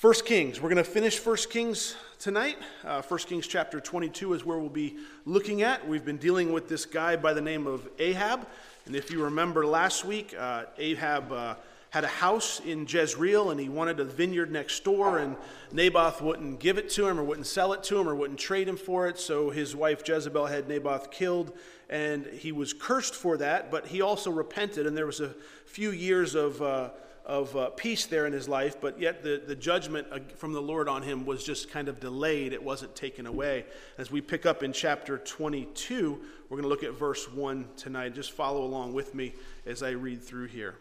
First 0.00 0.24
Kings. 0.24 0.62
We're 0.62 0.70
going 0.70 0.82
to 0.82 0.90
finish 0.90 1.18
First 1.18 1.50
Kings 1.50 1.94
tonight. 2.18 2.56
Uh, 2.82 3.02
First 3.02 3.28
Kings 3.28 3.46
chapter 3.46 3.80
22 3.80 4.32
is 4.32 4.46
where 4.46 4.56
we'll 4.56 4.70
be 4.70 4.96
looking 5.26 5.60
at. 5.60 5.86
We've 5.86 6.06
been 6.06 6.16
dealing 6.16 6.54
with 6.54 6.70
this 6.70 6.86
guy 6.86 7.16
by 7.16 7.34
the 7.34 7.42
name 7.42 7.66
of 7.66 7.86
Ahab. 7.98 8.48
And 8.86 8.96
if 8.96 9.10
you 9.10 9.22
remember 9.22 9.66
last 9.66 10.06
week, 10.06 10.34
uh, 10.38 10.64
Ahab 10.78 11.30
uh, 11.30 11.54
had 11.90 12.04
a 12.04 12.08
house 12.08 12.60
in 12.60 12.86
Jezreel 12.88 13.50
and 13.50 13.60
he 13.60 13.68
wanted 13.68 14.00
a 14.00 14.04
vineyard 14.04 14.50
next 14.50 14.84
door, 14.84 15.18
and 15.18 15.36
Naboth 15.70 16.22
wouldn't 16.22 16.60
give 16.60 16.78
it 16.78 16.88
to 16.92 17.06
him 17.06 17.20
or 17.20 17.22
wouldn't 17.22 17.46
sell 17.46 17.74
it 17.74 17.82
to 17.82 18.00
him 18.00 18.08
or 18.08 18.14
wouldn't 18.14 18.40
trade 18.40 18.66
him 18.66 18.78
for 18.78 19.06
it. 19.06 19.18
So 19.18 19.50
his 19.50 19.76
wife 19.76 20.02
Jezebel 20.08 20.46
had 20.46 20.66
Naboth 20.66 21.10
killed, 21.10 21.52
and 21.90 22.24
he 22.24 22.52
was 22.52 22.72
cursed 22.72 23.14
for 23.14 23.36
that, 23.36 23.70
but 23.70 23.88
he 23.88 24.00
also 24.00 24.30
repented, 24.30 24.86
and 24.86 24.96
there 24.96 25.04
was 25.04 25.20
a 25.20 25.34
few 25.66 25.90
years 25.90 26.34
of 26.34 26.62
uh, 26.62 26.88
of 27.24 27.56
uh, 27.56 27.70
peace 27.70 28.06
there 28.06 28.26
in 28.26 28.32
his 28.32 28.48
life, 28.48 28.80
but 28.80 29.00
yet 29.00 29.22
the, 29.22 29.42
the 29.46 29.54
judgment 29.54 30.36
from 30.38 30.52
the 30.52 30.60
Lord 30.60 30.88
on 30.88 31.02
him 31.02 31.24
was 31.24 31.44
just 31.44 31.70
kind 31.70 31.88
of 31.88 32.00
delayed. 32.00 32.52
It 32.52 32.62
wasn't 32.62 32.94
taken 32.96 33.26
away. 33.26 33.64
As 33.98 34.10
we 34.10 34.20
pick 34.20 34.46
up 34.46 34.62
in 34.62 34.72
chapter 34.72 35.18
22, 35.18 36.20
we're 36.48 36.56
going 36.56 36.62
to 36.62 36.68
look 36.68 36.82
at 36.82 36.92
verse 36.92 37.30
1 37.30 37.68
tonight. 37.76 38.14
Just 38.14 38.32
follow 38.32 38.64
along 38.64 38.94
with 38.94 39.14
me 39.14 39.34
as 39.66 39.82
I 39.82 39.90
read 39.90 40.22
through 40.22 40.46
here. 40.46 40.74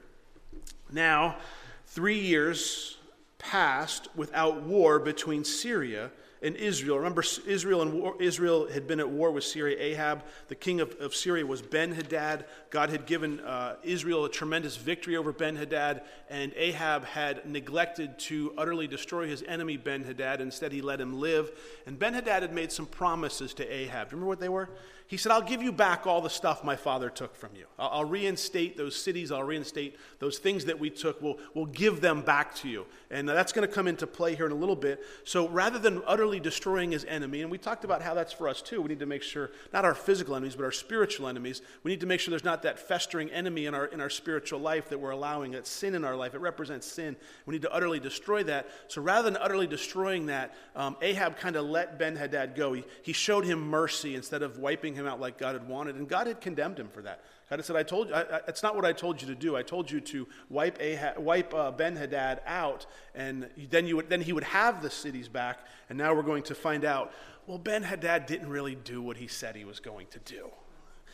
Now, 0.91 1.37
three 1.85 2.19
years 2.19 2.97
passed 3.37 4.07
without 4.15 4.63
war 4.63 4.99
between 4.99 5.43
Syria 5.43 6.11
in 6.41 6.55
Israel. 6.55 6.97
Remember, 6.97 7.23
Israel 7.45 7.81
and 7.81 7.93
war, 7.93 8.15
Israel 8.19 8.67
had 8.69 8.87
been 8.87 8.99
at 8.99 9.09
war 9.09 9.31
with 9.31 9.43
Syria. 9.43 9.77
Ahab, 9.79 10.23
the 10.47 10.55
king 10.55 10.79
of, 10.79 10.95
of 10.99 11.13
Syria, 11.13 11.45
was 11.45 11.61
Ben 11.61 11.91
Hadad. 11.91 12.45
God 12.69 12.89
had 12.89 13.05
given 13.05 13.39
uh, 13.41 13.75
Israel 13.83 14.25
a 14.25 14.29
tremendous 14.29 14.77
victory 14.77 15.17
over 15.17 15.33
Ben 15.33 15.55
Hadad, 15.55 16.01
and 16.29 16.53
Ahab 16.55 17.03
had 17.03 17.45
neglected 17.45 18.17
to 18.19 18.53
utterly 18.57 18.87
destroy 18.87 19.27
his 19.27 19.43
enemy 19.43 19.77
Ben 19.77 20.03
Hadad. 20.03 20.39
Instead, 20.39 20.71
he 20.71 20.81
let 20.81 21.01
him 21.01 21.19
live. 21.19 21.51
And 21.85 21.99
Ben 21.99 22.13
Hadad 22.13 22.43
had 22.43 22.53
made 22.53 22.71
some 22.71 22.85
promises 22.85 23.53
to 23.55 23.67
Ahab. 23.67 24.09
Do 24.09 24.15
you 24.15 24.17
remember 24.17 24.29
what 24.29 24.39
they 24.39 24.49
were? 24.49 24.69
He 25.09 25.17
said, 25.17 25.31
I'll 25.31 25.41
give 25.41 25.63
you 25.63 25.71
back 25.71 26.05
all 26.05 26.21
the 26.21 26.29
stuff 26.29 26.63
my 26.63 26.75
father 26.75 27.09
took 27.09 27.35
from 27.35 27.49
you. 27.55 27.65
I'll, 27.79 27.89
I'll, 27.89 28.05
reinstate 28.05 28.77
those 28.77 28.95
cities. 28.95 29.31
I'll 29.31 29.43
reinstate 29.43 29.97
those 30.19 30.37
things 30.37 30.65
that 30.65 30.79
we 30.79 30.91
took. 30.91 31.19
We'll, 31.19 31.39
we'll 31.55 31.65
give 31.65 31.99
them 31.99 32.21
back 32.21 32.53
to 32.57 32.69
you. 32.69 32.85
And 33.09 33.27
that's 33.27 33.51
going 33.51 33.67
to 33.67 33.73
come 33.73 33.87
into 33.87 34.05
play 34.05 34.35
here 34.35 34.45
in 34.45 34.51
a 34.51 34.55
little 34.55 34.75
bit. 34.75 35.03
So 35.23 35.47
rather 35.49 35.79
than 35.79 36.03
utterly 36.05 36.39
destroying 36.39 36.91
his 36.91 37.05
enemy, 37.05 37.41
and 37.41 37.49
we 37.49 37.57
talked 37.57 37.83
about 37.83 38.03
how 38.03 38.13
that's 38.13 38.31
for 38.31 38.47
us 38.47 38.61
too, 38.61 38.83
we 38.83 38.89
need 38.89 38.99
to 38.99 39.07
make 39.07 39.23
sure, 39.23 39.49
not 39.73 39.83
our 39.83 39.95
physical 39.95 40.35
enemies, 40.35 40.55
but 40.55 40.63
our 40.63 40.71
spiritual 40.71 41.27
enemies, 41.27 41.63
we 41.81 41.89
need 41.89 42.01
to 42.01 42.05
make 42.05 42.19
sure 42.19 42.29
there's 42.29 42.43
not 42.43 42.61
that 42.61 42.77
festering 42.77 43.31
enemy 43.31 43.65
in 43.65 43.73
our, 43.73 43.87
in 43.87 44.01
our 44.01 44.11
spiritual 44.11 44.59
life 44.59 44.89
that 44.89 44.99
we're 44.99 45.09
allowing, 45.09 45.53
that 45.53 45.65
sin 45.65 45.95
in 45.95 46.05
our 46.05 46.15
life. 46.15 46.35
It 46.35 46.41
represents 46.41 46.85
sin. 46.85 47.15
We 47.47 47.53
need 47.53 47.63
to 47.63 47.73
utterly 47.73 47.99
destroy 47.99 48.43
that. 48.43 48.69
So 48.89 49.01
rather 49.01 49.31
than 49.31 49.41
utterly 49.41 49.65
destroying 49.65 50.27
that, 50.27 50.53
um, 50.75 50.97
Ahab 51.01 51.35
kind 51.37 51.55
of 51.55 51.65
let 51.65 51.97
Ben 51.97 52.15
Hadad 52.15 52.53
go. 52.53 52.73
He, 52.73 52.83
he 53.01 53.13
showed 53.13 53.43
him 53.43 53.59
mercy 53.59 54.13
instead 54.13 54.43
of 54.43 54.59
wiping 54.59 54.98
him 54.99 55.07
out 55.07 55.19
like 55.19 55.37
God 55.37 55.53
had 55.53 55.67
wanted. 55.67 55.95
And 55.95 56.07
God 56.07 56.27
had 56.27 56.41
condemned 56.41 56.79
him 56.79 56.89
for 56.89 57.01
that. 57.01 57.23
God 57.49 57.57
had 57.57 57.65
said, 57.65 57.75
I 57.75 57.83
told 57.83 58.09
you, 58.09 58.15
I, 58.15 58.21
I, 58.21 58.41
it's 58.47 58.61
not 58.61 58.75
what 58.75 58.85
I 58.85 58.91
told 58.91 59.21
you 59.21 59.27
to 59.27 59.35
do. 59.35 59.55
I 59.55 59.63
told 59.63 59.89
you 59.89 59.99
to 60.01 60.27
wipe, 60.49 60.81
Ahab, 60.81 61.17
wipe 61.17 61.53
uh, 61.53 61.71
Ben 61.71 61.95
Hadad 61.95 62.41
out, 62.45 62.85
and 63.15 63.49
then, 63.69 63.87
you 63.87 63.95
would, 63.95 64.09
then 64.09 64.21
he 64.21 64.33
would 64.33 64.43
have 64.43 64.81
the 64.81 64.89
cities 64.89 65.27
back. 65.27 65.59
And 65.89 65.97
now 65.97 66.13
we're 66.13 66.21
going 66.21 66.43
to 66.43 66.55
find 66.55 66.85
out, 66.85 67.11
well, 67.47 67.57
Ben 67.57 67.83
Hadad 67.83 68.25
didn't 68.27 68.49
really 68.49 68.75
do 68.75 69.01
what 69.01 69.17
he 69.17 69.27
said 69.27 69.55
he 69.55 69.65
was 69.65 69.79
going 69.79 70.07
to 70.07 70.19
do. 70.19 70.49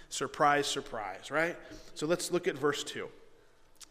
Surprise, 0.09 0.67
surprise, 0.67 1.31
right? 1.31 1.58
So 1.94 2.05
let's 2.05 2.31
look 2.31 2.47
at 2.47 2.58
verse 2.58 2.83
2. 2.83 3.08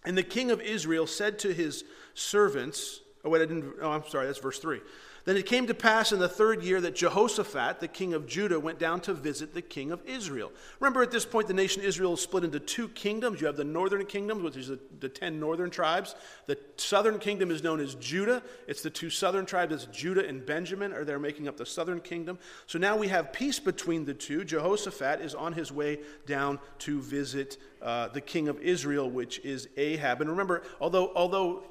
And 0.05 0.19
the 0.19 0.23
king 0.23 0.51
of 0.51 0.61
Israel 0.61 1.06
said 1.06 1.39
to 1.41 1.53
his 1.53 1.84
servants, 2.14 3.01
oh, 3.25 3.31
wait, 3.31 3.42
I 3.42 3.47
didn't, 3.47 3.75
oh, 3.81 3.91
I'm 3.91 4.06
sorry, 4.08 4.27
that's 4.27 4.39
verse 4.39 4.58
3. 4.58 4.81
Then 5.25 5.39
it 5.39 5.47
came 5.47 5.67
to 5.69 5.75
pass 5.75 6.12
in 6.12 6.19
the 6.19 6.28
third 6.28 6.62
year 6.62 6.83
that 6.83 6.94
Jehoshaphat, 6.94 7.80
the 7.80 7.89
king 7.89 8.12
of 8.12 8.27
Judah, 8.27 8.61
went 8.61 8.78
down 8.78 9.00
to 9.03 9.14
visit 9.14 9.55
the 9.55 9.62
king 9.62 9.91
of 9.91 10.05
Israel. 10.05 10.53
Remember, 10.80 11.03
at 11.03 11.11
this 11.11 11.25
point, 11.25 11.48
the 11.48 11.55
nation 11.55 11.83
Israel 11.83 12.12
is 12.12 12.20
split 12.20 12.45
into 12.45 12.61
two 12.61 12.89
kingdoms. 12.89 13.40
You 13.40 13.46
have 13.46 13.57
the 13.57 13.64
northern 13.64 14.05
kingdom, 14.05 14.42
which 14.42 14.57
is 14.57 14.68
the, 14.68 14.79
the 15.01 15.08
ten 15.08 15.40
northern 15.40 15.70
tribes. 15.70 16.14
The 16.46 16.58
southern 16.77 17.18
kingdom 17.18 17.51
is 17.51 17.63
known 17.63 17.80
as 17.80 17.95
Judah. 17.95 18.42
It's 18.68 18.83
the 18.83 18.90
two 18.90 19.08
southern 19.08 19.46
tribes, 19.46 19.73
it's 19.73 19.86
Judah 19.86 20.27
and 20.29 20.45
Benjamin, 20.45 20.92
are 20.92 21.05
they're 21.05 21.18
making 21.18 21.48
up 21.48 21.57
the 21.57 21.64
southern 21.64 22.01
kingdom. 22.01 22.39
So 22.67 22.79
now 22.79 22.96
we 22.96 23.08
have 23.08 23.33
peace 23.33 23.58
between 23.58 24.05
the 24.05 24.14
two. 24.14 24.45
Jehoshaphat 24.45 25.23
is 25.23 25.34
on 25.34 25.55
his 25.55 25.73
way 25.73 26.01
down 26.27 26.58
to 26.80 27.01
visit 27.01 27.57
uh, 27.80 28.08
the 28.08 28.20
king 28.20 28.48
of 28.48 28.61
Israel, 28.61 29.11
which 29.11 29.39
is 29.40 29.68
Ahab. 29.77 30.20
And 30.20 30.29
remember, 30.29 30.63
although, 30.80 31.13
although 31.14 31.63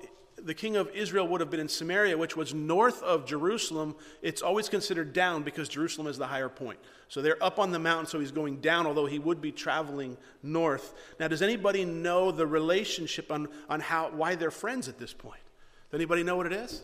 the 0.43 0.53
king 0.53 0.75
of 0.75 0.89
Israel 0.89 1.27
would 1.29 1.41
have 1.41 1.49
been 1.49 1.59
in 1.59 1.69
Samaria, 1.69 2.17
which 2.17 2.35
was 2.35 2.53
north 2.53 3.01
of 3.01 3.25
Jerusalem, 3.25 3.95
it's 4.21 4.41
always 4.41 4.69
considered 4.69 5.13
down 5.13 5.43
because 5.43 5.69
Jerusalem 5.69 6.07
is 6.07 6.17
the 6.17 6.27
higher 6.27 6.49
point. 6.49 6.79
So 7.07 7.21
they're 7.21 7.41
up 7.41 7.59
on 7.59 7.71
the 7.71 7.79
mountain, 7.79 8.07
so 8.07 8.19
he's 8.19 8.31
going 8.31 8.57
down, 8.57 8.85
although 8.85 9.05
he 9.05 9.19
would 9.19 9.41
be 9.41 9.51
traveling 9.51 10.17
north. 10.41 10.93
Now, 11.19 11.27
does 11.27 11.41
anybody 11.41 11.85
know 11.85 12.31
the 12.31 12.45
relationship 12.45 13.31
on, 13.31 13.47
on 13.69 13.79
how, 13.79 14.09
why 14.09 14.35
they're 14.35 14.51
friends 14.51 14.87
at 14.89 14.99
this 14.99 15.13
point? 15.13 15.41
Does 15.89 15.97
anybody 15.97 16.23
know 16.23 16.35
what 16.35 16.47
it 16.47 16.53
is? 16.53 16.83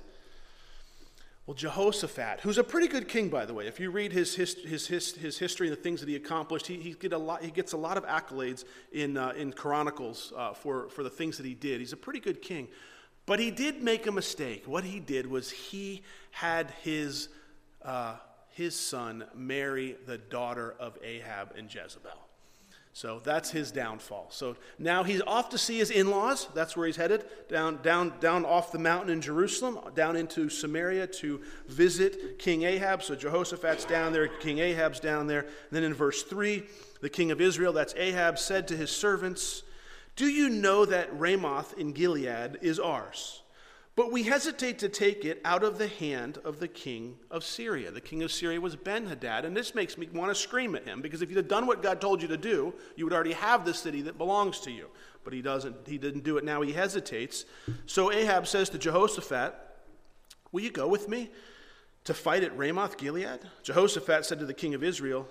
Well, 1.50 1.56
Jehoshaphat, 1.56 2.42
who's 2.42 2.60
a 2.60 2.64
pretty 2.64 2.88
good 2.88 3.08
king, 3.08 3.30
by 3.30 3.44
the 3.44 3.56
way, 3.56 3.66
if 3.66 3.80
you 3.80 3.90
read 3.90 4.12
his, 4.12 4.36
his, 4.36 4.54
his, 4.54 4.86
his, 4.86 5.16
his 5.16 5.40
history 5.40 5.68
and 5.68 5.76
the 5.76 5.82
things 5.82 6.00
that 6.00 6.08
he 6.08 6.16
accomplished, 6.16 6.68
he, 6.68 6.76
he, 6.76 6.94
get 6.94 7.12
a 7.12 7.18
lot, 7.18 7.42
he 7.44 7.50
gets 7.50 7.74
a 7.74 7.78
lot 7.78 7.98
of 7.98 8.06
accolades 8.06 8.66
in, 8.92 9.18
uh, 9.18 9.34
in 9.36 9.52
Chronicles 9.52 10.32
uh, 10.38 10.54
for, 10.54 10.90
for 10.90 11.02
the 11.02 11.10
things 11.10 11.38
that 11.38 11.48
he 11.48 11.56
did. 11.56 11.80
He's 11.80 11.92
a 11.92 11.98
pretty 11.98 12.20
good 12.20 12.44
king. 12.44 12.68
But 13.30 13.40
he 13.40 13.52
did 13.52 13.84
make 13.84 14.08
a 14.08 14.12
mistake. 14.12 14.64
What 14.66 14.84
he 14.84 15.00
did 15.00 15.28
was 15.28 15.52
he 15.52 16.02
had 16.32 16.72
his, 16.82 17.30
uh, 17.86 18.16
his 18.56 18.76
son 18.76 19.24
marry 19.36 19.98
the 20.08 20.18
daughter 20.18 20.74
of 20.80 20.98
Ahab 21.04 21.54
and 21.56 21.72
Jezebel. 21.72 22.10
So 22.92 23.22
that's 23.24 23.52
his 23.52 23.72
downfall. 23.72 24.30
So 24.32 24.56
now 24.80 25.04
he's 25.04 25.22
off 25.22 25.50
to 25.50 25.60
see 25.60 25.78
his 25.78 25.92
in 25.92 26.10
laws. 26.10 26.48
That's 26.56 26.76
where 26.76 26.88
he's 26.88 26.96
headed, 26.96 27.24
down, 27.48 27.84
down, 27.84 28.14
down 28.20 28.46
off 28.46 28.72
the 28.72 28.80
mountain 28.80 29.12
in 29.12 29.22
Jerusalem, 29.22 29.78
down 29.94 30.16
into 30.16 30.50
Samaria 30.50 31.06
to 31.06 31.40
visit 31.68 32.40
King 32.40 32.64
Ahab. 32.64 33.04
So 33.04 33.14
Jehoshaphat's 33.14 33.86
down 33.86 34.12
there, 34.12 34.28
King 34.28 34.58
Ahab's 34.58 35.00
down 35.00 35.28
there. 35.28 35.42
And 35.42 35.50
then 35.70 35.84
in 35.84 35.94
verse 35.94 36.24
3, 36.24 36.64
the 37.02 37.10
king 37.10 37.30
of 37.30 37.40
Israel, 37.40 37.74
that's 37.74 37.94
Ahab, 37.94 38.40
said 38.40 38.68
to 38.70 38.76
his 38.76 38.90
servants, 38.90 39.62
do 40.20 40.28
you 40.28 40.50
know 40.50 40.84
that 40.84 41.18
Ramoth 41.18 41.78
in 41.78 41.94
Gilead 41.94 42.58
is 42.62 42.78
ours? 42.78 43.42
But 43.96 44.12
we 44.12 44.24
hesitate 44.24 44.78
to 44.80 44.90
take 44.90 45.24
it 45.24 45.40
out 45.46 45.64
of 45.64 45.78
the 45.78 45.88
hand 45.88 46.40
of 46.44 46.60
the 46.60 46.68
king 46.68 47.16
of 47.32 47.46
Syria. 47.46 47.90
The 47.90 48.02
king 48.02 48.22
of 48.22 48.30
Syria 48.30 48.60
was 48.60 48.76
Ben 48.76 49.08
Hadad, 49.08 49.46
and 49.46 49.56
this 49.56 49.74
makes 49.74 49.98
me 49.98 50.10
want 50.12 50.30
to 50.30 50.36
scream 50.36 50.76
at 50.76 50.84
him 50.84 51.02
because 51.02 51.22
if 51.22 51.30
you'd 51.30 51.38
have 51.38 51.48
done 51.48 51.68
what 51.68 51.82
God 51.82 52.02
told 52.02 52.22
you 52.22 52.28
to 52.28 52.36
do, 52.36 52.74
you 52.98 53.06
would 53.06 53.14
already 53.14 53.32
have 53.32 53.64
the 53.64 53.74
city 53.74 54.02
that 54.02 54.18
belongs 54.18 54.60
to 54.62 54.72
you. 54.72 54.88
But 55.24 55.32
he 55.32 55.42
doesn't. 55.42 55.88
He 55.88 55.98
didn't 55.98 56.26
do 56.26 56.36
it. 56.36 56.44
Now 56.44 56.60
he 56.64 56.74
hesitates. 56.74 57.46
So 57.86 58.12
Ahab 58.12 58.46
says 58.46 58.70
to 58.72 58.78
Jehoshaphat, 58.78 59.56
"Will 60.52 60.64
you 60.64 60.72
go 60.72 60.90
with 60.90 61.08
me 61.08 61.32
to 62.04 62.14
fight 62.14 62.44
at 62.44 62.58
Ramoth 62.58 62.98
Gilead?" 62.98 63.40
Jehoshaphat 63.64 64.26
said 64.26 64.40
to 64.40 64.46
the 64.46 64.54
king 64.54 64.74
of 64.74 64.84
Israel, 64.84 65.30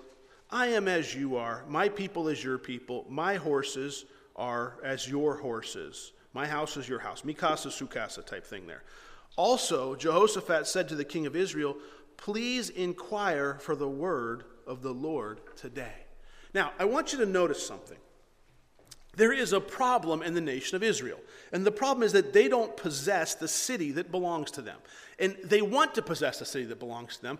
"I 0.49 0.67
am 0.69 0.87
as 0.87 1.13
you 1.13 1.35
are. 1.35 1.63
My 1.67 1.89
people 1.89 2.27
as 2.27 2.43
your 2.43 2.57
people. 2.57 3.05
My 3.07 3.35
horses." 3.35 4.05
Are 4.39 4.77
as 4.83 5.07
your 5.07 5.35
horses. 5.35 6.13
My 6.33 6.47
house 6.47 6.77
is 6.77 6.87
your 6.87 6.99
house. 6.99 7.21
Mikasa 7.21 7.67
Sukasa 7.67 8.25
type 8.25 8.45
thing 8.45 8.65
there. 8.65 8.83
Also, 9.35 9.95
Jehoshaphat 9.95 10.65
said 10.65 10.87
to 10.89 10.95
the 10.95 11.05
king 11.05 11.27
of 11.27 11.35
Israel, 11.35 11.75
Please 12.17 12.69
inquire 12.69 13.57
for 13.59 13.75
the 13.75 13.87
word 13.87 14.43
of 14.65 14.81
the 14.81 14.93
Lord 14.93 15.39
today. 15.55 16.05
Now, 16.53 16.71
I 16.79 16.85
want 16.85 17.13
you 17.13 17.19
to 17.19 17.25
notice 17.25 17.65
something. 17.65 17.97
There 19.15 19.31
is 19.33 19.53
a 19.53 19.59
problem 19.59 20.21
in 20.21 20.33
the 20.33 20.41
nation 20.41 20.75
of 20.75 20.83
Israel. 20.83 21.19
And 21.51 21.65
the 21.65 21.71
problem 21.71 22.03
is 22.03 22.11
that 22.13 22.33
they 22.33 22.47
don't 22.47 22.75
possess 22.75 23.35
the 23.35 23.47
city 23.47 23.91
that 23.93 24.11
belongs 24.11 24.51
to 24.51 24.61
them. 24.61 24.77
And 25.17 25.35
they 25.43 25.61
want 25.61 25.95
to 25.95 26.01
possess 26.01 26.39
the 26.39 26.45
city 26.45 26.65
that 26.65 26.79
belongs 26.79 27.17
to 27.17 27.21
them 27.21 27.39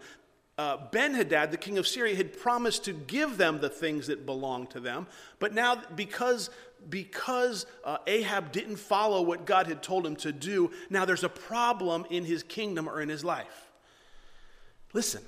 uh, 0.59 0.75
Ben 0.91 1.13
Hadad, 1.13 1.51
the 1.51 1.57
king 1.57 1.77
of 1.77 1.87
Syria, 1.87 2.17
had 2.17 2.37
promised 2.37 2.83
to 2.83 2.91
give 2.91 3.37
them 3.37 3.61
the 3.61 3.69
things 3.69 4.07
that 4.07 4.25
belong 4.25 4.67
to 4.67 4.81
them. 4.81 5.07
But 5.39 5.53
now, 5.53 5.81
because, 5.95 6.49
because 6.89 7.65
uh, 7.83 7.97
Ahab 8.07 8.51
didn't 8.51 8.77
follow 8.77 9.21
what 9.21 9.45
God 9.45 9.67
had 9.67 9.83
told 9.83 10.05
him 10.05 10.15
to 10.17 10.31
do, 10.31 10.71
now 10.89 11.05
there's 11.05 11.23
a 11.23 11.29
problem 11.29 12.05
in 12.09 12.25
his 12.25 12.43
kingdom 12.43 12.87
or 12.87 13.01
in 13.01 13.09
his 13.09 13.23
life. 13.23 13.69
Listen, 14.93 15.21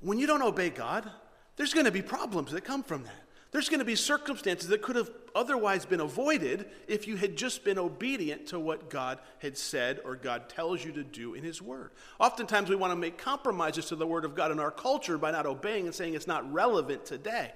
when 0.00 0.18
you 0.18 0.26
don't 0.26 0.42
obey 0.42 0.70
God, 0.70 1.10
there's 1.56 1.74
going 1.74 1.86
to 1.86 1.92
be 1.92 2.02
problems 2.02 2.52
that 2.52 2.62
come 2.62 2.82
from 2.82 3.04
that. 3.04 3.24
There's 3.50 3.70
going 3.70 3.78
to 3.78 3.84
be 3.84 3.94
circumstances 3.94 4.68
that 4.68 4.82
could 4.82 4.96
have 4.96 5.10
otherwise 5.34 5.86
been 5.86 6.00
avoided 6.00 6.66
if 6.86 7.08
you 7.08 7.16
had 7.16 7.34
just 7.34 7.64
been 7.64 7.78
obedient 7.78 8.48
to 8.48 8.60
what 8.60 8.90
God 8.90 9.20
had 9.38 9.56
said 9.56 10.00
or 10.04 10.16
God 10.16 10.50
tells 10.50 10.84
you 10.84 10.92
to 10.92 11.02
do 11.02 11.32
in 11.32 11.42
His 11.42 11.62
Word. 11.62 11.92
Oftentimes, 12.18 12.68
we 12.68 12.76
want 12.76 12.92
to 12.92 12.96
make 12.96 13.16
compromises 13.16 13.86
to 13.86 13.96
the 13.96 14.06
Word 14.06 14.26
of 14.26 14.34
God 14.34 14.52
in 14.52 14.60
our 14.60 14.70
culture 14.70 15.16
by 15.16 15.30
not 15.30 15.46
obeying 15.46 15.86
and 15.86 15.94
saying 15.94 16.12
it's 16.12 16.26
not 16.26 16.52
relevant 16.52 17.06
today. 17.06 17.52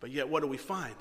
But 0.00 0.10
yet, 0.10 0.26
what 0.28 0.42
do 0.42 0.48
we 0.48 0.56
find? 0.56 0.96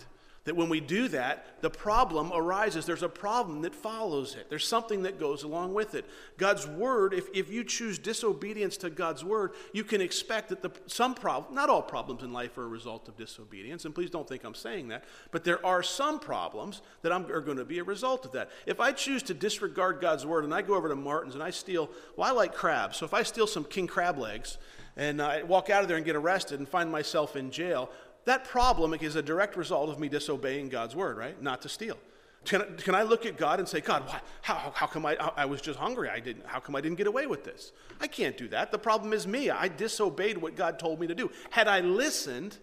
That 0.46 0.56
when 0.56 0.70
we 0.70 0.80
do 0.80 1.08
that, 1.08 1.62
the 1.62 1.72
problem 1.72 2.32
arises. 2.32 2.86
There's 2.86 3.02
a 3.02 3.10
problem 3.10 3.64
that 3.64 3.74
follows 3.74 4.36
it. 4.36 4.48
There's 4.48 4.68
something 4.68 5.02
that 5.02 5.20
goes 5.20 5.42
along 5.42 5.74
with 5.74 5.96
it. 5.96 6.06
God's 6.38 6.68
word, 6.68 7.16
if, 7.16 7.28
if 7.34 7.50
you 7.50 7.64
choose 7.64 7.98
disobedience 7.98 8.78
to 8.78 8.92
God's 8.92 9.24
word, 9.24 9.54
you 9.74 9.84
can 9.84 10.02
expect 10.02 10.50
that 10.50 10.62
the, 10.62 10.70
some 10.86 11.16
problem, 11.16 11.56
not 11.56 11.72
all 11.72 11.82
problems 11.82 12.22
in 12.22 12.32
life 12.32 12.60
are 12.60 12.64
a 12.64 12.68
result 12.68 13.08
of 13.08 13.18
disobedience, 13.18 13.86
and 13.86 13.96
please 13.96 14.12
don't 14.12 14.30
think 14.30 14.44
I'm 14.44 14.54
saying 14.54 14.90
that, 14.90 15.06
but 15.32 15.44
there 15.44 15.66
are 15.66 15.82
some 15.82 16.20
problems 16.20 16.84
that 17.02 17.12
I'm, 17.12 17.26
are 17.32 17.42
going 17.42 17.58
to 17.58 17.66
be 17.66 17.80
a 17.80 17.84
result 17.84 18.26
of 18.26 18.32
that. 18.34 18.52
If 18.68 18.80
I 18.80 18.92
choose 18.92 19.24
to 19.24 19.34
disregard 19.34 20.00
God's 20.00 20.28
word 20.28 20.44
and 20.44 20.54
I 20.54 20.62
go 20.62 20.76
over 20.76 20.90
to 20.90 20.96
Martin's 20.96 21.34
and 21.34 21.44
I 21.44 21.50
steal, 21.50 21.90
well, 22.16 22.30
I 22.30 22.32
like 22.32 22.54
crabs, 22.54 22.98
so 22.98 23.06
if 23.06 23.16
I 23.16 23.24
steal 23.24 23.48
some 23.48 23.64
king 23.64 23.88
crab 23.88 24.20
legs 24.20 24.60
and 24.98 25.22
I 25.22 25.44
walk 25.44 25.70
out 25.70 25.82
of 25.82 25.88
there 25.88 25.98
and 25.98 26.06
get 26.06 26.16
arrested 26.16 26.60
and 26.60 26.70
find 26.70 26.90
myself 26.90 27.36
in 27.36 27.52
jail, 27.52 27.90
that 28.26 28.46
problem 28.46 28.94
is 28.94 29.16
a 29.16 29.22
direct 29.22 29.56
result 29.56 29.90
of 29.90 30.00
me 30.00 30.10
disobeying 30.10 30.70
God's 30.70 30.96
word, 30.96 31.18
right? 31.18 31.42
Not 31.42 31.62
to 31.62 31.70
steal. 31.70 31.98
Can, 32.46 32.78
can 32.78 32.94
I 32.94 33.02
look 33.02 33.26
at 33.26 33.38
God 33.38 33.60
and 33.60 33.68
say, 33.68 33.82
God, 33.82 34.08
why, 34.08 34.22
how, 34.42 34.72
how 34.76 34.86
come 34.86 35.06
I, 35.06 35.16
I 35.36 35.46
was 35.46 35.62
just 35.62 35.80
hungry? 35.80 36.10
I 36.10 36.20
didn't, 36.20 36.46
how 36.46 36.60
come 36.60 36.76
I 36.76 36.82
didn't 36.82 36.98
get 36.98 37.08
away 37.08 37.26
with 37.26 37.44
this? 37.44 37.72
I 38.00 38.08
can't 38.08 38.38
do 38.38 38.48
that. 38.50 38.72
The 38.72 38.78
problem 38.78 39.14
is 39.14 39.26
me. 39.26 39.50
I 39.50 39.68
disobeyed 39.68 40.38
what 40.38 40.56
God 40.56 40.78
told 40.78 41.00
me 41.00 41.08
to 41.08 41.16
do. 41.16 41.32
Had 41.50 41.68
I 41.68 41.80
listened, 41.80 42.58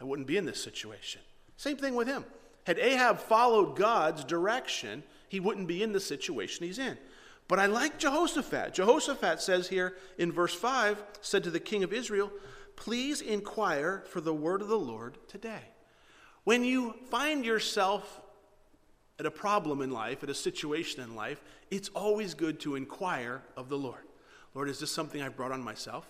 I 0.00 0.04
wouldn't 0.04 0.28
be 0.28 0.38
in 0.38 0.46
this 0.46 0.62
situation. 0.62 1.20
Same 1.56 1.76
thing 1.76 1.94
with 1.94 2.08
him. 2.08 2.24
Had 2.64 2.78
Ahab 2.78 3.18
followed 3.18 3.76
God's 3.76 4.24
direction, 4.24 5.02
he 5.28 5.40
wouldn't 5.40 5.68
be 5.68 5.82
in 5.82 5.92
the 5.92 6.00
situation 6.00 6.66
he's 6.66 6.78
in. 6.78 6.96
But 7.48 7.58
I 7.58 7.66
like 7.66 7.98
Jehoshaphat. 7.98 8.74
Jehoshaphat 8.74 9.40
says 9.40 9.68
here 9.68 9.94
in 10.18 10.32
verse 10.32 10.54
5 10.54 11.02
said 11.22 11.44
to 11.44 11.50
the 11.50 11.60
king 11.60 11.82
of 11.82 11.92
Israel, 11.92 12.30
Please 12.78 13.20
inquire 13.20 14.04
for 14.06 14.20
the 14.20 14.32
word 14.32 14.62
of 14.62 14.68
the 14.68 14.78
Lord 14.78 15.18
today. 15.26 15.62
When 16.44 16.64
you 16.64 16.94
find 17.10 17.44
yourself 17.44 18.20
at 19.18 19.26
a 19.26 19.32
problem 19.32 19.82
in 19.82 19.90
life, 19.90 20.22
at 20.22 20.30
a 20.30 20.34
situation 20.34 21.02
in 21.02 21.16
life, 21.16 21.42
it's 21.72 21.88
always 21.88 22.34
good 22.34 22.60
to 22.60 22.76
inquire 22.76 23.42
of 23.56 23.68
the 23.68 23.76
Lord. 23.76 24.04
Lord, 24.54 24.68
is 24.68 24.78
this 24.78 24.92
something 24.92 25.20
I've 25.20 25.36
brought 25.36 25.50
on 25.50 25.60
myself? 25.60 26.06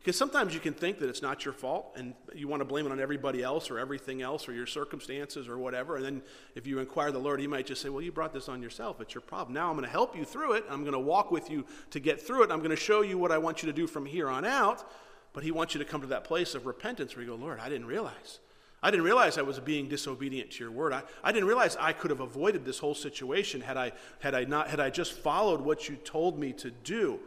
Because 0.00 0.16
sometimes 0.16 0.52
you 0.52 0.58
can 0.58 0.74
think 0.74 0.98
that 0.98 1.08
it's 1.08 1.22
not 1.22 1.44
your 1.44 1.54
fault 1.54 1.92
and 1.96 2.14
you 2.34 2.48
want 2.48 2.60
to 2.60 2.64
blame 2.64 2.86
it 2.86 2.92
on 2.92 2.98
everybody 2.98 3.44
else 3.44 3.70
or 3.70 3.78
everything 3.78 4.20
else 4.20 4.48
or 4.48 4.52
your 4.52 4.66
circumstances 4.66 5.46
or 5.46 5.58
whatever. 5.58 5.94
And 5.94 6.04
then 6.04 6.22
if 6.56 6.66
you 6.66 6.80
inquire 6.80 7.12
the 7.12 7.20
Lord, 7.20 7.38
He 7.38 7.46
might 7.46 7.66
just 7.66 7.82
say, 7.82 7.88
Well, 7.88 8.02
you 8.02 8.10
brought 8.10 8.32
this 8.32 8.48
on 8.48 8.60
yourself. 8.60 9.00
It's 9.00 9.14
your 9.14 9.20
problem. 9.20 9.54
Now 9.54 9.68
I'm 9.68 9.76
going 9.76 9.84
to 9.84 9.90
help 9.90 10.16
you 10.16 10.24
through 10.24 10.54
it. 10.54 10.64
I'm 10.68 10.80
going 10.80 10.92
to 10.92 10.98
walk 10.98 11.30
with 11.30 11.50
you 11.50 11.64
to 11.90 12.00
get 12.00 12.20
through 12.20 12.42
it. 12.42 12.50
I'm 12.50 12.58
going 12.58 12.70
to 12.70 12.76
show 12.76 13.02
you 13.02 13.16
what 13.16 13.30
I 13.30 13.38
want 13.38 13.62
you 13.62 13.66
to 13.68 13.72
do 13.72 13.86
from 13.86 14.06
here 14.06 14.28
on 14.28 14.44
out. 14.44 14.90
But 15.32 15.44
he 15.44 15.50
wants 15.50 15.74
you 15.74 15.78
to 15.78 15.84
come 15.84 16.00
to 16.00 16.06
that 16.08 16.24
place 16.24 16.54
of 16.54 16.66
repentance 16.66 17.14
where 17.14 17.24
you 17.24 17.30
go, 17.30 17.36
Lord, 17.36 17.60
I 17.60 17.68
didn't 17.68 17.86
realize. 17.86 18.40
I 18.82 18.90
didn't 18.90 19.04
realize 19.04 19.36
I 19.36 19.42
was 19.42 19.60
being 19.60 19.88
disobedient 19.88 20.52
to 20.52 20.64
your 20.64 20.70
word. 20.70 20.92
I, 20.92 21.02
I 21.22 21.32
didn't 21.32 21.48
realize 21.48 21.76
I 21.78 21.92
could 21.92 22.10
have 22.10 22.20
avoided 22.20 22.64
this 22.64 22.78
whole 22.78 22.94
situation 22.94 23.60
had 23.60 23.76
I, 23.76 23.92
had 24.20 24.34
I 24.34 24.44
not 24.44 24.68
had 24.68 24.80
I 24.80 24.88
just 24.90 25.12
followed 25.12 25.60
what 25.60 25.88
you 25.88 25.96
told 25.96 26.38
me 26.38 26.52
to 26.54 26.70
do. 26.70 27.20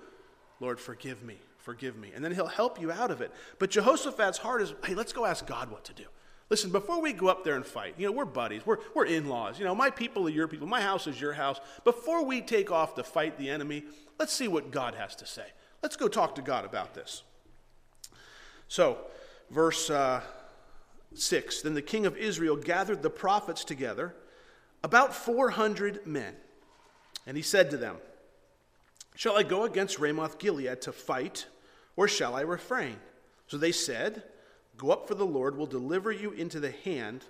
Lord, 0.59 0.79
forgive 0.79 1.23
me, 1.23 1.37
forgive 1.59 1.95
me. 1.95 2.11
And 2.15 2.25
then 2.25 2.33
he'll 2.33 2.47
help 2.47 2.81
you 2.81 2.91
out 2.91 3.11
of 3.11 3.21
it. 3.21 3.31
But 3.59 3.69
Jehoshaphat's 3.69 4.39
heart 4.39 4.63
is, 4.63 4.73
hey, 4.83 4.95
let's 4.95 5.13
go 5.13 5.25
ask 5.25 5.45
God 5.45 5.69
what 5.69 5.83
to 5.85 5.93
do. 5.93 6.05
Listen, 6.49 6.71
before 6.71 7.01
we 7.01 7.13
go 7.13 7.27
up 7.27 7.43
there 7.43 7.55
and 7.55 7.65
fight, 7.65 7.95
you 7.97 8.05
know, 8.05 8.11
we're 8.11 8.25
buddies, 8.25 8.65
we're, 8.65 8.77
we're 8.95 9.05
in 9.05 9.29
laws. 9.29 9.59
You 9.59 9.65
know, 9.65 9.75
my 9.75 9.89
people 9.89 10.27
are 10.27 10.31
your 10.31 10.47
people, 10.47 10.67
my 10.67 10.81
house 10.81 11.07
is 11.07 11.19
your 11.21 11.33
house. 11.33 11.59
Before 11.83 12.25
we 12.25 12.41
take 12.41 12.71
off 12.71 12.95
to 12.95 13.03
fight 13.03 13.37
the 13.37 13.49
enemy, 13.49 13.83
let's 14.19 14.33
see 14.33 14.47
what 14.47 14.71
God 14.71 14.95
has 14.95 15.15
to 15.17 15.25
say. 15.25 15.45
Let's 15.81 15.95
go 15.95 16.07
talk 16.07 16.35
to 16.35 16.41
God 16.41 16.65
about 16.65 16.93
this. 16.93 17.23
So, 18.73 18.97
verse 19.51 19.91
uh, 19.91 20.21
6 21.13 21.61
Then 21.61 21.75
the 21.75 21.81
king 21.83 22.07
of 22.07 22.17
Israel 22.17 22.55
gathered 22.55 23.03
the 23.03 23.09
prophets 23.11 23.63
together, 23.63 24.15
about 24.83 25.13
400 25.13 26.07
men. 26.07 26.33
And 27.27 27.37
he 27.37 27.43
said 27.43 27.69
to 27.69 27.77
them, 27.77 27.97
Shall 29.13 29.37
I 29.37 29.43
go 29.43 29.65
against 29.65 29.99
Ramoth 29.99 30.39
Gilead 30.39 30.81
to 30.81 30.91
fight, 30.91 31.45
or 31.95 32.07
shall 32.07 32.33
I 32.33 32.41
refrain? 32.41 32.95
So 33.45 33.59
they 33.59 33.71
said, 33.71 34.23
Go 34.75 34.89
up, 34.89 35.07
for 35.07 35.13
the 35.13 35.23
Lord 35.23 35.55
will 35.55 35.67
deliver 35.67 36.11
you 36.11 36.31
into 36.31 36.59
the 36.59 36.71
hand, 36.71 37.25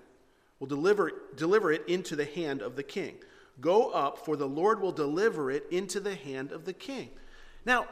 will 0.62 0.68
deliver, 0.68 1.12
deliver 1.36 1.74
it 1.74 1.84
into 1.90 2.16
the 2.16 2.24
hand 2.24 2.62
of 2.62 2.78
the 2.78 2.84
king. 2.84 3.16
Go 3.60 3.90
up, 3.90 4.24
for 4.24 4.38
the 4.38 4.48
Lord 4.48 4.80
will 4.80 4.94
deliver 4.94 5.52
it 5.52 5.66
into 5.72 6.00
the 6.00 6.16
hand 6.16 6.54
of 6.54 6.64
the 6.64 6.72
king. 6.72 7.10
Now, 7.66 7.88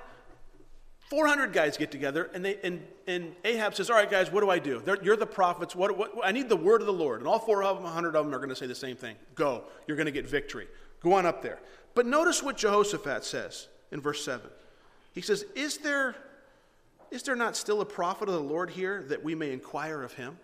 400 1.12 1.52
guys 1.52 1.76
get 1.76 1.92
together, 1.92 2.32
and, 2.34 2.46
they, 2.46 2.58
and, 2.64 2.82
and 3.06 3.36
Ahab 3.44 3.76
says, 3.76 3.90
All 3.90 3.98
right, 3.98 4.10
guys, 4.10 4.32
what 4.32 4.40
do 4.40 4.50
I 4.50 4.60
do? 4.60 4.80
They're, 4.80 4.98
you're 5.04 5.18
the 5.18 5.26
prophets. 5.26 5.76
What, 5.76 5.98
what, 5.98 6.14
I 6.24 6.32
need 6.32 6.48
the 6.48 6.56
word 6.56 6.80
of 6.80 6.88
the 6.88 6.94
Lord. 6.94 7.20
And 7.20 7.28
all 7.28 7.38
400 7.38 7.68
of 7.68 7.76
them 7.76 7.84
100 7.84 8.16
of 8.16 8.26
them 8.26 8.34
are 8.34 8.38
going 8.38 8.48
to 8.48 8.56
say 8.56 8.66
the 8.66 8.74
same 8.74 8.96
thing 8.96 9.18
Go. 9.36 9.66
You're 9.88 9.98
going 9.98 10.06
to 10.06 10.14
get 10.14 10.26
victory. 10.26 10.70
Go 11.02 11.12
on 11.12 11.26
up 11.26 11.42
there. 11.42 11.60
But 11.96 12.06
notice 12.06 12.42
what 12.42 12.56
Jehoshaphat 12.56 13.26
says 13.26 13.68
in 13.92 14.00
verse 14.00 14.24
7. 14.24 14.50
He 15.12 15.20
says, 15.20 15.44
Is 15.54 15.80
there, 15.80 16.16
is 17.12 17.24
there 17.24 17.36
not 17.36 17.58
still 17.58 17.82
a 17.82 17.86
prophet 17.86 18.30
of 18.30 18.36
the 18.36 18.40
Lord 18.40 18.70
here 18.70 19.04
that 19.10 19.22
we 19.22 19.36
may 19.36 19.52
inquire 19.52 20.04
of 20.04 20.14
him? 20.14 20.40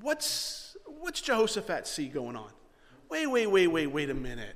What's, 0.00 0.76
what's 1.00 1.20
Jehoshaphat 1.20 1.88
see 1.88 2.06
going 2.06 2.36
on? 2.36 2.50
Wait, 3.08 3.26
wait, 3.26 3.48
wait, 3.48 3.66
wait, 3.66 3.88
wait 3.88 4.10
a 4.10 4.14
minute. 4.14 4.54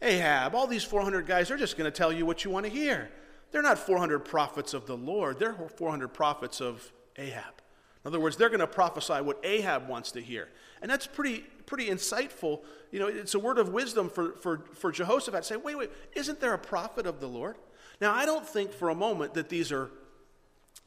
Ahab, 0.00 0.54
all 0.54 0.68
these 0.68 0.84
400 0.84 1.26
guys, 1.26 1.48
they're 1.48 1.56
just 1.56 1.76
going 1.76 1.90
to 1.90 1.96
tell 1.96 2.12
you 2.12 2.24
what 2.24 2.44
you 2.44 2.52
want 2.52 2.64
to 2.64 2.70
hear. 2.70 3.10
They're 3.52 3.62
not 3.62 3.78
400 3.78 4.20
prophets 4.20 4.74
of 4.74 4.86
the 4.86 4.96
Lord, 4.96 5.38
they're 5.38 5.52
400 5.52 6.08
prophets 6.08 6.60
of 6.60 6.92
Ahab. 7.16 7.62
In 8.04 8.08
other 8.08 8.18
words, 8.18 8.36
they're 8.36 8.48
going 8.48 8.60
to 8.60 8.66
prophesy 8.66 9.14
what 9.14 9.38
Ahab 9.44 9.88
wants 9.88 10.10
to 10.12 10.20
hear. 10.20 10.48
And 10.80 10.90
that's 10.90 11.06
pretty, 11.06 11.44
pretty 11.66 11.86
insightful. 11.86 12.62
You 12.90 12.98
know, 12.98 13.06
it's 13.06 13.34
a 13.34 13.38
word 13.38 13.58
of 13.58 13.68
wisdom 13.68 14.10
for, 14.10 14.32
for, 14.32 14.64
for 14.74 14.90
Jehoshaphat 14.90 15.44
say, 15.44 15.54
wait, 15.54 15.78
wait, 15.78 15.90
isn't 16.16 16.40
there 16.40 16.52
a 16.52 16.58
prophet 16.58 17.06
of 17.06 17.20
the 17.20 17.28
Lord? 17.28 17.56
Now, 18.00 18.12
I 18.12 18.26
don't 18.26 18.46
think 18.46 18.72
for 18.72 18.88
a 18.88 18.94
moment 18.94 19.34
that 19.34 19.48
these 19.48 19.70
are, 19.70 19.90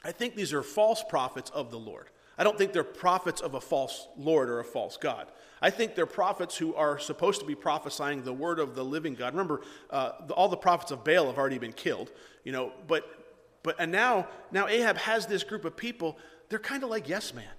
I 0.04 0.12
think 0.12 0.36
these 0.36 0.52
are 0.52 0.62
false 0.62 1.04
prophets 1.08 1.50
of 1.52 1.72
the 1.72 1.80
Lord. 1.80 2.10
I 2.38 2.44
don't 2.44 2.58
think 2.58 2.74
they're 2.74 2.84
prophets 2.84 3.40
of 3.40 3.54
a 3.54 3.62
false 3.62 4.10
Lord 4.18 4.50
or 4.50 4.60
a 4.60 4.66
false 4.66 4.98
God. 4.98 5.28
I 5.66 5.72
think 5.72 5.96
they're 5.96 6.06
prophets 6.06 6.56
who 6.56 6.76
are 6.76 7.00
supposed 7.00 7.40
to 7.40 7.46
be 7.48 7.56
prophesying 7.56 8.22
the 8.22 8.32
word 8.32 8.60
of 8.60 8.76
the 8.76 8.86
living 8.86 9.16
God. 9.16 9.34
Remember, 9.34 9.62
uh, 9.90 10.12
the, 10.28 10.34
all 10.36 10.48
the 10.48 10.56
prophets 10.56 10.92
of 10.92 11.04
Baal 11.04 11.26
have 11.26 11.40
already 11.40 11.58
been 11.58 11.74
killed, 11.74 12.12
you 12.44 12.52
know, 12.52 12.72
but, 12.88 13.04
but 13.64 13.76
and 13.80 13.92
now, 13.92 14.28
now 14.52 14.68
Ahab 14.68 14.96
has 14.98 15.26
this 15.26 15.44
group 15.44 15.66
of 15.66 15.76
people. 15.76 16.20
They're 16.50 16.60
kind 16.60 16.84
of 16.84 16.92
like 16.92 17.10
yes 17.10 17.34
man. 17.34 17.50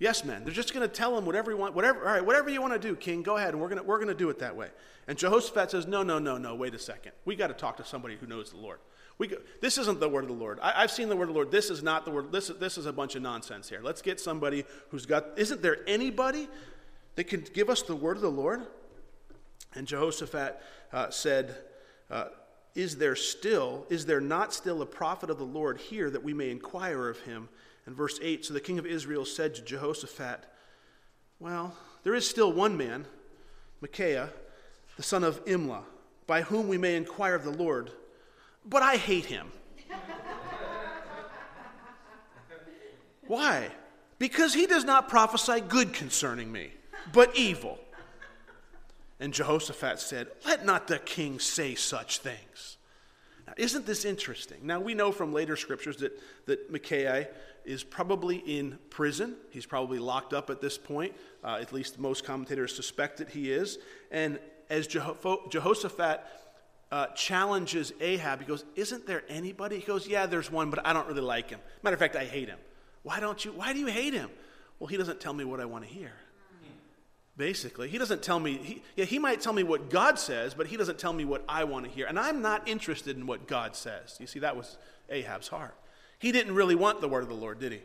Yes 0.00 0.24
men. 0.24 0.42
They're 0.42 0.52
just 0.52 0.74
going 0.74 0.84
to 0.84 0.92
tell 0.92 1.16
him 1.16 1.26
whatever 1.26 1.52
you 1.52 1.56
want, 1.56 1.76
whatever, 1.76 2.00
all 2.00 2.14
right, 2.14 2.26
whatever 2.26 2.50
you 2.50 2.60
want 2.60 2.72
to 2.72 2.78
do, 2.80 2.96
king, 2.96 3.22
go 3.22 3.36
ahead, 3.36 3.50
and 3.50 3.60
we're 3.60 3.68
going 3.68 3.86
we're 3.86 4.04
to 4.04 4.14
do 4.14 4.30
it 4.30 4.40
that 4.40 4.56
way. 4.56 4.70
And 5.06 5.16
Jehoshaphat 5.16 5.70
says, 5.70 5.86
no, 5.86 6.02
no, 6.02 6.18
no, 6.18 6.36
no, 6.38 6.56
wait 6.56 6.74
a 6.74 6.78
second. 6.80 7.12
We 7.24 7.36
got 7.36 7.46
to 7.46 7.54
talk 7.54 7.76
to 7.76 7.84
somebody 7.84 8.16
who 8.16 8.26
knows 8.26 8.50
the 8.50 8.56
Lord. 8.56 8.80
We 9.16 9.28
go, 9.28 9.36
this 9.60 9.78
isn't 9.78 10.00
the 10.00 10.08
word 10.08 10.24
of 10.24 10.28
the 10.28 10.34
Lord. 10.34 10.58
I, 10.60 10.80
have 10.80 10.90
seen 10.90 11.08
the 11.08 11.14
word 11.14 11.28
of 11.28 11.28
the 11.28 11.34
Lord. 11.34 11.52
This 11.52 11.70
is 11.70 11.84
not 11.84 12.04
the 12.04 12.10
word. 12.10 12.32
This, 12.32 12.48
this 12.48 12.76
is 12.76 12.86
a 12.86 12.92
bunch 12.92 13.14
of 13.14 13.22
nonsense 13.22 13.68
here. 13.68 13.78
Let's 13.80 14.02
get 14.02 14.18
somebody 14.18 14.64
who's 14.88 15.06
got. 15.06 15.26
Isn't 15.36 15.62
there 15.62 15.78
anybody 15.86 16.48
that 17.16 17.24
can 17.24 17.44
give 17.52 17.70
us 17.70 17.82
the 17.82 17.96
word 17.96 18.16
of 18.16 18.22
the 18.22 18.30
Lord? 18.30 18.62
And 19.74 19.86
Jehoshaphat 19.86 20.60
uh, 20.92 21.10
said, 21.10 21.56
uh, 22.10 22.26
Is 22.74 22.96
there 22.96 23.16
still, 23.16 23.86
is 23.88 24.06
there 24.06 24.20
not 24.20 24.52
still 24.52 24.82
a 24.82 24.86
prophet 24.86 25.30
of 25.30 25.38
the 25.38 25.44
Lord 25.44 25.78
here 25.78 26.10
that 26.10 26.22
we 26.22 26.34
may 26.34 26.50
inquire 26.50 27.08
of 27.08 27.20
him? 27.20 27.48
And 27.86 27.96
verse 27.96 28.18
8 28.22 28.44
So 28.44 28.54
the 28.54 28.60
king 28.60 28.78
of 28.78 28.86
Israel 28.86 29.24
said 29.24 29.54
to 29.56 29.62
Jehoshaphat, 29.62 30.44
Well, 31.40 31.76
there 32.02 32.14
is 32.14 32.28
still 32.28 32.52
one 32.52 32.76
man, 32.76 33.06
Micaiah, 33.80 34.30
the 34.96 35.02
son 35.02 35.24
of 35.24 35.44
Imlah, 35.44 35.84
by 36.26 36.42
whom 36.42 36.68
we 36.68 36.78
may 36.78 36.96
inquire 36.96 37.34
of 37.34 37.44
the 37.44 37.50
Lord 37.50 37.90
but 38.64 38.82
I 38.82 38.96
hate 38.96 39.26
him. 39.26 39.52
Why? 43.26 43.70
Because 44.18 44.54
he 44.54 44.66
does 44.66 44.84
not 44.84 45.08
prophesy 45.08 45.60
good 45.60 45.92
concerning 45.92 46.50
me, 46.50 46.70
but 47.12 47.36
evil. 47.36 47.78
And 49.20 49.32
Jehoshaphat 49.32 50.00
said, 50.00 50.28
Let 50.46 50.64
not 50.64 50.88
the 50.88 50.98
king 50.98 51.38
say 51.38 51.74
such 51.74 52.18
things. 52.18 52.76
Now, 53.46 53.54
isn't 53.56 53.86
this 53.86 54.04
interesting? 54.04 54.58
Now, 54.62 54.80
we 54.80 54.94
know 54.94 55.12
from 55.12 55.32
later 55.32 55.56
scriptures 55.56 55.98
that, 55.98 56.12
that 56.46 56.70
Micaiah 56.70 57.28
is 57.64 57.84
probably 57.84 58.36
in 58.36 58.78
prison. 58.90 59.36
He's 59.50 59.66
probably 59.66 59.98
locked 59.98 60.32
up 60.32 60.50
at 60.50 60.60
this 60.60 60.78
point. 60.78 61.14
Uh, 61.42 61.58
at 61.60 61.72
least 61.72 61.98
most 61.98 62.24
commentators 62.24 62.74
suspect 62.74 63.18
that 63.18 63.30
he 63.30 63.50
is. 63.50 63.78
And 64.10 64.38
as 64.70 64.86
Jehoshaphat 64.86 66.24
uh, 66.94 67.06
challenges 67.08 67.92
Ahab. 68.00 68.40
He 68.40 68.46
goes, 68.46 68.64
Isn't 68.76 69.04
there 69.04 69.24
anybody? 69.28 69.80
He 69.80 69.84
goes, 69.84 70.06
Yeah, 70.06 70.26
there's 70.26 70.50
one, 70.50 70.70
but 70.70 70.86
I 70.86 70.92
don't 70.92 71.08
really 71.08 71.22
like 71.22 71.50
him. 71.50 71.58
Matter 71.82 71.94
of 71.94 72.00
fact, 72.00 72.14
I 72.14 72.24
hate 72.24 72.48
him. 72.48 72.58
Why 73.02 73.18
don't 73.18 73.44
you? 73.44 73.50
Why 73.50 73.72
do 73.72 73.80
you 73.80 73.88
hate 73.88 74.14
him? 74.14 74.30
Well, 74.78 74.86
he 74.86 74.96
doesn't 74.96 75.20
tell 75.20 75.32
me 75.32 75.44
what 75.44 75.58
I 75.58 75.64
want 75.64 75.84
to 75.84 75.90
hear. 75.90 76.12
Basically, 77.36 77.88
he 77.88 77.98
doesn't 77.98 78.22
tell 78.22 78.38
me. 78.38 78.58
He, 78.58 78.82
yeah, 78.94 79.04
he 79.04 79.18
might 79.18 79.40
tell 79.40 79.52
me 79.52 79.64
what 79.64 79.90
God 79.90 80.18
says, 80.18 80.54
but 80.54 80.68
he 80.68 80.76
doesn't 80.76 80.98
tell 80.98 81.12
me 81.12 81.24
what 81.24 81.44
I 81.48 81.64
want 81.64 81.84
to 81.84 81.90
hear. 81.90 82.06
And 82.06 82.18
I'm 82.18 82.42
not 82.42 82.68
interested 82.68 83.16
in 83.16 83.26
what 83.26 83.48
God 83.48 83.74
says. 83.74 84.16
You 84.20 84.28
see, 84.28 84.38
that 84.38 84.56
was 84.56 84.76
Ahab's 85.10 85.48
heart. 85.48 85.74
He 86.20 86.30
didn't 86.30 86.54
really 86.54 86.76
want 86.76 87.00
the 87.00 87.08
word 87.08 87.24
of 87.24 87.28
the 87.28 87.34
Lord, 87.34 87.58
did 87.58 87.72
he? 87.72 87.80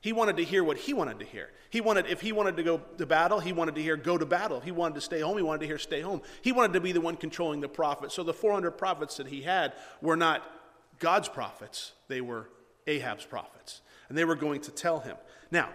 He 0.00 0.12
wanted 0.12 0.36
to 0.36 0.44
hear 0.44 0.64
what 0.64 0.76
he 0.76 0.94
wanted 0.94 1.20
to 1.20 1.24
hear. 1.24 1.50
He 1.70 1.80
wanted, 1.80 2.06
if 2.06 2.20
he 2.20 2.32
wanted 2.32 2.56
to 2.56 2.62
go 2.62 2.80
to 2.98 3.06
battle, 3.06 3.38
he 3.38 3.52
wanted 3.52 3.76
to 3.76 3.82
hear 3.82 3.96
go 3.96 4.18
to 4.18 4.26
battle. 4.26 4.58
If 4.58 4.64
he 4.64 4.72
wanted 4.72 4.96
to 4.96 5.00
stay 5.00 5.20
home, 5.20 5.36
he 5.36 5.42
wanted 5.42 5.60
to 5.60 5.66
hear 5.66 5.78
stay 5.78 6.00
home. 6.00 6.22
He 6.42 6.50
wanted 6.50 6.72
to 6.72 6.80
be 6.80 6.90
the 6.90 7.00
one 7.00 7.16
controlling 7.16 7.60
the 7.60 7.68
prophets. 7.68 8.14
So 8.14 8.24
the 8.24 8.34
400 8.34 8.72
prophets 8.72 9.16
that 9.18 9.28
he 9.28 9.42
had 9.42 9.72
were 10.00 10.16
not 10.16 10.42
God's 10.98 11.28
prophets, 11.28 11.92
they 12.08 12.20
were 12.20 12.48
Ahab's 12.86 13.24
prophets. 13.24 13.80
And 14.08 14.18
they 14.18 14.24
were 14.24 14.34
going 14.34 14.60
to 14.62 14.70
tell 14.70 15.00
him. 15.00 15.16
Now, 15.50 15.70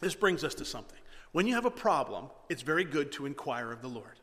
this 0.00 0.14
brings 0.14 0.44
us 0.44 0.54
to 0.54 0.64
something. 0.64 0.95
When 1.36 1.46
you 1.46 1.52
have 1.52 1.66
a 1.66 1.70
problem, 1.70 2.30
it's 2.48 2.62
very 2.62 2.84
good 2.84 3.12
to 3.12 3.26
inquire 3.26 3.70
of 3.70 3.82
the 3.82 3.88
Lord. 3.88 4.20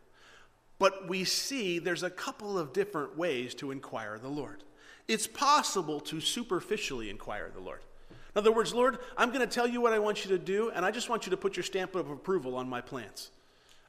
But 0.79 1.08
we 1.08 1.25
see 1.25 1.77
there's 1.77 2.01
a 2.01 2.10
couple 2.10 2.58
of 2.58 2.74
different 2.74 3.15
ways 3.15 3.53
to 3.53 3.70
inquire 3.70 4.17
the 4.17 4.29
Lord. 4.29 4.63
It's 5.08 5.27
possible 5.27 6.00
to 6.00 6.20
superficially 6.20 7.12
inquire 7.12 7.51
the 7.53 7.60
Lord. 7.60 7.82
In 8.10 8.39
other 8.39 8.51
words, 8.51 8.74
Lord, 8.74 8.98
I'm 9.15 9.29
going 9.29 9.48
to 9.48 9.53
tell 9.53 9.67
you 9.67 9.79
what 9.79 9.93
I 9.93 10.00
want 10.00 10.25
you 10.25 10.32
to 10.32 10.43
do, 10.43 10.72
and 10.72 10.84
I 10.84 10.89
just 10.89 11.08
want 11.08 11.27
you 11.27 11.29
to 11.29 11.38
put 11.38 11.55
your 11.55 11.63
stamp 11.63 11.93
of 11.93 12.10
approval 12.10 12.55
on 12.55 12.67
my 12.67 12.82
plans. 12.82 13.29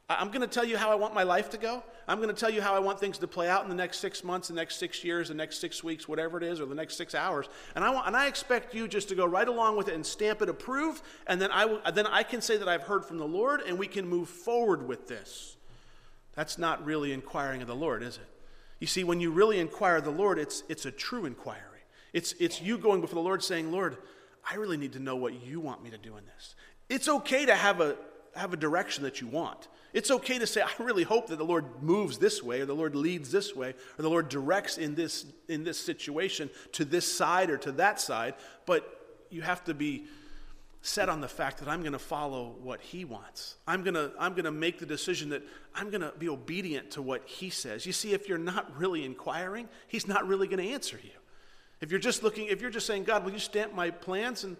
I'm 0.07 0.27
going 0.27 0.41
to 0.41 0.47
tell 0.47 0.65
you 0.65 0.77
how 0.77 0.91
I 0.91 0.95
want 0.95 1.15
my 1.15 1.23
life 1.23 1.49
to 1.51 1.57
go. 1.57 1.83
I'm 2.07 2.17
going 2.17 2.29
to 2.29 2.39
tell 2.39 2.51
you 2.51 2.61
how 2.61 2.75
I 2.75 2.79
want 2.79 2.99
things 2.99 3.17
to 3.17 3.27
play 3.27 3.49
out 3.49 3.63
in 3.63 3.69
the 3.69 3.75
next 3.75 3.97
six 3.97 4.23
months, 4.23 4.49
the 4.49 4.53
next 4.53 4.75
six 4.75 5.03
years, 5.03 5.29
the 5.29 5.33
next 5.33 5.59
six 5.59 5.83
weeks, 5.83 6.07
whatever 6.07 6.37
it 6.37 6.43
is, 6.43 6.61
or 6.61 6.67
the 6.67 6.75
next 6.75 6.95
six 6.95 7.15
hours. 7.15 7.49
And 7.73 7.83
I, 7.83 7.89
want, 7.89 8.05
and 8.05 8.15
I 8.15 8.27
expect 8.27 8.75
you 8.75 8.87
just 8.87 9.09
to 9.09 9.15
go 9.15 9.25
right 9.25 9.47
along 9.47 9.77
with 9.77 9.87
it 9.87 9.95
and 9.95 10.05
stamp 10.05 10.43
it 10.43 10.49
approved, 10.49 11.01
and 11.25 11.41
then 11.41 11.49
I, 11.51 11.65
will, 11.65 11.81
then 11.91 12.05
I 12.05 12.21
can 12.21 12.41
say 12.41 12.57
that 12.57 12.69
I've 12.69 12.83
heard 12.83 13.03
from 13.03 13.17
the 13.17 13.25
Lord, 13.25 13.61
and 13.61 13.79
we 13.79 13.87
can 13.87 14.07
move 14.07 14.29
forward 14.29 14.87
with 14.87 15.07
this. 15.07 15.57
That's 16.35 16.59
not 16.59 16.85
really 16.85 17.11
inquiring 17.11 17.63
of 17.63 17.67
the 17.67 17.75
Lord, 17.75 18.03
is 18.03 18.17
it? 18.17 18.27
You 18.79 18.87
see, 18.87 19.03
when 19.03 19.19
you 19.19 19.31
really 19.31 19.59
inquire 19.59 20.01
the 20.01 20.11
Lord, 20.11 20.37
it's, 20.37 20.61
it's 20.69 20.85
a 20.85 20.91
true 20.91 21.25
inquiry. 21.25 21.61
It's, 22.13 22.33
it's 22.39 22.61
you 22.61 22.77
going 22.77 23.01
before 23.01 23.15
the 23.15 23.21
Lord 23.21 23.41
saying, 23.41 23.71
Lord, 23.71 23.97
I 24.49 24.55
really 24.55 24.77
need 24.77 24.93
to 24.93 24.99
know 24.99 25.15
what 25.15 25.33
you 25.43 25.59
want 25.59 25.83
me 25.83 25.89
to 25.89 25.97
do 25.97 26.15
in 26.17 26.25
this. 26.25 26.55
It's 26.89 27.09
okay 27.09 27.47
to 27.47 27.55
have 27.55 27.81
a, 27.81 27.95
have 28.35 28.53
a 28.53 28.57
direction 28.57 29.03
that 29.05 29.19
you 29.19 29.27
want. 29.27 29.67
It's 29.95 30.11
okay 30.11 30.37
to 30.39 30.45
say, 30.45 30.61
I 30.61 30.83
really 30.83 31.03
hope 31.03 31.27
that 31.27 31.37
the 31.37 31.45
Lord 31.45 31.81
moves 31.81 32.17
this 32.17 32.43
way, 32.43 32.59
or 32.59 32.65
the 32.65 32.75
Lord 32.75 32.97
leads 32.97 33.31
this 33.31 33.55
way, 33.55 33.69
or 33.97 34.01
the 34.01 34.09
Lord 34.09 34.27
directs 34.27 34.77
in 34.77 34.93
this, 34.93 35.25
in 35.47 35.63
this 35.63 35.79
situation 35.79 36.49
to 36.73 36.83
this 36.83 37.09
side 37.09 37.49
or 37.49 37.57
to 37.59 37.71
that 37.71 38.01
side. 38.01 38.33
But 38.65 39.25
you 39.29 39.41
have 39.41 39.63
to 39.63 39.73
be 39.73 40.03
set 40.81 41.07
on 41.07 41.21
the 41.21 41.29
fact 41.29 41.59
that 41.59 41.69
I'm 41.69 41.79
going 41.79 41.93
to 41.93 41.99
follow 41.99 42.57
what 42.61 42.81
He 42.81 43.05
wants. 43.05 43.55
I'm 43.65 43.83
going 43.83 43.93
to, 43.93 44.11
I'm 44.19 44.33
going 44.33 44.43
to 44.43 44.51
make 44.51 44.79
the 44.79 44.85
decision 44.85 45.29
that 45.29 45.43
I'm 45.73 45.89
going 45.89 46.01
to 46.01 46.11
be 46.19 46.27
obedient 46.27 46.91
to 46.91 47.01
what 47.01 47.25
He 47.25 47.49
says. 47.49 47.85
You 47.85 47.93
see, 47.93 48.11
if 48.11 48.27
you're 48.27 48.37
not 48.37 48.77
really 48.77 49.05
inquiring, 49.05 49.69
He's 49.87 50.09
not 50.09 50.27
really 50.27 50.47
going 50.47 50.61
to 50.61 50.73
answer 50.73 50.99
you. 51.01 51.17
If 51.79 51.89
you're 51.89 52.01
just 52.01 52.21
looking, 52.21 52.47
if 52.47 52.59
you're 52.59 52.69
just 52.69 52.85
saying, 52.85 53.05
God, 53.05 53.23
will 53.23 53.31
you 53.31 53.39
stamp 53.39 53.73
my 53.73 53.91
plans? 53.91 54.43
And 54.43 54.57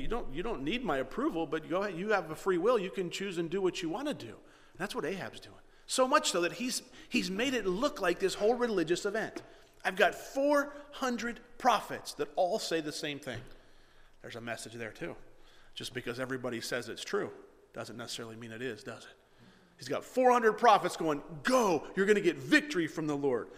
you 0.00 0.08
don't, 0.08 0.32
you 0.34 0.42
don't 0.42 0.62
need 0.62 0.84
my 0.84 0.98
approval, 0.98 1.46
but 1.46 1.70
ahead, 1.70 1.96
you 1.96 2.10
have 2.10 2.30
a 2.30 2.36
free 2.36 2.58
will. 2.58 2.78
You 2.78 2.90
can 2.90 3.10
choose 3.10 3.38
and 3.38 3.50
do 3.50 3.60
what 3.60 3.82
you 3.82 3.88
want 3.88 4.08
to 4.08 4.14
do. 4.14 4.28
And 4.28 4.78
that's 4.78 4.94
what 4.94 5.04
Ahab's 5.04 5.40
doing. 5.40 5.54
So 5.86 6.08
much 6.08 6.30
so 6.30 6.40
that 6.40 6.52
he's, 6.52 6.82
he's 7.08 7.30
made 7.30 7.54
it 7.54 7.66
look 7.66 8.00
like 8.00 8.18
this 8.18 8.34
whole 8.34 8.54
religious 8.54 9.06
event. 9.06 9.42
I've 9.84 9.96
got 9.96 10.14
400 10.14 11.40
prophets 11.58 12.14
that 12.14 12.28
all 12.34 12.58
say 12.58 12.80
the 12.80 12.92
same 12.92 13.20
thing. 13.20 13.38
There's 14.22 14.36
a 14.36 14.40
message 14.40 14.72
there 14.72 14.90
too. 14.90 15.14
Just 15.74 15.94
because 15.94 16.18
everybody 16.18 16.60
says 16.60 16.88
it's 16.88 17.04
true 17.04 17.30
doesn't 17.72 17.96
necessarily 17.96 18.36
mean 18.36 18.50
it 18.50 18.62
is, 18.62 18.82
does 18.82 19.04
it? 19.04 19.08
He's 19.78 19.88
got 19.88 20.04
400 20.04 20.54
prophets 20.54 20.96
going, 20.96 21.22
Go, 21.42 21.84
you're 21.94 22.06
going 22.06 22.16
to 22.16 22.22
get 22.22 22.38
victory 22.38 22.86
from 22.86 23.06
the 23.06 23.16
Lord. 23.16 23.48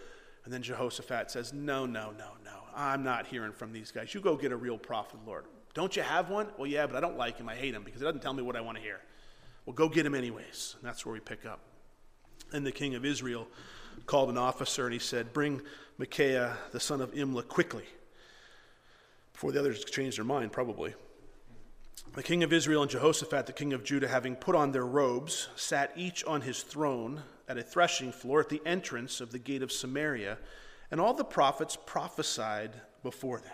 And 0.43 0.53
then 0.53 0.61
Jehoshaphat 0.61 1.31
says, 1.31 1.53
No, 1.53 1.85
no, 1.85 2.11
no, 2.11 2.31
no. 2.43 2.51
I'm 2.75 3.03
not 3.03 3.25
hearing 3.25 3.51
from 3.51 3.71
these 3.71 3.91
guys. 3.91 4.13
You 4.13 4.21
go 4.21 4.35
get 4.35 4.51
a 4.51 4.57
real 4.57 4.77
prophet, 4.77 5.19
Lord. 5.25 5.45
Don't 5.79 5.95
you 5.95 6.03
have 6.03 6.29
one? 6.29 6.47
Well, 6.57 6.67
yeah, 6.67 6.87
but 6.87 6.97
I 6.97 6.99
don't 6.99 7.17
like 7.17 7.37
him. 7.37 7.47
I 7.47 7.55
hate 7.55 7.73
him 7.73 7.83
because 7.83 8.01
he 8.01 8.05
doesn't 8.05 8.21
tell 8.21 8.33
me 8.33 8.43
what 8.43 8.57
I 8.57 8.59
want 8.59 8.77
to 8.77 8.83
hear. 8.83 8.99
Well, 9.65 9.73
go 9.73 9.87
get 9.87 10.05
him 10.05 10.13
anyways. 10.13 10.75
And 10.77 10.85
that's 10.85 11.05
where 11.05 11.13
we 11.13 11.21
pick 11.21 11.45
up. 11.45 11.61
And 12.51 12.65
the 12.65 12.71
king 12.73 12.95
of 12.95 13.05
Israel 13.05 13.47
called 14.05 14.29
an 14.29 14.37
officer 14.37 14.83
and 14.83 14.91
he 14.91 14.99
said, 14.99 15.31
Bring 15.31 15.61
Micaiah, 15.97 16.57
the 16.73 16.81
son 16.81 16.99
of 16.99 17.13
Imlah, 17.13 17.47
quickly. 17.47 17.85
Before 19.31 19.53
the 19.53 19.59
others 19.61 19.85
changed 19.85 20.17
their 20.17 20.25
mind, 20.25 20.51
probably. 20.51 20.95
The 22.13 22.23
king 22.23 22.43
of 22.43 22.51
Israel 22.51 22.81
and 22.81 22.91
Jehoshaphat, 22.91 23.45
the 23.45 23.53
king 23.53 23.71
of 23.71 23.85
Judah, 23.85 24.09
having 24.09 24.35
put 24.35 24.55
on 24.55 24.73
their 24.73 24.85
robes, 24.85 25.47
sat 25.55 25.93
each 25.95 26.25
on 26.25 26.41
his 26.41 26.61
throne 26.61 27.23
at 27.47 27.57
a 27.57 27.63
threshing 27.63 28.11
floor 28.11 28.41
at 28.41 28.49
the 28.49 28.61
entrance 28.65 29.21
of 29.21 29.31
the 29.31 29.39
gate 29.39 29.63
of 29.63 29.71
Samaria, 29.71 30.39
and 30.91 30.99
all 30.99 31.13
the 31.13 31.23
prophets 31.23 31.77
prophesied 31.85 32.73
before 33.01 33.39
them. 33.39 33.53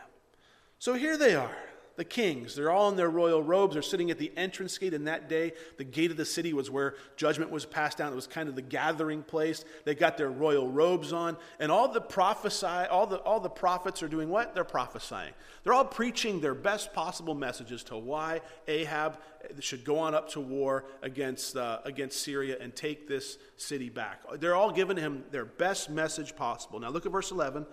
So 0.80 0.96
here 0.96 1.18
they 1.18 1.36
are 1.36 1.56
the 1.96 2.04
kings. 2.04 2.56
They're 2.56 2.72
all 2.72 2.90
in 2.90 2.96
their 2.96 3.10
royal 3.10 3.42
robes. 3.42 3.74
They're 3.74 3.82
sitting 3.82 4.12
at 4.12 4.18
the 4.18 4.32
entrance 4.36 4.78
gate. 4.78 4.94
In 4.94 5.06
that 5.06 5.30
day, 5.30 5.54
the 5.78 5.84
gate 5.84 6.12
of 6.12 6.18
the 6.18 6.26
city 6.26 6.54
was 6.54 6.70
where 6.70 6.96
judgment 7.16 7.52
was 7.52 7.66
passed 7.66 7.98
down. 7.98 8.12
It 8.12 8.16
was 8.16 8.28
kind 8.28 8.50
of 8.50 8.56
the 8.56 8.62
gathering 8.62 9.24
place. 9.24 9.64
They 9.86 9.96
got 9.96 10.18
their 10.18 10.30
royal 10.30 10.70
robes 10.70 11.14
on. 11.14 11.38
And 11.60 11.72
all 11.72 11.88
the 11.88 12.02
prophesy, 12.02 12.66
all 12.66 13.08
the, 13.08 13.18
all 13.20 13.40
the 13.40 13.50
prophets 13.50 14.04
are 14.04 14.08
doing 14.08 14.30
what? 14.30 14.54
They're 14.54 14.64
prophesying. 14.64 15.34
They're 15.64 15.74
all 15.74 15.86
preaching 15.86 16.42
their 16.42 16.56
best 16.56 16.94
possible 16.94 17.34
messages 17.34 17.84
to 17.86 17.98
why 17.98 18.42
Ahab 18.68 19.18
should 19.60 19.84
go 19.84 20.00
on 20.00 20.14
up 20.14 20.30
to 20.30 20.40
war 20.40 20.86
against, 21.02 21.56
uh, 21.56 21.80
against 21.86 22.22
Syria 22.22 22.58
and 22.60 22.76
take 22.76 23.08
this 23.08 23.38
city 23.58 23.90
back. 23.90 24.22
They're 24.40 24.56
all 24.56 24.72
giving 24.72 24.98
him 24.98 25.24
their 25.32 25.46
best 25.46 25.90
message 25.90 26.36
possible. 26.36 26.80
Now 26.80 26.90
look 26.90 27.06
at 27.06 27.12
verse 27.12 27.32
11. 27.32 27.66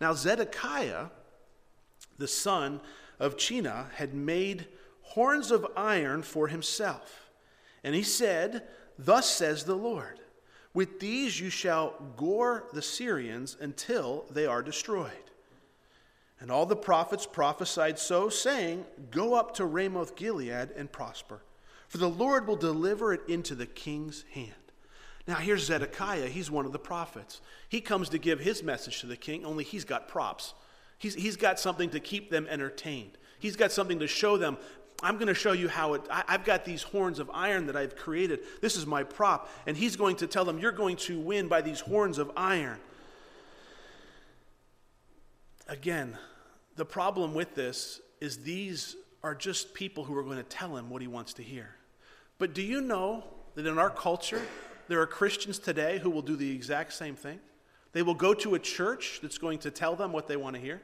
Now 0.00 0.14
Zedekiah, 0.14 1.06
the 2.18 2.28
son 2.28 2.80
of 3.18 3.36
Chenaanah 3.36 3.92
had 3.92 4.14
made 4.14 4.66
horns 5.02 5.50
of 5.50 5.66
iron 5.76 6.22
for 6.22 6.48
himself. 6.48 7.30
And 7.82 7.94
he 7.94 8.02
said, 8.02 8.64
Thus 8.98 9.28
says 9.30 9.64
the 9.64 9.76
Lord, 9.76 10.20
with 10.74 11.00
these 11.00 11.40
you 11.40 11.50
shall 11.50 11.94
gore 12.16 12.64
the 12.72 12.82
Syrians 12.82 13.56
until 13.60 14.26
they 14.30 14.46
are 14.46 14.62
destroyed. 14.62 15.12
And 16.40 16.50
all 16.50 16.66
the 16.66 16.76
prophets 16.76 17.26
prophesied 17.26 17.98
so, 17.98 18.28
saying, 18.28 18.84
Go 19.10 19.34
up 19.34 19.54
to 19.54 19.64
Ramoth 19.64 20.14
Gilead 20.14 20.70
and 20.76 20.90
prosper, 20.92 21.42
for 21.88 21.98
the 21.98 22.08
Lord 22.08 22.46
will 22.46 22.56
deliver 22.56 23.12
it 23.12 23.22
into 23.28 23.54
the 23.54 23.66
king's 23.66 24.24
hand. 24.32 24.52
Now, 25.26 25.36
here's 25.36 25.64
Zedekiah. 25.64 26.28
He's 26.28 26.50
one 26.50 26.64
of 26.64 26.72
the 26.72 26.78
prophets. 26.78 27.40
He 27.68 27.80
comes 27.80 28.08
to 28.10 28.18
give 28.18 28.40
his 28.40 28.62
message 28.62 29.00
to 29.00 29.06
the 29.06 29.16
king, 29.16 29.44
only 29.44 29.64
he's 29.64 29.84
got 29.84 30.08
props. 30.08 30.54
He's, 30.98 31.14
he's 31.14 31.36
got 31.36 31.60
something 31.60 31.90
to 31.90 32.00
keep 32.00 32.30
them 32.30 32.46
entertained. 32.48 33.12
He's 33.38 33.56
got 33.56 33.72
something 33.72 34.00
to 34.00 34.06
show 34.06 34.36
them. 34.36 34.58
I'm 35.00 35.14
going 35.14 35.28
to 35.28 35.34
show 35.34 35.52
you 35.52 35.68
how 35.68 35.94
it, 35.94 36.02
I, 36.10 36.24
I've 36.26 36.44
got 36.44 36.64
these 36.64 36.82
horns 36.82 37.20
of 37.20 37.30
iron 37.32 37.66
that 37.66 37.76
I've 37.76 37.94
created. 37.94 38.40
This 38.60 38.76
is 38.76 38.84
my 38.84 39.04
prop. 39.04 39.48
And 39.66 39.76
he's 39.76 39.94
going 39.94 40.16
to 40.16 40.26
tell 40.26 40.44
them, 40.44 40.58
You're 40.58 40.72
going 40.72 40.96
to 40.96 41.20
win 41.20 41.46
by 41.46 41.60
these 41.60 41.80
horns 41.80 42.18
of 42.18 42.32
iron. 42.36 42.78
Again, 45.68 46.16
the 46.76 46.84
problem 46.84 47.34
with 47.34 47.54
this 47.54 48.00
is 48.20 48.38
these 48.38 48.96
are 49.22 49.34
just 49.34 49.74
people 49.74 50.04
who 50.04 50.16
are 50.16 50.22
going 50.22 50.38
to 50.38 50.42
tell 50.42 50.76
him 50.76 50.90
what 50.90 51.02
he 51.02 51.08
wants 51.08 51.34
to 51.34 51.42
hear. 51.42 51.68
But 52.38 52.54
do 52.54 52.62
you 52.62 52.80
know 52.80 53.24
that 53.54 53.66
in 53.66 53.78
our 53.78 53.90
culture, 53.90 54.40
there 54.88 55.00
are 55.00 55.06
Christians 55.06 55.58
today 55.58 55.98
who 55.98 56.10
will 56.10 56.22
do 56.22 56.36
the 56.36 56.50
exact 56.50 56.92
same 56.92 57.14
thing? 57.14 57.38
They 57.92 58.02
will 58.02 58.14
go 58.14 58.34
to 58.34 58.54
a 58.54 58.58
church 58.58 59.20
that's 59.22 59.38
going 59.38 59.58
to 59.60 59.70
tell 59.70 59.96
them 59.96 60.12
what 60.12 60.28
they 60.28 60.36
want 60.36 60.56
to 60.56 60.62
hear. 60.62 60.80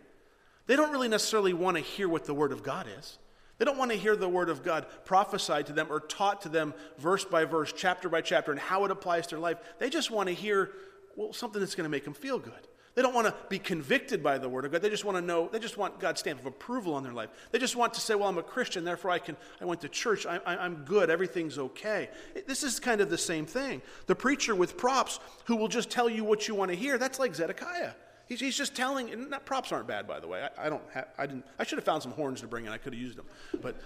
They 0.66 0.76
don't 0.76 0.92
really 0.92 1.08
necessarily 1.08 1.52
want 1.52 1.76
to 1.76 1.82
hear 1.82 2.08
what 2.08 2.24
the 2.24 2.34
Word 2.34 2.52
of 2.52 2.62
God 2.62 2.86
is. 2.98 3.18
They 3.58 3.64
don't 3.64 3.78
want 3.78 3.92
to 3.92 3.96
hear 3.96 4.16
the 4.16 4.28
Word 4.28 4.48
of 4.48 4.64
God 4.64 4.86
prophesied 5.04 5.66
to 5.66 5.72
them 5.72 5.86
or 5.90 6.00
taught 6.00 6.42
to 6.42 6.48
them 6.48 6.74
verse 6.98 7.24
by 7.24 7.44
verse, 7.44 7.72
chapter 7.72 8.08
by 8.08 8.20
chapter, 8.20 8.50
and 8.50 8.60
how 8.60 8.84
it 8.84 8.90
applies 8.90 9.26
to 9.28 9.36
their 9.36 9.42
life. 9.42 9.58
They 9.78 9.90
just 9.90 10.10
want 10.10 10.28
to 10.28 10.34
hear, 10.34 10.72
well, 11.16 11.32
something 11.32 11.60
that's 11.60 11.74
going 11.74 11.84
to 11.84 11.90
make 11.90 12.04
them 12.04 12.14
feel 12.14 12.38
good. 12.38 12.52
They 12.94 13.02
don't 13.02 13.14
want 13.14 13.26
to 13.26 13.34
be 13.48 13.58
convicted 13.58 14.22
by 14.22 14.38
the 14.38 14.48
Word 14.48 14.64
of 14.64 14.72
God. 14.72 14.80
They 14.80 14.90
just 14.90 15.04
want 15.04 15.18
to 15.18 15.22
know, 15.22 15.48
they 15.50 15.58
just 15.58 15.76
want 15.76 15.98
God's 15.98 16.20
stamp 16.20 16.40
of 16.40 16.46
approval 16.46 16.94
on 16.94 17.02
their 17.02 17.12
life. 17.12 17.28
They 17.50 17.58
just 17.58 17.74
want 17.74 17.94
to 17.94 18.00
say, 18.00 18.14
well, 18.14 18.28
I'm 18.28 18.38
a 18.38 18.42
Christian, 18.42 18.84
therefore 18.84 19.10
I, 19.10 19.18
can, 19.18 19.36
I 19.60 19.64
went 19.64 19.80
to 19.80 19.88
church, 19.88 20.26
I, 20.26 20.38
I, 20.46 20.56
I'm 20.56 20.84
good, 20.84 21.10
everything's 21.10 21.58
okay. 21.58 22.08
This 22.46 22.62
is 22.62 22.78
kind 22.78 23.00
of 23.00 23.10
the 23.10 23.18
same 23.18 23.46
thing. 23.46 23.82
The 24.06 24.14
preacher 24.14 24.54
with 24.54 24.76
props 24.76 25.18
who 25.46 25.56
will 25.56 25.68
just 25.68 25.90
tell 25.90 26.08
you 26.08 26.22
what 26.22 26.46
you 26.46 26.54
want 26.54 26.70
to 26.70 26.76
hear, 26.76 26.96
that's 26.96 27.18
like 27.18 27.34
Zedekiah. 27.34 27.92
He's, 28.26 28.40
he's 28.40 28.56
just 28.56 28.74
telling, 28.74 29.10
and 29.10 29.34
props 29.44 29.70
aren't 29.72 29.86
bad, 29.86 30.06
by 30.06 30.20
the 30.20 30.26
way. 30.26 30.42
I, 30.42 30.66
I 30.66 30.70
don't 30.70 30.82
I 31.18 31.26
didn't, 31.26 31.44
I 31.58 31.64
should 31.64 31.78
have 31.78 31.84
found 31.84 32.02
some 32.02 32.12
horns 32.12 32.40
to 32.40 32.46
bring 32.46 32.66
in. 32.66 32.72
I 32.72 32.78
could 32.78 32.94
have 32.94 33.02
used 33.02 33.18
them. 33.18 33.26
But 33.60 33.76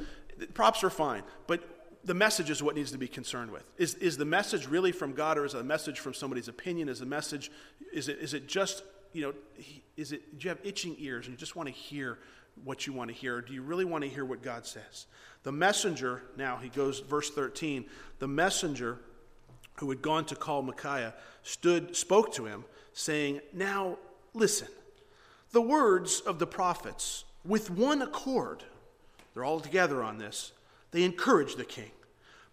props 0.54 0.84
are 0.84 0.90
fine. 0.90 1.22
But 1.46 1.62
the 2.04 2.14
message 2.14 2.48
is 2.48 2.62
what 2.62 2.76
needs 2.76 2.92
to 2.92 2.98
be 2.98 3.08
concerned 3.08 3.50
with. 3.50 3.64
Is, 3.76 3.94
is 3.96 4.16
the 4.16 4.24
message 4.24 4.66
really 4.66 4.92
from 4.92 5.12
God 5.12 5.38
or 5.38 5.44
is 5.44 5.54
it 5.54 5.60
a 5.60 5.64
message 5.64 5.98
from 5.98 6.14
somebody's 6.14 6.48
opinion? 6.48 6.88
Is 6.88 7.00
the 7.00 7.06
message, 7.06 7.50
is 7.92 8.08
it, 8.08 8.18
is 8.18 8.34
it 8.34 8.46
just 8.46 8.82
you 9.12 9.22
know, 9.22 9.34
is 9.96 10.12
it, 10.12 10.38
do 10.38 10.44
you 10.44 10.48
have 10.50 10.58
itching 10.62 10.96
ears 10.98 11.26
and 11.26 11.32
you 11.32 11.38
just 11.38 11.56
want 11.56 11.68
to 11.68 11.74
hear 11.74 12.18
what 12.64 12.86
you 12.86 12.92
want 12.92 13.08
to 13.08 13.14
hear? 13.14 13.40
Do 13.40 13.52
you 13.52 13.62
really 13.62 13.84
want 13.84 14.04
to 14.04 14.10
hear 14.10 14.24
what 14.24 14.42
God 14.42 14.66
says? 14.66 15.06
The 15.42 15.52
messenger, 15.52 16.22
now 16.36 16.56
he 16.56 16.68
goes, 16.68 17.00
verse 17.00 17.30
13, 17.30 17.86
the 18.18 18.28
messenger 18.28 18.98
who 19.78 19.88
had 19.90 20.02
gone 20.02 20.24
to 20.26 20.36
call 20.36 20.62
Micaiah 20.62 21.14
stood, 21.42 21.94
spoke 21.94 22.32
to 22.34 22.44
him, 22.46 22.64
saying, 22.92 23.40
Now 23.52 23.98
listen, 24.34 24.68
the 25.52 25.60
words 25.60 26.20
of 26.20 26.38
the 26.38 26.46
prophets 26.46 27.24
with 27.44 27.70
one 27.70 28.02
accord, 28.02 28.64
they're 29.34 29.44
all 29.44 29.60
together 29.60 30.02
on 30.02 30.18
this. 30.18 30.52
They 30.90 31.04
encourage 31.04 31.56
the 31.56 31.64
king. 31.64 31.90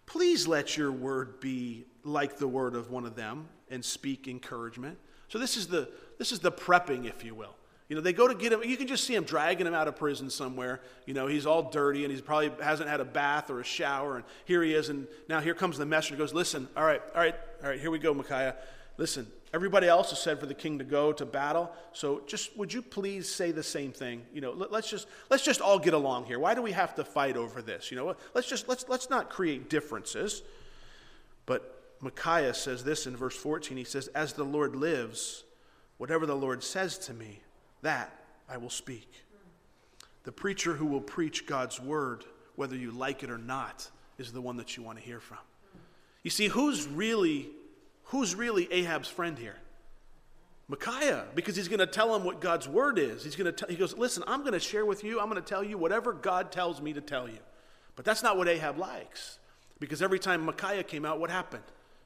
Please 0.06 0.46
let 0.46 0.76
your 0.76 0.92
word 0.92 1.40
be 1.40 1.84
like 2.04 2.38
the 2.38 2.48
word 2.48 2.74
of 2.74 2.90
one 2.90 3.04
of 3.04 3.16
them 3.16 3.48
and 3.70 3.84
speak 3.84 4.28
encouragement. 4.28 4.98
So 5.28 5.38
this 5.38 5.56
is 5.56 5.66
the 5.66 5.88
this 6.18 6.32
is 6.32 6.38
the 6.38 6.52
prepping, 6.52 7.06
if 7.06 7.24
you 7.24 7.34
will. 7.34 7.56
You 7.88 7.94
know, 7.94 8.02
they 8.02 8.12
go 8.12 8.26
to 8.26 8.34
get 8.34 8.52
him. 8.52 8.62
You 8.64 8.76
can 8.76 8.86
just 8.86 9.04
see 9.04 9.14
him 9.14 9.24
dragging 9.24 9.66
him 9.66 9.74
out 9.74 9.86
of 9.86 9.96
prison 9.96 10.28
somewhere. 10.28 10.80
You 11.06 11.14
know, 11.14 11.26
he's 11.26 11.46
all 11.46 11.70
dirty 11.70 12.04
and 12.04 12.10
he's 12.10 12.20
probably 12.20 12.50
hasn't 12.60 12.88
had 12.88 13.00
a 13.00 13.04
bath 13.04 13.48
or 13.48 13.60
a 13.60 13.64
shower. 13.64 14.16
And 14.16 14.24
here 14.44 14.62
he 14.62 14.74
is. 14.74 14.88
And 14.88 15.06
now 15.28 15.40
here 15.40 15.54
comes 15.54 15.78
the 15.78 15.86
messenger. 15.86 16.18
Goes, 16.18 16.34
listen. 16.34 16.68
All 16.76 16.84
right, 16.84 17.02
all 17.14 17.20
right, 17.20 17.34
all 17.62 17.68
right. 17.68 17.78
Here 17.78 17.90
we 17.90 17.98
go, 17.98 18.12
Micaiah. 18.12 18.56
Listen. 18.96 19.26
Everybody 19.54 19.86
else 19.86 20.10
has 20.10 20.20
said 20.20 20.40
for 20.40 20.46
the 20.46 20.54
king 20.54 20.78
to 20.78 20.84
go 20.84 21.12
to 21.12 21.24
battle. 21.24 21.70
So 21.92 22.22
just 22.26 22.56
would 22.56 22.72
you 22.72 22.82
please 22.82 23.28
say 23.28 23.52
the 23.52 23.62
same 23.62 23.92
thing? 23.92 24.22
You 24.32 24.40
know, 24.40 24.52
let, 24.52 24.72
us 24.72 24.90
just 24.90 25.06
let's 25.30 25.44
just 25.44 25.60
all 25.60 25.78
get 25.78 25.94
along 25.94 26.26
here. 26.26 26.38
Why 26.38 26.54
do 26.54 26.62
we 26.62 26.72
have 26.72 26.94
to 26.96 27.04
fight 27.04 27.36
over 27.36 27.62
this? 27.62 27.90
You 27.90 27.96
know, 27.96 28.16
let's 28.34 28.48
just 28.48 28.68
let's 28.68 28.88
let's 28.88 29.08
not 29.08 29.30
create 29.30 29.70
differences. 29.70 30.42
But 31.46 31.96
Micaiah 32.00 32.54
says 32.54 32.84
this 32.84 33.06
in 33.06 33.16
verse 33.16 33.36
14. 33.36 33.76
He 33.76 33.84
says, 33.84 34.08
"As 34.08 34.32
the 34.32 34.44
Lord 34.44 34.74
lives, 34.74 35.44
whatever 35.98 36.26
the 36.26 36.36
Lord 36.36 36.62
says 36.62 36.98
to 36.98 37.14
me." 37.14 37.40
That 37.82 38.12
I 38.48 38.56
will 38.56 38.70
speak. 38.70 39.24
The 40.24 40.32
preacher 40.32 40.74
who 40.74 40.86
will 40.86 41.00
preach 41.00 41.46
God's 41.46 41.80
word, 41.80 42.24
whether 42.56 42.74
you 42.74 42.90
like 42.90 43.22
it 43.22 43.30
or 43.30 43.38
not, 43.38 43.88
is 44.18 44.32
the 44.32 44.40
one 44.40 44.56
that 44.56 44.76
you 44.76 44.82
want 44.82 44.98
to 44.98 45.04
hear 45.04 45.20
from. 45.20 45.38
You 46.24 46.30
see, 46.30 46.48
who's 46.48 46.88
really, 46.88 47.50
who's 48.06 48.34
really 48.34 48.70
Ahab's 48.72 49.08
friend 49.08 49.38
here? 49.38 49.56
Micaiah, 50.68 51.26
because 51.34 51.54
he's 51.54 51.68
going 51.68 51.78
to 51.78 51.86
tell 51.86 52.14
him 52.14 52.24
what 52.24 52.40
God's 52.40 52.66
word 52.66 52.98
is. 52.98 53.22
He's 53.22 53.36
going 53.36 53.46
to 53.46 53.52
tell, 53.52 53.68
he 53.68 53.76
goes, 53.76 53.96
listen, 53.96 54.24
I'm 54.26 54.40
going 54.40 54.52
to 54.52 54.60
share 54.60 54.84
with 54.84 55.04
you, 55.04 55.20
I'm 55.20 55.30
going 55.30 55.40
to 55.40 55.48
tell 55.48 55.62
you 55.62 55.78
whatever 55.78 56.12
God 56.12 56.50
tells 56.50 56.80
me 56.80 56.92
to 56.94 57.00
tell 57.00 57.28
you. 57.28 57.38
But 57.94 58.04
that's 58.04 58.22
not 58.22 58.36
what 58.36 58.48
Ahab 58.48 58.76
likes. 58.76 59.38
Because 59.78 60.02
every 60.02 60.18
time 60.18 60.44
Micaiah 60.44 60.82
came 60.82 61.04
out, 61.04 61.20
what 61.20 61.30
happened? 61.30 61.62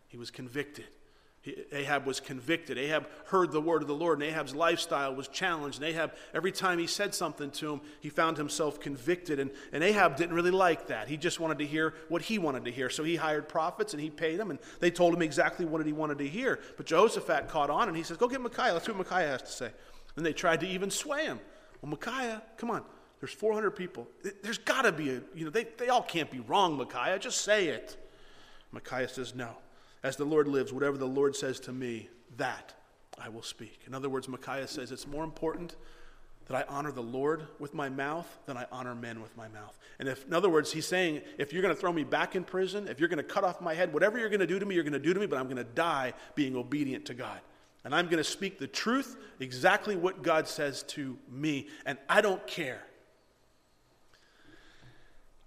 He 0.09 0.17
was 0.17 0.31
convicted. 0.31 0.87
Ahab 1.73 2.05
was 2.05 2.21
convicted. 2.21 2.77
Ahab 2.77 3.07
heard 3.27 3.51
the 3.51 3.63
word 3.63 3.81
of 3.81 3.89
the 3.89 3.95
Lord, 3.95 4.21
and 4.21 4.31
Ahab's 4.31 4.55
lifestyle 4.55 5.15
was 5.15 5.27
challenged. 5.27 5.79
And 5.79 5.87
Ahab, 5.87 6.13
every 6.35 6.53
time 6.53 6.79
he 6.79 6.87
said 6.87 7.15
something 7.15 7.51
to 7.53 7.73
him, 7.73 7.81
he 8.01 8.11
found 8.11 8.37
himself 8.37 8.79
convicted. 8.79 9.41
And, 9.41 9.51
and 9.73 9.83
Ahab 9.83 10.17
didn't 10.17 10.35
really 10.35 10.51
like 10.51 10.89
that. 10.89 11.09
He 11.09 11.17
just 11.17 11.41
wanted 11.41 11.59
to 11.61 11.67
hear 11.67 11.95
what 12.11 12.21
he 12.21 12.39
wanted 12.39 12.67
to 12.67 12.71
hear. 12.71 12.91
So 12.91 13.05
he 13.05 13.17
hired 13.17 13.49
prophets 13.49 13.95
and 13.95 14.03
he 14.03 14.11
paid 14.11 14.39
them, 14.39 14.51
and 14.51 14.59
they 14.81 14.91
told 14.91 15.15
him 15.15 15.23
exactly 15.23 15.65
what 15.65 15.85
he 15.87 15.95
wanted 15.95 16.19
to 16.19 16.29
hear. 16.29 16.61
But 16.77 16.85
Jehoshaphat 16.85 17.49
caught 17.49 17.71
on, 17.71 17.89
and 17.89 17.97
he 17.97 18.03
says, 18.03 18.19
Go 18.19 18.29
get 18.29 18.43
Micaiah. 18.43 18.75
Let's 18.75 18.85
see 18.85 18.93
what 18.93 19.11
Micaiah 19.11 19.29
has 19.29 19.43
to 19.43 19.53
say. 19.53 19.71
And 20.17 20.27
they 20.27 20.35
tried 20.35 20.61
to 20.61 20.69
even 20.69 20.91
sway 20.91 21.25
him. 21.25 21.41
Well, 21.81 21.91
Micaiah, 21.91 22.43
come 22.59 22.71
on. 22.71 22.83
There's 23.21 23.33
400 23.33 23.71
people. 23.71 24.09
There's 24.43 24.59
got 24.59 24.83
to 24.83 24.93
be 24.93 25.11
a, 25.11 25.23
you 25.35 25.45
know, 25.45 25.51
they, 25.51 25.65
they 25.79 25.89
all 25.89 26.03
can't 26.03 26.31
be 26.31 26.41
wrong, 26.41 26.77
Micaiah. 26.77 27.19
Just 27.19 27.41
say 27.43 27.69
it. 27.69 27.97
Micaiah 28.73 29.09
says, 29.09 29.35
No. 29.35 29.57
As 30.03 30.17
the 30.17 30.25
Lord 30.25 30.49
lives, 30.49 30.73
whatever 30.73 30.97
the 30.97 31.07
Lord 31.07 31.37
says 31.37 31.61
to 31.61 31.73
me, 31.73 32.09
that 32.37 32.75
I 33.19 33.29
will 33.29 33.43
speak. 33.43 33.81
In 33.87 33.95
other 33.95 34.09
words, 34.09 34.29
Micaiah 34.29 34.67
says 34.67 34.93
it's 34.93 35.07
more 35.07 35.25
important 35.25 35.77
that 36.47 36.57
I 36.57 36.75
honor 36.75 36.91
the 36.91 37.03
Lord 37.03 37.47
with 37.61 37.75
my 37.75 37.89
mouth 37.89 38.27
than 38.47 38.57
I 38.57 38.67
honor 38.73 38.95
men 38.95 39.23
with 39.23 39.37
my 39.37 39.47
mouth. 39.49 39.79
And 40.01 40.09
if, 40.09 40.27
in 40.27 40.35
other 40.35 40.49
words, 40.49 40.73
he's 40.73 40.87
saying, 40.87 41.21
if 41.39 41.53
you're 41.53 41.63
going 41.63 41.75
to 41.75 41.81
throw 41.81 41.93
me 41.93 42.03
back 42.03 42.35
in 42.35 42.43
prison, 42.43 42.89
if 42.89 42.99
you're 42.99 43.09
going 43.09 43.19
to 43.19 43.23
cut 43.23 43.45
off 43.45 43.61
my 43.61 43.73
head, 43.73 43.93
whatever 43.93 44.19
you're 44.19 44.31
going 44.31 44.41
to 44.41 44.49
do 44.49 44.59
to 44.59 44.67
me, 44.67 44.75
you're 44.75 44.83
going 44.83 44.93
to 44.93 44.99
do 44.99 45.15
to 45.15 45.21
me, 45.21 45.27
but 45.27 45.39
I'm 45.39 45.45
going 45.45 45.59
to 45.59 45.65
die 45.65 46.13
being 46.35 46.57
obedient 46.57 47.05
to 47.07 47.15
God. 47.15 47.39
And 47.85 47.95
I'm 47.95 48.07
going 48.07 48.19
to 48.19 48.25
speak 48.25 48.59
the 48.59 48.67
truth, 48.67 49.17
exactly 49.39 49.97
what 49.97 50.23
God 50.23 50.49
says 50.49 50.83
to 50.89 51.17
me, 51.31 51.69
and 51.87 51.99
I 52.09 52.21
don't 52.21 52.45
care. 52.47 52.83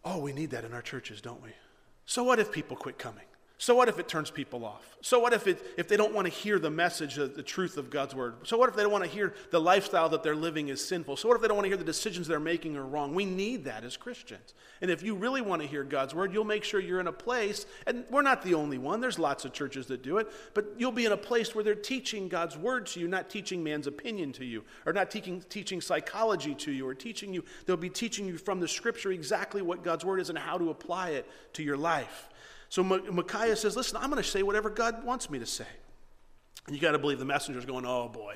Oh, 0.06 0.20
we 0.20 0.32
need 0.32 0.52
that 0.52 0.64
in 0.64 0.74
our 0.74 0.82
churches, 0.82 1.22
don't 1.22 1.42
we? 1.44 1.50
So 2.06 2.24
what 2.24 2.40
if 2.40 2.52
people 2.52 2.78
quit 2.78 2.98
coming? 2.98 3.26
So 3.60 3.76
what 3.76 3.88
if 3.88 4.00
it 4.00 4.08
turns 4.08 4.30
people 4.30 4.66
off? 4.66 4.98
So 5.02 5.20
what 5.20 5.32
if, 5.32 5.48
it, 5.48 5.62
if 5.78 5.88
they 5.88 5.96
don't 5.96 6.14
want 6.14 6.28
to 6.28 6.34
hear 6.34 6.60
the 6.60 6.70
message, 6.70 7.18
of 7.18 7.36
the 7.36 7.44
truth 7.44 7.78
of 7.78 7.90
God's 7.90 8.16
word? 8.16 8.36
So 8.44 8.58
what 8.58 8.68
if 8.68 8.76
they 8.76 8.84
don't 8.84 8.92
want 8.92 9.04
to 9.04 9.10
hear 9.10 9.34
the 9.52 9.62
lifestyle 9.62 10.10
that 10.10 10.24
they're 10.24 10.36
living 10.36 10.70
is 10.70 10.84
sinful? 10.86 11.18
So 11.18 11.28
what 11.28 11.36
if 11.36 11.42
they 11.42 11.48
don't 11.48 11.58
want 11.58 11.66
to 11.66 11.70
hear 11.70 11.78
the 11.78 11.84
decisions 11.84 12.28
they're 12.28 12.40
making 12.40 12.76
are 12.76 12.86
wrong? 12.86 13.14
We 13.14 13.26
need 13.26 13.66
that 13.66 13.84
as 13.84 13.96
Christians. 13.96 14.54
And 14.82 14.90
if 14.92 15.04
you 15.04 15.16
really 15.16 15.42
want 15.42 15.62
to 15.62 15.68
hear 15.68 15.84
God's 15.84 16.14
word, 16.16 16.34
you'll 16.34 16.44
make 16.44 16.64
sure 16.64 16.80
you're 16.80 17.00
in 17.00 17.08
a 17.08 17.14
place, 17.14 17.66
and 17.86 18.04
we're 18.10 18.22
not 18.22 18.42
the 18.42 18.56
only 18.56 18.78
one, 18.78 19.00
there's 19.00 19.20
lots 19.20 19.46
of 19.46 19.54
churches 19.54 19.86
that 19.88 20.04
do 20.04 20.18
it, 20.18 20.30
but 20.54 20.66
you'll 20.78 20.92
be 20.92 21.06
in 21.06 21.12
a 21.12 21.18
place 21.18 21.56
where 21.56 21.64
they're 21.64 21.76
teaching 21.76 22.28
God's 22.28 22.58
word 22.58 22.88
to 22.88 23.00
you, 23.00 23.08
not 23.08 23.30
teaching 23.30 23.64
man's 23.64 23.88
opinion 23.88 24.34
to 24.34 24.46
you, 24.46 24.64
or 24.86 24.94
not 24.94 25.12
teaching, 25.12 25.44
teaching 25.48 25.80
psychology 25.80 26.56
to 26.56 26.72
you, 26.72 26.88
or 26.88 26.94
teaching 26.94 27.34
you, 27.34 27.44
they'll 27.66 27.78
be 27.78 27.90
teaching 27.90 28.26
you 28.26 28.38
from 28.38 28.60
the 28.60 28.68
scripture 28.68 29.12
exactly 29.12 29.62
what 29.62 29.84
God's 29.84 30.04
word 30.04 30.20
is 30.20 30.30
and 30.30 30.38
how 30.38 30.58
to 30.58 30.70
apply 30.70 31.12
it 31.12 31.30
to 31.54 31.64
your 31.64 31.78
life. 31.78 32.30
So 32.74 32.84
Micaiah 32.84 33.56
says, 33.56 33.78
Listen, 33.78 33.98
I'm 33.98 34.10
going 34.10 34.20
to 34.20 34.28
say 34.28 34.42
whatever 34.42 34.68
God 34.68 35.04
wants 35.04 35.30
me 35.30 35.38
to 35.38 35.46
say. 35.46 35.68
And 36.66 36.76
you 36.76 36.82
got 36.82 36.94
to 36.94 36.98
believe 36.98 37.20
the 37.20 37.24
messenger's 37.24 37.68
going, 37.68 37.86
Oh 37.86 38.10
boy, 38.10 38.34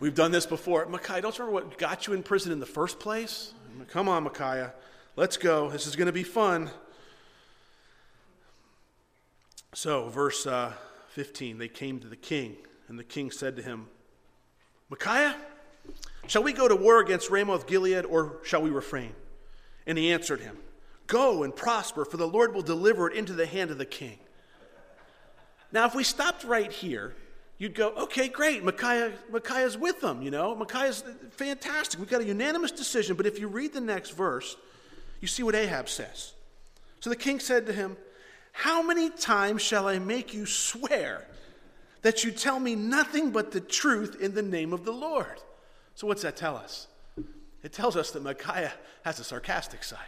we've 0.00 0.14
done 0.14 0.32
this 0.32 0.44
before. 0.44 0.84
Micaiah, 0.84 1.22
don't 1.22 1.38
you 1.38 1.46
remember 1.46 1.66
what 1.66 1.78
got 1.78 2.06
you 2.06 2.12
in 2.12 2.22
prison 2.22 2.52
in 2.52 2.60
the 2.60 2.66
first 2.66 3.00
place? 3.00 3.54
Come 3.88 4.06
on, 4.06 4.24
Micaiah, 4.24 4.74
let's 5.16 5.38
go. 5.38 5.70
This 5.70 5.86
is 5.86 5.96
going 5.96 6.08
to 6.08 6.12
be 6.12 6.24
fun. 6.24 6.68
So, 9.72 10.10
verse 10.10 10.46
uh, 10.46 10.74
15 11.12 11.56
they 11.56 11.68
came 11.68 12.00
to 12.00 12.06
the 12.06 12.16
king, 12.16 12.54
and 12.88 12.98
the 12.98 13.04
king 13.04 13.30
said 13.30 13.56
to 13.56 13.62
him, 13.62 13.86
Micaiah, 14.90 15.34
shall 16.26 16.42
we 16.42 16.52
go 16.52 16.68
to 16.68 16.76
war 16.76 17.00
against 17.00 17.30
Ramoth 17.30 17.66
Gilead, 17.66 18.04
or 18.04 18.40
shall 18.44 18.60
we 18.60 18.68
refrain? 18.68 19.14
And 19.86 19.96
he 19.96 20.12
answered 20.12 20.40
him, 20.40 20.58
Go 21.08 21.42
and 21.42 21.56
prosper, 21.56 22.04
for 22.04 22.18
the 22.18 22.28
Lord 22.28 22.54
will 22.54 22.62
deliver 22.62 23.10
it 23.10 23.16
into 23.16 23.32
the 23.32 23.46
hand 23.46 23.70
of 23.70 23.78
the 23.78 23.86
king. 23.86 24.18
Now, 25.72 25.86
if 25.86 25.94
we 25.94 26.04
stopped 26.04 26.44
right 26.44 26.70
here, 26.70 27.16
you'd 27.56 27.74
go, 27.74 27.88
okay, 27.90 28.28
great. 28.28 28.62
Micaiah, 28.62 29.12
Micaiah's 29.30 29.76
with 29.76 30.00
them, 30.00 30.22
you 30.22 30.30
know. 30.30 30.54
Micaiah's 30.54 31.02
fantastic. 31.30 31.98
We've 31.98 32.10
got 32.10 32.20
a 32.20 32.26
unanimous 32.26 32.70
decision. 32.70 33.16
But 33.16 33.26
if 33.26 33.38
you 33.38 33.48
read 33.48 33.72
the 33.72 33.80
next 33.80 34.10
verse, 34.10 34.56
you 35.20 35.28
see 35.28 35.42
what 35.42 35.54
Ahab 35.54 35.88
says. 35.88 36.34
So 37.00 37.10
the 37.10 37.16
king 37.16 37.40
said 37.40 37.66
to 37.66 37.72
him, 37.72 37.96
How 38.52 38.82
many 38.82 39.08
times 39.08 39.62
shall 39.62 39.88
I 39.88 39.98
make 39.98 40.34
you 40.34 40.44
swear 40.44 41.26
that 42.02 42.22
you 42.22 42.32
tell 42.32 42.60
me 42.60 42.74
nothing 42.74 43.30
but 43.30 43.50
the 43.50 43.60
truth 43.60 44.20
in 44.20 44.34
the 44.34 44.42
name 44.42 44.74
of 44.74 44.84
the 44.84 44.92
Lord? 44.92 45.40
So 45.94 46.06
what's 46.06 46.22
that 46.22 46.36
tell 46.36 46.56
us? 46.56 46.86
It 47.62 47.72
tells 47.72 47.96
us 47.96 48.10
that 48.10 48.22
Micaiah 48.22 48.72
has 49.04 49.18
a 49.20 49.24
sarcastic 49.24 49.82
side. 49.82 49.98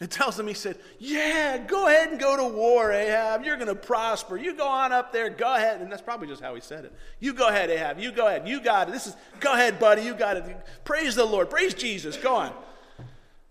It 0.00 0.10
tells 0.10 0.38
him, 0.38 0.46
he 0.48 0.54
said, 0.54 0.78
Yeah, 0.98 1.58
go 1.58 1.86
ahead 1.86 2.10
and 2.10 2.18
go 2.18 2.36
to 2.36 2.56
war, 2.56 2.90
Ahab. 2.90 3.44
You're 3.44 3.56
going 3.56 3.68
to 3.68 3.74
prosper. 3.74 4.36
You 4.36 4.54
go 4.54 4.66
on 4.66 4.90
up 4.90 5.12
there. 5.12 5.30
Go 5.30 5.54
ahead. 5.54 5.80
And 5.80 5.92
that's 5.92 6.02
probably 6.02 6.26
just 6.26 6.42
how 6.42 6.54
he 6.54 6.60
said 6.60 6.84
it. 6.84 6.92
You 7.20 7.32
go 7.32 7.48
ahead, 7.48 7.70
Ahab. 7.70 7.98
You 7.98 8.10
go 8.10 8.26
ahead. 8.26 8.48
You 8.48 8.60
got 8.60 8.88
it. 8.88 8.92
This 8.92 9.06
is, 9.06 9.16
go 9.38 9.52
ahead, 9.52 9.78
buddy. 9.78 10.02
You 10.02 10.14
got 10.14 10.36
it. 10.36 10.66
Praise 10.84 11.14
the 11.14 11.24
Lord. 11.24 11.50
Praise 11.50 11.74
Jesus. 11.74 12.16
Go 12.16 12.34
on. 12.34 12.52
And 12.98 13.06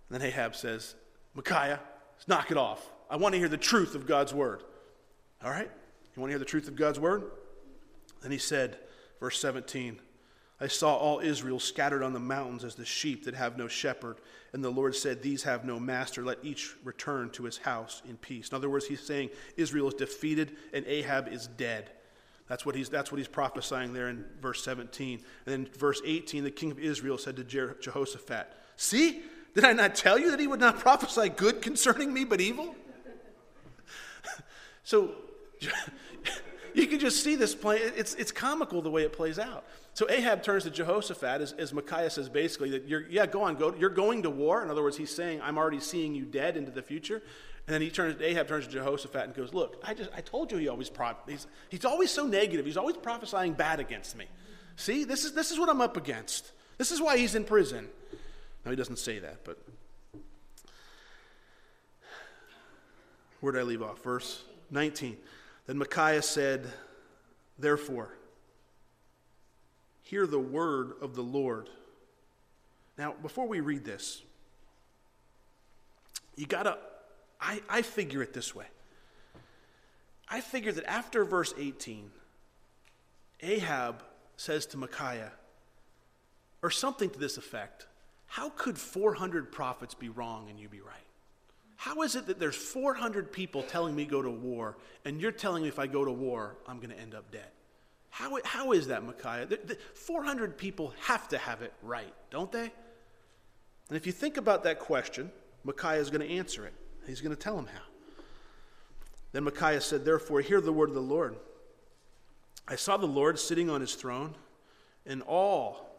then 0.09 0.21
Ahab 0.21 0.55
says, 0.55 0.95
Micaiah, 1.35 1.79
knock 2.27 2.51
it 2.51 2.57
off. 2.57 2.85
I 3.09 3.15
want 3.15 3.33
to 3.33 3.39
hear 3.39 3.49
the 3.49 3.57
truth 3.57 3.95
of 3.95 4.05
God's 4.05 4.33
word. 4.33 4.63
All 5.43 5.49
right? 5.49 5.69
You 6.15 6.21
want 6.21 6.29
to 6.29 6.33
hear 6.33 6.39
the 6.39 6.45
truth 6.45 6.67
of 6.67 6.75
God's 6.75 6.99
word? 6.99 7.23
Then 8.21 8.31
he 8.31 8.37
said, 8.37 8.77
verse 9.19 9.39
17, 9.39 9.99
I 10.61 10.67
saw 10.67 10.95
all 10.95 11.19
Israel 11.19 11.59
scattered 11.59 12.03
on 12.03 12.13
the 12.13 12.19
mountains 12.19 12.63
as 12.63 12.75
the 12.75 12.85
sheep 12.85 13.25
that 13.25 13.33
have 13.33 13.57
no 13.57 13.67
shepherd. 13.67 14.17
And 14.53 14.63
the 14.63 14.69
Lord 14.69 14.95
said, 14.95 15.23
These 15.23 15.41
have 15.43 15.65
no 15.65 15.79
master. 15.79 16.23
Let 16.23 16.37
each 16.43 16.75
return 16.83 17.31
to 17.31 17.43
his 17.43 17.57
house 17.57 18.03
in 18.07 18.15
peace. 18.17 18.49
In 18.49 18.55
other 18.55 18.69
words, 18.69 18.85
he's 18.85 19.01
saying 19.01 19.31
Israel 19.57 19.87
is 19.87 19.95
defeated 19.95 20.55
and 20.71 20.85
Ahab 20.85 21.27
is 21.29 21.47
dead. 21.47 21.89
That's 22.47 22.65
what 22.65 22.75
he's, 22.75 22.89
that's 22.89 23.11
what 23.11 23.17
he's 23.17 23.27
prophesying 23.27 23.93
there 23.93 24.09
in 24.09 24.23
verse 24.39 24.63
17. 24.63 25.21
And 25.45 25.65
then 25.65 25.73
verse 25.73 26.01
18, 26.05 26.43
the 26.43 26.51
king 26.51 26.69
of 26.69 26.77
Israel 26.77 27.17
said 27.17 27.37
to 27.37 27.43
Jehoshaphat, 27.43 28.53
See, 28.75 29.21
did 29.55 29.65
I 29.65 29.73
not 29.73 29.95
tell 29.95 30.19
you 30.19 30.29
that 30.31 30.39
he 30.39 30.47
would 30.47 30.59
not 30.59 30.77
prophesy 30.77 31.29
good 31.29 31.61
concerning 31.61 32.13
me, 32.13 32.23
but 32.23 32.39
evil? 32.39 32.75
so 34.83 35.15
you 36.73 36.87
can 36.87 36.99
just 36.99 37.23
see 37.23 37.35
this 37.35 37.55
play. 37.55 37.77
It's, 37.77 38.13
it's 38.15 38.31
comical 38.31 38.81
the 38.81 38.91
way 38.91 39.03
it 39.03 39.13
plays 39.13 39.39
out. 39.39 39.65
So 39.93 40.09
Ahab 40.09 40.43
turns 40.43 40.63
to 40.63 40.69
Jehoshaphat, 40.69 41.41
as, 41.41 41.51
as 41.53 41.73
Micaiah 41.73 42.09
says 42.09 42.29
basically, 42.29 42.69
that 42.71 42.87
you're, 42.87 43.07
yeah, 43.09 43.25
go 43.25 43.43
on, 43.43 43.55
go. 43.55 43.75
You're 43.77 43.89
going 43.89 44.23
to 44.23 44.29
war. 44.29 44.63
In 44.63 44.69
other 44.69 44.81
words, 44.81 44.97
he's 44.97 45.13
saying, 45.13 45.41
I'm 45.41 45.57
already 45.57 45.79
seeing 45.79 46.15
you 46.15 46.25
dead 46.25 46.57
into 46.57 46.71
the 46.71 46.81
future. 46.81 47.21
And 47.67 47.73
then 47.73 47.81
he 47.81 47.89
turns, 47.89 48.21
Ahab 48.21 48.47
turns 48.47 48.65
to 48.65 48.71
Jehoshaphat 48.71 49.23
and 49.23 49.35
goes, 49.35 49.53
Look, 49.53 49.81
I 49.83 49.93
just, 49.93 50.09
I 50.15 50.21
told 50.21 50.51
you 50.51 50.57
he 50.57 50.67
always, 50.67 50.89
he's, 51.27 51.47
he's 51.69 51.85
always 51.85 52.09
so 52.09 52.25
negative. 52.25 52.65
He's 52.65 52.77
always 52.77 52.97
prophesying 52.97 53.53
bad 53.53 53.79
against 53.79 54.17
me. 54.17 54.25
See, 54.75 55.03
this 55.03 55.25
is, 55.25 55.33
this 55.33 55.51
is 55.51 55.59
what 55.59 55.69
I'm 55.69 55.81
up 55.81 55.97
against. 55.97 56.51
This 56.77 56.91
is 56.91 57.01
why 57.01 57.17
he's 57.17 57.35
in 57.35 57.43
prison. 57.43 57.87
No, 58.65 58.71
he 58.71 58.77
doesn't 58.77 58.97
say 58.97 59.19
that, 59.19 59.43
but 59.43 59.57
where 63.41 63.53
did 63.53 63.59
I 63.59 63.63
leave 63.63 63.81
off? 63.81 64.01
Verse 64.03 64.43
19. 64.69 65.17
Then 65.67 65.77
Micaiah 65.77 66.21
said, 66.21 66.67
Therefore, 67.57 68.15
hear 70.01 70.25
the 70.25 70.39
word 70.39 70.93
of 71.01 71.15
the 71.15 71.21
Lord. 71.21 71.69
Now, 72.97 73.13
before 73.21 73.47
we 73.47 73.59
read 73.59 73.85
this, 73.85 74.21
you 76.35 76.45
got 76.45 76.63
to, 76.63 76.77
I, 77.39 77.61
I 77.69 77.81
figure 77.81 78.21
it 78.21 78.33
this 78.33 78.55
way. 78.55 78.65
I 80.27 80.41
figure 80.41 80.71
that 80.71 80.89
after 80.89 81.25
verse 81.25 81.53
18, 81.57 82.09
Ahab 83.41 84.03
says 84.37 84.65
to 84.67 84.77
Micaiah, 84.77 85.31
or 86.63 86.69
something 86.69 87.09
to 87.09 87.19
this 87.19 87.37
effect, 87.37 87.87
how 88.27 88.49
could 88.49 88.77
400 88.77 89.51
prophets 89.51 89.93
be 89.93 90.09
wrong 90.09 90.47
and 90.49 90.59
you 90.59 90.69
be 90.69 90.79
right? 90.79 91.10
How 91.81 92.03
is 92.03 92.15
it 92.15 92.27
that 92.27 92.37
there's 92.37 92.55
400 92.55 93.31
people 93.31 93.63
telling 93.63 93.95
me 93.95 94.05
go 94.05 94.21
to 94.21 94.29
war, 94.29 94.77
and 95.03 95.19
you're 95.19 95.31
telling 95.31 95.63
me 95.63 95.67
if 95.67 95.79
I 95.79 95.87
go 95.87 96.05
to 96.05 96.11
war, 96.11 96.55
I'm 96.67 96.77
going 96.77 96.91
to 96.91 96.99
end 96.99 97.15
up 97.15 97.31
dead? 97.31 97.47
How, 98.11 98.37
how 98.45 98.73
is 98.73 98.85
that, 98.89 99.03
Micaiah? 99.03 99.47
The, 99.47 99.59
the 99.65 99.77
400 99.95 100.59
people 100.59 100.93
have 101.07 101.27
to 101.29 101.39
have 101.39 101.63
it 101.63 101.73
right, 101.81 102.13
don't 102.29 102.51
they? 102.51 102.71
And 103.89 103.97
if 103.97 104.05
you 104.05 104.11
think 104.11 104.37
about 104.37 104.61
that 104.65 104.77
question, 104.77 105.31
Micaiah 105.63 105.99
is 105.99 106.11
going 106.11 106.21
to 106.21 106.31
answer 106.31 106.67
it. 106.67 106.73
He's 107.07 107.19
going 107.19 107.35
to 107.35 107.41
tell 107.41 107.57
him 107.57 107.65
how. 107.65 107.81
Then 109.31 109.43
Micaiah 109.43 109.81
said, 109.81 110.05
Therefore, 110.05 110.41
hear 110.41 110.61
the 110.61 110.71
word 110.71 110.89
of 110.89 110.95
the 110.95 111.01
Lord. 111.01 111.35
I 112.67 112.75
saw 112.75 112.95
the 112.97 113.07
Lord 113.07 113.39
sitting 113.39 113.71
on 113.71 113.81
his 113.81 113.95
throne, 113.95 114.35
and 115.07 115.23
all 115.23 115.89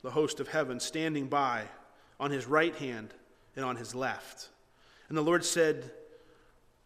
the 0.00 0.12
host 0.12 0.40
of 0.40 0.48
heaven 0.48 0.80
standing 0.80 1.26
by 1.26 1.64
on 2.18 2.30
his 2.30 2.46
right 2.46 2.74
hand 2.76 3.12
and 3.54 3.66
on 3.66 3.76
his 3.76 3.94
left. 3.94 4.48
And 5.08 5.16
the 5.16 5.22
Lord 5.22 5.44
said, 5.44 5.90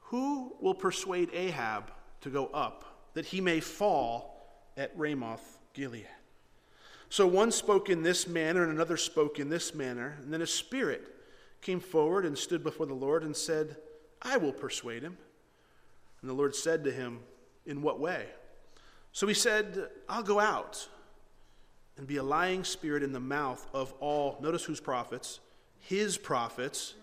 Who 0.05 0.55
will 0.61 0.75
persuade 0.75 1.31
Ahab 1.33 1.91
to 2.23 2.31
go 2.31 2.47
up, 2.47 2.85
that 3.15 3.27
he 3.27 3.41
may 3.41 3.61
fall 3.61 4.47
at 4.77 4.97
Ramoth 4.97 5.59
Gilead? 5.73 6.09
So 7.09 7.27
one 7.27 7.51
spoke 7.51 7.91
in 7.91 8.03
this 8.03 8.29
manner, 8.29 8.63
and 8.63 8.71
another 8.71 8.97
spoke 8.97 9.39
in 9.39 9.49
this 9.49 9.75
manner. 9.75 10.17
And 10.23 10.33
then 10.33 10.43
a 10.43 10.47
spirit 10.47 11.03
came 11.61 11.81
forward 11.81 12.25
and 12.25 12.39
stood 12.39 12.63
before 12.63 12.87
the 12.87 12.95
Lord 12.95 13.25
and 13.25 13.37
said, 13.37 13.77
I 14.23 14.37
will 14.37 14.53
persuade 14.53 15.03
him. 15.03 15.17
And 16.21 16.31
the 16.31 16.35
Lord 16.35 16.55
said 16.55 16.85
to 16.85 16.93
him, 16.93 17.21
In 17.67 17.83
what 17.83 17.99
way? 17.99 18.27
So 19.13 19.27
he 19.27 19.35
said, 19.35 19.89
I'll 20.09 20.23
go 20.23 20.39
out 20.39 20.89
and 21.97 22.07
be 22.07 22.17
a 22.17 22.23
lying 22.23 22.65
spirit 22.65 23.03
in 23.03 23.13
the 23.13 23.21
mouth 23.21 23.67
of 23.75 23.93
all, 24.01 24.39
notice 24.41 24.65
whose 24.65 24.81
prophets? 24.81 25.41
His 25.81 26.17
prophets 26.17 26.95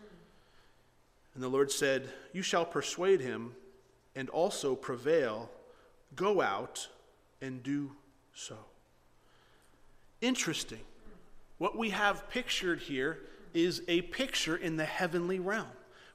and 1.38 1.43
the 1.43 1.50
Lord 1.50 1.71
said, 1.71 2.10
You 2.34 2.41
shall 2.41 2.65
persuade 2.65 3.21
him 3.21 3.54
and 4.15 4.28
also 4.32 4.76
prevail. 4.76 5.52
Go 6.15 6.41
out 6.41 6.88
and 7.43 7.62
do 7.62 7.91
so. 8.34 8.58
Interesting. 10.19 10.80
What 11.60 11.78
we 11.78 11.91
have 11.91 12.28
pictured 12.32 12.80
here 12.80 13.19
is 13.54 13.84
a 13.88 14.02
picture 14.02 14.56
in 14.56 14.78
the 14.78 14.86
heavenly 14.86 15.38
realm. 15.38 15.67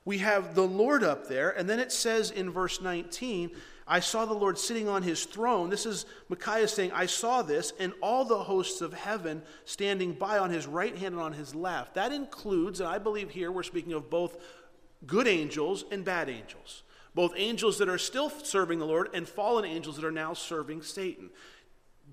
We 0.05 0.19
have 0.19 0.57
the 0.57 0.67
Lord 0.67 1.05
up 1.05 1.29
there, 1.29 1.51
and 1.51 1.71
then 1.71 1.79
it 1.79 1.93
says 1.93 2.33
in 2.33 2.51
verse 2.51 2.81
19, 2.81 3.53
I 3.87 4.01
saw 4.01 4.25
the 4.25 4.35
Lord 4.35 4.59
sitting 4.59 4.89
on 4.89 5.05
his 5.05 5.25
throne. 5.25 5.71
This 5.71 5.87
is 5.87 6.05
Micaiah 6.29 6.67
saying, 6.67 6.91
I 6.93 7.07
saw 7.07 7.43
this, 7.43 7.73
and 7.79 7.93
all 8.03 8.25
the 8.25 8.43
hosts 8.43 8.81
of 8.81 8.93
heaven 8.93 9.41
standing 9.67 10.15
by 10.15 10.39
on 10.39 10.51
his 10.51 10.67
right 10.67 10.97
hand 10.97 11.15
and 11.15 11.23
on 11.23 11.33
his 11.33 11.55
left. 11.55 11.95
That 11.95 12.11
includes, 12.11 12.81
and 12.81 12.89
I 12.89 12.99
believe 12.99 13.31
here 13.31 13.53
we're 13.53 13.63
speaking 13.63 13.93
of 13.93 14.11
both 14.11 14.37
good 15.07 15.27
angels 15.27 15.85
and 15.91 16.05
bad 16.05 16.29
angels, 16.29 16.83
both 17.15 17.33
angels 17.37 17.79
that 17.79 17.89
are 17.89 17.99
still 17.99 18.31
serving 18.31 18.79
the 18.79 18.87
Lord 18.87 19.09
and 19.15 19.29
fallen 19.29 19.65
angels 19.65 19.97
that 19.97 20.05
are 20.05 20.13
now 20.13 20.35
serving 20.35 20.83
Satan. 20.83 21.31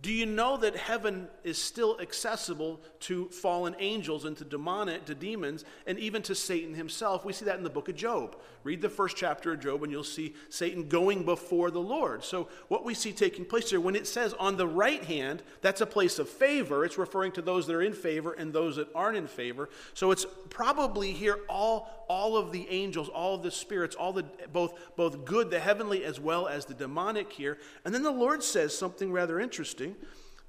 Do 0.02 0.14
you 0.14 0.26
know 0.26 0.56
that 0.56 0.78
heaven 0.78 1.28
is 1.44 1.58
still 1.58 2.00
accessible 2.00 2.80
to 3.02 3.28
fallen 3.30 3.76
angels 3.80 4.24
and 4.24 4.38
to 4.38 4.46
demonic, 4.46 5.04
to 5.06 5.16
demons, 5.16 5.66
and 5.86 6.00
even 6.00 6.22
to 6.22 6.36
Satan 6.36 6.74
himself? 6.74 7.26
We 7.26 7.34
see 7.34 7.44
that 7.46 7.58
in 7.58 7.66
the 7.66 7.70
book 7.70 7.90
of 7.90 7.96
Job. 7.96 8.38
Read 8.64 8.82
the 8.82 8.90
first 8.90 9.18
chapter 9.18 9.52
of 9.52 9.60
Job, 9.60 9.84
and 9.84 9.92
you'll 9.92 10.06
see 10.06 10.36
Satan 10.48 10.88
going 10.88 11.26
before 11.26 11.70
the 11.70 11.82
Lord. 11.82 12.24
So, 12.24 12.48
what 12.70 12.86
we 12.86 12.94
see 12.94 13.12
taking 13.12 13.44
place 13.44 13.70
here, 13.70 13.82
when 13.82 13.96
it 13.96 14.08
says 14.08 14.34
on 14.40 14.56
the 14.56 14.68
right 14.68 15.04
hand, 15.04 15.44
that's 15.60 15.82
a 15.82 15.86
place 15.86 16.18
of 16.18 16.30
favor. 16.30 16.86
It's 16.86 16.98
referring 16.98 17.34
to 17.34 17.42
those 17.42 17.68
that 17.68 17.76
are 17.76 17.82
in 17.82 17.94
favor 17.94 18.32
and 18.32 18.54
those 18.54 18.78
that 18.78 18.88
aren't 18.96 19.18
in 19.18 19.28
favor. 19.28 19.70
So, 19.94 20.12
it's 20.12 20.26
probably 20.50 21.12
here 21.12 21.40
all, 21.50 22.06
all 22.08 22.38
of 22.38 22.54
the 22.54 22.70
angels, 22.70 23.10
all 23.10 23.36
of 23.36 23.44
the 23.44 23.52
spirits, 23.52 23.98
all 23.98 24.14
the 24.14 24.24
both 24.54 24.96
both 24.96 25.26
good, 25.26 25.52
the 25.52 25.60
heavenly, 25.60 26.06
as 26.06 26.22
well 26.22 26.48
as 26.48 26.66
the 26.66 26.74
demonic 26.74 27.34
here. 27.34 27.58
And 27.84 27.94
then 27.94 28.04
the 28.04 28.12
Lord 28.12 28.44
says 28.44 28.78
something 28.78 29.12
rather 29.12 29.42
interesting 29.42 29.89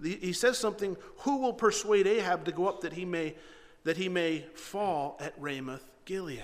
he 0.03 0.33
says 0.33 0.59
something, 0.59 0.97
who 1.19 1.39
will 1.39 1.53
persuade 1.53 2.07
Ahab 2.07 2.45
to 2.47 2.53
go 2.53 2.69
up 2.69 2.81
that 2.83 2.95
he 2.95 3.05
may, 3.05 3.35
that 3.85 3.97
he 3.97 4.09
may 4.09 4.47
fall 4.55 5.17
at 5.21 5.35
Ramoth 5.39 5.91
Gilead? 6.05 6.43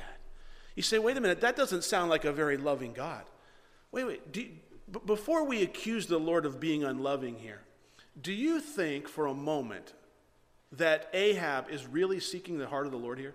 You 0.74 0.82
say, 0.82 0.98
wait 0.98 1.16
a 1.16 1.20
minute, 1.20 1.40
that 1.40 1.56
doesn't 1.56 1.85
sound 1.85 2.11
like 2.11 2.24
a 2.24 2.32
very 2.32 2.59
loving 2.59 2.92
God. 2.92 3.24
Wait, 3.92 4.04
wait, 4.04 4.32
do, 4.32 4.46
before 5.06 5.44
we 5.44 5.62
accuse 5.62 6.06
the 6.06 6.18
Lord 6.18 6.44
of 6.44 6.61
being 6.61 6.85
unloving 6.85 7.37
here, 7.37 7.62
do 8.20 8.32
you 8.32 8.61
think 8.61 9.09
for 9.09 9.26
a 9.26 9.35
moment 9.35 9.94
that 10.72 11.09
Ahab 11.14 11.70
is 11.70 11.87
really 11.87 12.20
seeking 12.20 12.59
the 12.59 12.66
heart 12.66 12.87
of 12.87 12.92
the 12.92 12.98
Lord 12.98 13.18
here? 13.18 13.35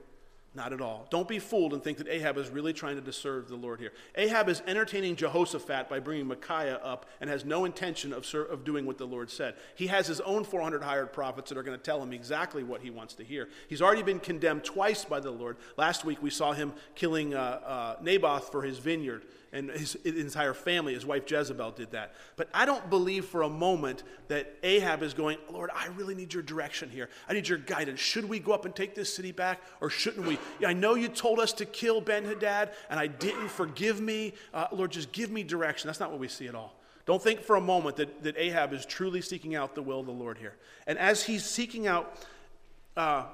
Not 0.54 0.74
at 0.74 0.82
all. 0.82 1.08
Don't 1.10 1.30
be 1.30 1.40
fooled 1.40 1.74
and 1.74 1.82
think 1.82 1.98
that 2.00 2.10
Ahab 2.10 2.38
is 2.38 2.50
really 2.50 2.74
trying 2.74 3.02
to 3.02 3.14
serve 3.14 3.48
the 3.48 3.56
Lord 3.56 3.80
here. 3.80 3.94
Ahab 4.16 4.50
is 4.50 4.62
entertaining 4.68 5.16
Jehoshaphat 5.16 5.88
by 5.88 6.00
bringing 6.02 6.28
Micaiah 6.28 6.76
up 6.84 7.06
and 7.22 7.30
has 7.30 7.46
no 7.46 7.64
intention 7.64 8.12
of, 8.12 8.26
ser- 8.26 8.44
of 8.44 8.66
doing 8.66 8.86
what 8.86 8.98
the 8.98 9.08
Lord 9.08 9.30
said. 9.30 9.56
He 9.76 9.88
has 9.88 10.08
his 10.08 10.20
own 10.20 10.44
400 10.44 10.84
hired 10.84 11.14
prophets 11.14 11.48
that 11.50 11.58
are 11.58 11.64
going 11.64 11.78
to 11.78 11.84
tell 11.84 12.04
him 12.04 12.12
exactly 12.12 12.64
what 12.64 12.82
he 12.82 12.90
wants 12.90 13.14
to 13.16 13.24
hear. 13.24 13.48
He's 13.70 13.82
already 13.82 14.04
been 14.04 14.20
condemned 14.20 14.66
twice 14.66 15.06
by 15.06 15.22
the 15.22 15.32
Lord. 15.32 15.56
Last 15.78 16.04
week 16.04 16.22
we 16.22 16.30
saw 16.30 16.52
him 16.52 16.74
killing 16.96 17.34
uh, 17.34 17.38
uh, 17.38 17.96
Naboth 18.02 18.52
for 18.52 18.62
his 18.62 18.78
vineyard 18.78 19.24
and 19.54 19.70
his, 19.70 19.98
his, 20.04 20.16
entire 20.16 20.54
family, 20.54 20.94
his 20.94 21.06
wife 21.06 21.30
Jezebel 21.30 21.72
did 21.72 21.92
that. 21.92 22.14
But 22.38 22.50
I 22.54 22.66
don't 22.66 22.90
believe 22.90 23.26
for 23.26 23.42
a 23.42 23.50
moment 23.50 24.04
that 24.30 24.56
Ahab 24.64 25.04
is 25.04 25.14
going, 25.14 25.38
Lord, 25.52 25.70
I 25.76 25.88
really 25.88 26.16
need 26.16 26.34
your 26.34 26.44
direction 26.44 26.90
here. 26.90 27.10
I 27.28 27.34
need 27.34 27.48
your 27.48 27.58
guidance. 27.58 28.00
Should 28.00 28.26
we 28.26 28.40
go 28.40 28.54
up 28.54 28.66
and 28.66 28.74
take 28.74 28.96
this 28.96 29.14
city 29.14 29.32
back 29.32 29.62
or 29.82 29.90
shouldn't 29.90 30.26
we? 30.26 30.40
I 30.66 30.74
know 30.74 30.96
you 30.96 31.10
told 31.10 31.40
us 31.40 31.52
to 31.54 31.66
kill 31.66 32.00
Ben 32.00 32.24
Hadad 32.24 32.72
and 32.90 33.00
I 33.00 33.08
didn't. 33.08 33.50
Forgive 33.50 34.00
me. 34.00 34.34
Uh, 34.54 34.68
Lord, 34.72 34.92
just 34.92 35.12
give 35.12 35.32
me 35.32 35.44
direction. 35.44 35.88
That's 35.88 36.00
not 36.00 36.12
what 36.12 36.20
we 36.20 36.30
see 36.30 36.48
at 36.48 36.56
all. 36.56 36.74
Don't 37.06 37.22
think 37.22 37.42
for 37.42 37.56
a 37.56 37.62
moment 37.62 37.98
that, 37.98 38.24
that 38.24 38.38
Ahab 38.38 38.74
is 38.74 38.86
truly 38.86 39.22
seeking 39.22 39.56
out 39.56 39.76
the 39.76 39.82
will 39.82 40.00
of 40.00 40.06
the 40.06 40.12
Lord 40.12 40.38
here. 40.38 40.56
And 40.88 40.98
as 40.98 41.24
he's 41.24 41.44
seeking 41.44 41.88
out, 41.88 42.16
uh, 42.96 43.26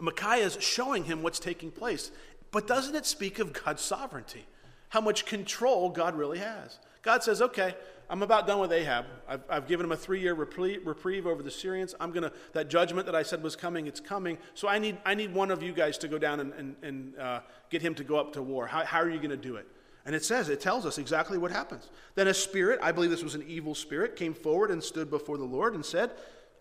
Micaiah 0.00 0.46
is 0.46 0.58
showing 0.60 1.04
him 1.04 1.22
what's 1.22 1.38
taking 1.38 1.70
place. 1.70 2.10
But 2.50 2.66
doesn't 2.66 2.94
it 2.94 3.06
speak 3.06 3.38
of 3.38 3.52
God's 3.52 3.82
sovereignty? 3.82 4.44
How 4.92 5.00
much 5.00 5.24
control 5.24 5.88
God 5.88 6.14
really 6.14 6.38
has. 6.38 6.78
God 7.00 7.22
says, 7.22 7.40
okay, 7.40 7.74
I'm 8.10 8.22
about 8.22 8.46
done 8.46 8.58
with 8.58 8.70
Ahab. 8.72 9.06
I've, 9.26 9.40
I've 9.48 9.66
given 9.66 9.86
him 9.86 9.92
a 9.92 9.96
three 9.96 10.20
year 10.20 10.34
reprieve 10.34 11.26
over 11.26 11.42
the 11.42 11.50
Syrians. 11.50 11.94
I'm 11.98 12.12
going 12.12 12.24
to, 12.24 12.32
that 12.52 12.68
judgment 12.68 13.06
that 13.06 13.14
I 13.14 13.22
said 13.22 13.42
was 13.42 13.56
coming, 13.56 13.86
it's 13.86 14.00
coming. 14.00 14.36
So 14.52 14.68
I 14.68 14.78
need, 14.78 14.98
I 15.06 15.14
need 15.14 15.32
one 15.32 15.50
of 15.50 15.62
you 15.62 15.72
guys 15.72 15.96
to 15.96 16.08
go 16.08 16.18
down 16.18 16.40
and, 16.40 16.52
and, 16.52 16.76
and 16.82 17.18
uh, 17.18 17.40
get 17.70 17.80
him 17.80 17.94
to 17.94 18.04
go 18.04 18.16
up 18.16 18.34
to 18.34 18.42
war. 18.42 18.66
How, 18.66 18.84
how 18.84 19.00
are 19.00 19.08
you 19.08 19.16
going 19.16 19.30
to 19.30 19.36
do 19.38 19.56
it? 19.56 19.66
And 20.04 20.14
it 20.14 20.26
says, 20.26 20.50
it 20.50 20.60
tells 20.60 20.84
us 20.84 20.98
exactly 20.98 21.38
what 21.38 21.50
happens. 21.50 21.88
Then 22.14 22.28
a 22.28 22.34
spirit, 22.34 22.78
I 22.82 22.92
believe 22.92 23.08
this 23.08 23.24
was 23.24 23.34
an 23.34 23.44
evil 23.48 23.74
spirit, 23.74 24.14
came 24.14 24.34
forward 24.34 24.70
and 24.70 24.84
stood 24.84 25.08
before 25.08 25.38
the 25.38 25.44
Lord 25.44 25.74
and 25.74 25.82
said, 25.82 26.10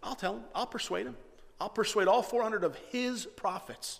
I'll 0.01 0.15
tell 0.15 0.35
him, 0.35 0.43
I'll 0.55 0.67
persuade 0.67 1.05
him. 1.05 1.17
I'll 1.59 1.67
persuade 1.67 2.07
all 2.07 2.23
400 2.23 2.63
of 2.63 2.77
his 2.91 3.25
prophets. 3.25 3.99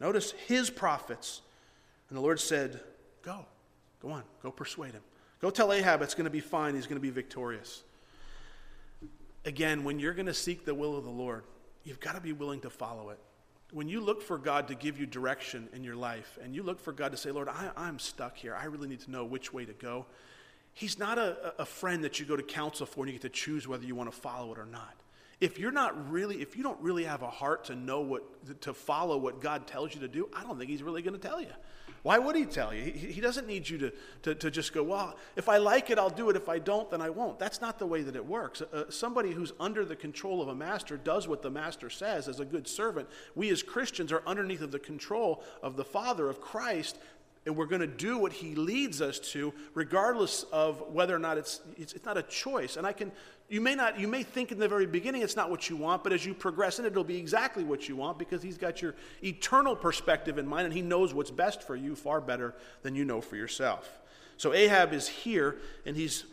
Notice 0.00 0.32
his 0.48 0.68
prophets. 0.68 1.42
And 2.08 2.18
the 2.18 2.22
Lord 2.22 2.40
said, 2.40 2.80
Go. 3.22 3.46
Go 4.00 4.10
on. 4.10 4.22
Go 4.42 4.50
persuade 4.50 4.92
him. 4.92 5.02
Go 5.40 5.50
tell 5.50 5.72
Ahab 5.72 6.02
it's 6.02 6.14
going 6.14 6.24
to 6.24 6.30
be 6.30 6.40
fine. 6.40 6.74
He's 6.74 6.86
going 6.86 6.96
to 6.96 7.02
be 7.02 7.10
victorious. 7.10 7.82
Again, 9.44 9.84
when 9.84 9.98
you're 9.98 10.12
going 10.12 10.26
to 10.26 10.34
seek 10.34 10.64
the 10.64 10.74
will 10.74 10.96
of 10.96 11.04
the 11.04 11.10
Lord, 11.10 11.44
you've 11.84 12.00
got 12.00 12.14
to 12.14 12.20
be 12.20 12.32
willing 12.32 12.60
to 12.60 12.70
follow 12.70 13.10
it. 13.10 13.18
When 13.72 13.88
you 13.88 14.00
look 14.00 14.20
for 14.20 14.36
God 14.36 14.68
to 14.68 14.74
give 14.74 14.98
you 14.98 15.06
direction 15.06 15.68
in 15.72 15.84
your 15.84 15.94
life, 15.94 16.38
and 16.42 16.54
you 16.54 16.62
look 16.62 16.80
for 16.80 16.92
God 16.92 17.12
to 17.12 17.16
say, 17.16 17.30
Lord, 17.30 17.48
I, 17.48 17.70
am 17.76 17.98
stuck 17.98 18.36
here. 18.36 18.54
I 18.54 18.64
really 18.64 18.88
need 18.88 19.00
to 19.00 19.10
know 19.10 19.24
which 19.24 19.52
way 19.52 19.64
to 19.64 19.72
go. 19.72 20.06
He's 20.74 20.98
not 20.98 21.18
a, 21.18 21.54
a 21.58 21.64
friend 21.64 22.04
that 22.04 22.18
you 22.18 22.26
go 22.26 22.36
to 22.36 22.42
counsel 22.42 22.86
for 22.86 23.04
and 23.04 23.12
you 23.12 23.18
get 23.18 23.22
to 23.22 23.28
choose 23.28 23.66
whether 23.66 23.84
you 23.84 23.94
want 23.94 24.10
to 24.10 24.16
follow 24.16 24.52
it 24.52 24.58
or 24.58 24.66
not. 24.66 24.94
If 25.40 25.58
you're 25.58 25.72
not 25.72 26.10
really, 26.10 26.42
if 26.42 26.56
you 26.56 26.62
don't 26.62 26.80
really 26.80 27.04
have 27.04 27.22
a 27.22 27.30
heart 27.30 27.64
to 27.66 27.74
know 27.74 28.00
what, 28.00 28.60
to 28.62 28.74
follow 28.74 29.16
what 29.16 29.40
God 29.40 29.66
tells 29.66 29.94
you 29.94 30.00
to 30.00 30.08
do, 30.08 30.28
I 30.34 30.42
don't 30.42 30.58
think 30.58 30.70
He's 30.70 30.82
really 30.82 31.00
going 31.00 31.18
to 31.18 31.28
tell 31.28 31.40
you. 31.40 31.52
Why 32.02 32.18
would 32.18 32.34
he 32.34 32.46
tell 32.46 32.72
you? 32.72 32.82
He, 32.82 33.12
he 33.12 33.20
doesn't 33.20 33.46
need 33.46 33.68
you 33.68 33.78
to, 33.78 33.92
to, 34.22 34.34
to, 34.34 34.50
just 34.50 34.72
go, 34.72 34.82
well, 34.82 35.16
if 35.36 35.48
I 35.48 35.58
like 35.58 35.90
it, 35.90 35.98
I'll 35.98 36.08
do 36.08 36.30
it. 36.30 36.36
If 36.36 36.48
I 36.48 36.58
don't, 36.58 36.90
then 36.90 37.02
I 37.02 37.10
won't. 37.10 37.38
That's 37.38 37.60
not 37.60 37.78
the 37.78 37.86
way 37.86 38.02
that 38.02 38.16
it 38.16 38.24
works. 38.24 38.62
Uh, 38.62 38.84
somebody 38.88 39.32
who's 39.32 39.52
under 39.60 39.84
the 39.84 39.96
control 39.96 40.40
of 40.40 40.48
a 40.48 40.54
master 40.54 40.96
does 40.96 41.28
what 41.28 41.42
the 41.42 41.50
master 41.50 41.90
says 41.90 42.28
as 42.28 42.40
a 42.40 42.44
good 42.44 42.66
servant. 42.66 43.08
We 43.34 43.50
as 43.50 43.62
Christians 43.62 44.12
are 44.12 44.22
underneath 44.26 44.62
of 44.62 44.72
the 44.72 44.78
control 44.78 45.42
of 45.62 45.76
the 45.76 45.84
Father, 45.84 46.30
of 46.30 46.40
Christ, 46.40 46.98
And 47.46 47.56
we're 47.56 47.66
going 47.66 47.80
to 47.80 47.86
do 47.86 48.18
what 48.18 48.32
he 48.32 48.54
leads 48.54 49.00
us 49.00 49.18
to, 49.32 49.52
regardless 49.74 50.44
of 50.52 50.82
whether 50.92 51.16
or 51.16 51.18
not 51.18 51.38
it's, 51.38 51.60
it's, 51.78 51.94
it's 51.94 52.04
not 52.04 52.18
a 52.18 52.22
choice. 52.22 52.76
And 52.76 52.86
I 52.86 52.92
can, 52.92 53.10
you 53.48 53.62
may 53.62 53.74
not, 53.74 53.98
you 53.98 54.06
may 54.06 54.22
think 54.22 54.52
in 54.52 54.58
the 54.58 54.68
very 54.68 54.86
beginning 54.86 55.22
it's 55.22 55.36
not 55.36 55.50
what 55.50 55.70
you 55.70 55.76
want, 55.76 56.04
but 56.04 56.12
as 56.12 56.24
you 56.26 56.34
progress 56.34 56.78
in 56.78 56.84
it, 56.84 56.88
it'll 56.88 57.02
be 57.02 57.16
exactly 57.16 57.64
what 57.64 57.88
you 57.88 57.96
want 57.96 58.18
because 58.18 58.42
he's 58.42 58.58
got 58.58 58.82
your 58.82 58.94
eternal 59.24 59.74
perspective 59.74 60.36
in 60.36 60.46
mind 60.46 60.66
and 60.66 60.74
he 60.74 60.82
knows 60.82 61.14
what's 61.14 61.30
best 61.30 61.62
for 61.62 61.76
you 61.76 61.96
far 61.96 62.20
better 62.20 62.54
than 62.82 62.94
you 62.94 63.06
know 63.06 63.22
for 63.22 63.36
yourself. 63.36 63.98
So 64.36 64.52
Ahab 64.52 64.92
is 64.92 65.08
here 65.08 65.56
and 65.86 65.96
he's 65.96 66.24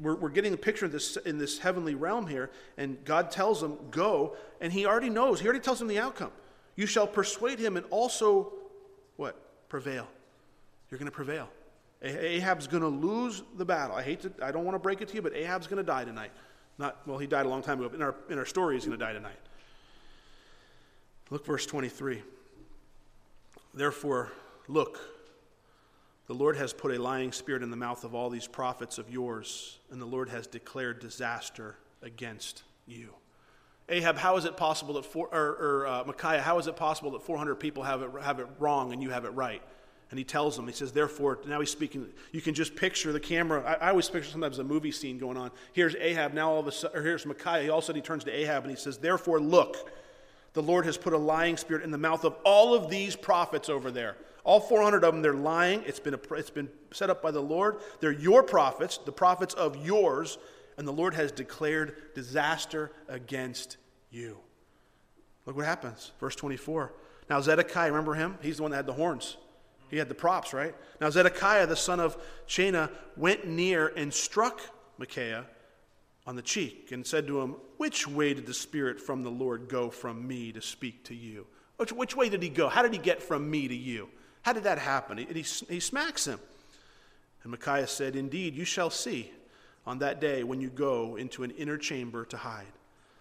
we're, 0.00 0.16
we're 0.16 0.28
getting 0.28 0.54
a 0.54 0.56
picture 0.56 0.86
of 0.86 0.92
this 0.92 1.16
in 1.18 1.38
this 1.38 1.58
heavenly 1.58 1.94
realm 1.94 2.26
here, 2.26 2.50
and 2.76 3.02
God 3.04 3.30
tells 3.30 3.62
him, 3.62 3.76
Go, 3.90 4.36
and 4.60 4.72
he 4.72 4.86
already 4.86 5.10
knows, 5.10 5.40
he 5.40 5.46
already 5.46 5.60
tells 5.60 5.80
him 5.80 5.88
the 5.88 5.98
outcome. 5.98 6.32
You 6.76 6.86
shall 6.86 7.06
persuade 7.06 7.58
him 7.58 7.76
and 7.76 7.86
also 7.90 8.52
what? 9.16 9.68
Prevail. 9.68 10.08
You're 10.94 11.00
going 11.00 11.10
to 11.10 11.16
prevail. 11.16 11.48
Ahab's 12.04 12.68
going 12.68 12.84
to 12.84 12.88
lose 12.88 13.42
the 13.56 13.64
battle. 13.64 13.96
I 13.96 14.02
hate 14.04 14.20
to, 14.20 14.32
I 14.40 14.52
don't 14.52 14.64
want 14.64 14.76
to 14.76 14.78
break 14.78 15.00
it 15.00 15.08
to 15.08 15.14
you, 15.16 15.22
but 15.22 15.34
Ahab's 15.34 15.66
going 15.66 15.78
to 15.78 15.82
die 15.82 16.04
tonight. 16.04 16.30
Not, 16.78 17.04
well, 17.04 17.18
he 17.18 17.26
died 17.26 17.46
a 17.46 17.48
long 17.48 17.62
time 17.62 17.80
ago, 17.80 17.88
but 17.88 17.96
in 17.96 18.02
our, 18.02 18.14
in 18.30 18.38
our 18.38 18.44
story, 18.44 18.76
he's 18.76 18.84
going 18.84 18.96
to 18.96 19.04
die 19.04 19.12
tonight. 19.12 19.40
Look, 21.30 21.44
verse 21.44 21.66
23. 21.66 22.22
Therefore, 23.74 24.30
look, 24.68 25.00
the 26.28 26.34
Lord 26.34 26.56
has 26.58 26.72
put 26.72 26.94
a 26.94 27.02
lying 27.02 27.32
spirit 27.32 27.64
in 27.64 27.70
the 27.70 27.76
mouth 27.76 28.04
of 28.04 28.14
all 28.14 28.30
these 28.30 28.46
prophets 28.46 28.96
of 28.96 29.10
yours, 29.10 29.80
and 29.90 30.00
the 30.00 30.06
Lord 30.06 30.28
has 30.28 30.46
declared 30.46 31.00
disaster 31.00 31.74
against 32.02 32.62
you. 32.86 33.08
Ahab, 33.88 34.16
how 34.16 34.36
is 34.36 34.44
it 34.44 34.56
possible 34.56 34.94
that, 34.94 35.06
four, 35.06 35.26
or, 35.32 35.56
or 35.56 35.86
uh, 35.88 36.04
Micaiah, 36.04 36.40
how 36.40 36.60
is 36.60 36.68
it 36.68 36.76
possible 36.76 37.10
that 37.10 37.22
400 37.22 37.56
people 37.56 37.82
have 37.82 38.00
it, 38.00 38.10
have 38.22 38.38
it 38.38 38.46
wrong 38.60 38.92
and 38.92 39.02
you 39.02 39.10
have 39.10 39.24
it 39.24 39.30
right? 39.30 39.60
And 40.10 40.18
he 40.18 40.24
tells 40.24 40.56
them, 40.56 40.66
he 40.66 40.72
says, 40.72 40.92
therefore, 40.92 41.40
now 41.46 41.60
he's 41.60 41.70
speaking, 41.70 42.06
you 42.30 42.40
can 42.40 42.54
just 42.54 42.76
picture 42.76 43.12
the 43.12 43.20
camera. 43.20 43.62
I, 43.62 43.86
I 43.86 43.90
always 43.90 44.08
picture 44.08 44.30
sometimes 44.30 44.58
a 44.58 44.64
movie 44.64 44.92
scene 44.92 45.18
going 45.18 45.36
on. 45.36 45.50
Here's 45.72 45.96
Ahab, 45.96 46.34
now 46.34 46.52
all 46.52 46.60
of 46.60 46.66
a 46.66 46.72
sudden, 46.72 46.98
or 46.98 47.02
here's 47.02 47.26
Micaiah. 47.26 47.62
He 47.62 47.70
all 47.70 47.78
of 47.78 47.84
a 47.84 47.86
sudden 47.86 48.00
he 48.00 48.06
turns 48.06 48.24
to 48.24 48.30
Ahab 48.30 48.64
and 48.64 48.70
he 48.70 48.76
says, 48.76 48.98
therefore, 48.98 49.40
look, 49.40 49.90
the 50.52 50.62
Lord 50.62 50.84
has 50.86 50.96
put 50.96 51.12
a 51.12 51.18
lying 51.18 51.56
spirit 51.56 51.82
in 51.82 51.90
the 51.90 51.98
mouth 51.98 52.24
of 52.24 52.36
all 52.44 52.74
of 52.74 52.88
these 52.88 53.16
prophets 53.16 53.68
over 53.68 53.90
there. 53.90 54.16
All 54.44 54.60
400 54.60 55.02
of 55.04 55.14
them, 55.14 55.22
they're 55.22 55.34
lying. 55.34 55.82
It's 55.86 55.98
been, 55.98 56.14
a, 56.14 56.34
it's 56.34 56.50
been 56.50 56.68
set 56.92 57.10
up 57.10 57.22
by 57.22 57.30
the 57.30 57.40
Lord. 57.40 57.78
They're 58.00 58.12
your 58.12 58.42
prophets, 58.42 58.98
the 58.98 59.12
prophets 59.12 59.54
of 59.54 59.84
yours, 59.84 60.38
and 60.76 60.86
the 60.86 60.92
Lord 60.92 61.14
has 61.14 61.32
declared 61.32 62.14
disaster 62.14 62.92
against 63.08 63.78
you. 64.10 64.36
Look 65.46 65.56
what 65.56 65.64
happens. 65.64 66.12
Verse 66.20 66.36
24. 66.36 66.92
Now, 67.30 67.40
Zedekiah, 67.40 67.90
remember 67.90 68.14
him? 68.14 68.38
He's 68.42 68.58
the 68.58 68.62
one 68.62 68.70
that 68.72 68.78
had 68.78 68.86
the 68.86 68.92
horns. 68.92 69.36
He 69.94 69.98
had 69.98 70.08
the 70.08 70.14
props, 70.16 70.52
right? 70.52 70.74
Now, 71.00 71.08
Zedekiah, 71.08 71.68
the 71.68 71.76
son 71.76 72.00
of 72.00 72.20
Chenaanah, 72.48 72.90
went 73.16 73.46
near 73.46 73.92
and 73.96 74.12
struck 74.12 74.60
Micaiah 74.98 75.44
on 76.26 76.34
the 76.34 76.42
cheek 76.42 76.90
and 76.90 77.06
said 77.06 77.28
to 77.28 77.40
him, 77.40 77.54
Which 77.76 78.08
way 78.08 78.34
did 78.34 78.44
the 78.44 78.54
Spirit 78.54 79.00
from 79.00 79.22
the 79.22 79.30
Lord 79.30 79.68
go 79.68 79.90
from 79.90 80.26
me 80.26 80.50
to 80.50 80.60
speak 80.60 81.04
to 81.04 81.14
you? 81.14 81.46
Which, 81.76 81.92
which 81.92 82.16
way 82.16 82.28
did 82.28 82.42
he 82.42 82.48
go? 82.48 82.68
How 82.68 82.82
did 82.82 82.92
he 82.92 82.98
get 82.98 83.22
from 83.22 83.48
me 83.48 83.68
to 83.68 83.74
you? 83.76 84.08
How 84.42 84.52
did 84.52 84.64
that 84.64 84.80
happen? 84.80 85.16
He, 85.16 85.26
he, 85.26 85.42
he 85.42 85.78
smacks 85.78 86.26
him. 86.26 86.40
And 87.44 87.52
Micaiah 87.52 87.86
said, 87.86 88.16
Indeed, 88.16 88.56
you 88.56 88.64
shall 88.64 88.90
see 88.90 89.30
on 89.86 90.00
that 90.00 90.20
day 90.20 90.42
when 90.42 90.60
you 90.60 90.70
go 90.70 91.14
into 91.14 91.44
an 91.44 91.52
inner 91.52 91.78
chamber 91.78 92.24
to 92.24 92.36
hide. 92.36 92.66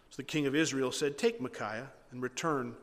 So 0.09 0.15
the 0.15 0.23
king 0.23 0.47
of 0.47 0.55
Israel 0.55 0.91
said, 0.91 1.19
Take 1.19 1.39
Micaiah 1.39 1.91
and 2.09 2.23
return 2.23 2.73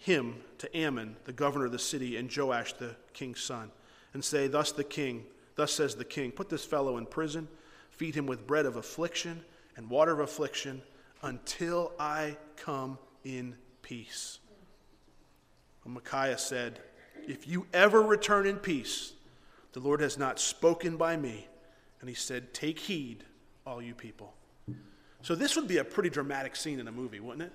him 0.00 0.42
to 0.58 0.86
Amon, 0.86 1.16
the 1.24 1.32
governor 1.32 1.66
of 1.66 1.72
the 1.72 1.78
city, 1.78 2.16
and 2.16 2.34
Joash, 2.34 2.72
the 2.74 2.96
king's 3.12 3.40
son, 3.40 3.70
and 4.12 4.24
say, 4.24 4.48
Thus 4.48 4.72
the 4.72 4.84
king, 4.84 5.24
thus 5.54 5.72
says 5.72 5.94
the 5.94 6.04
king, 6.04 6.32
put 6.32 6.48
this 6.48 6.64
fellow 6.64 6.96
in 6.96 7.06
prison, 7.06 7.48
feed 7.90 8.14
him 8.14 8.26
with 8.26 8.46
bread 8.46 8.66
of 8.66 8.76
affliction 8.76 9.44
and 9.76 9.88
water 9.88 10.12
of 10.12 10.20
affliction 10.20 10.82
until 11.22 11.92
I 12.00 12.36
come 12.56 12.98
in 13.24 13.54
peace. 13.82 14.38
And 15.84 15.94
Micaiah 15.94 16.38
said, 16.38 16.80
if 17.26 17.46
you 17.46 17.66
ever 17.72 18.02
return 18.02 18.46
in 18.46 18.56
peace, 18.56 19.12
the 19.72 19.80
Lord 19.80 20.00
has 20.00 20.18
not 20.18 20.40
spoken 20.40 20.96
by 20.96 21.16
me. 21.16 21.46
And 22.00 22.08
he 22.08 22.14
said, 22.14 22.54
Take 22.54 22.78
heed, 22.78 23.24
all 23.66 23.82
you 23.82 23.94
people. 23.94 24.34
So 25.22 25.34
this 25.34 25.54
would 25.56 25.68
be 25.68 25.78
a 25.78 25.84
pretty 25.84 26.08
dramatic 26.08 26.56
scene 26.56 26.80
in 26.80 26.88
a 26.88 26.92
movie, 26.92 27.20
wouldn't 27.20 27.42
it? 27.42 27.52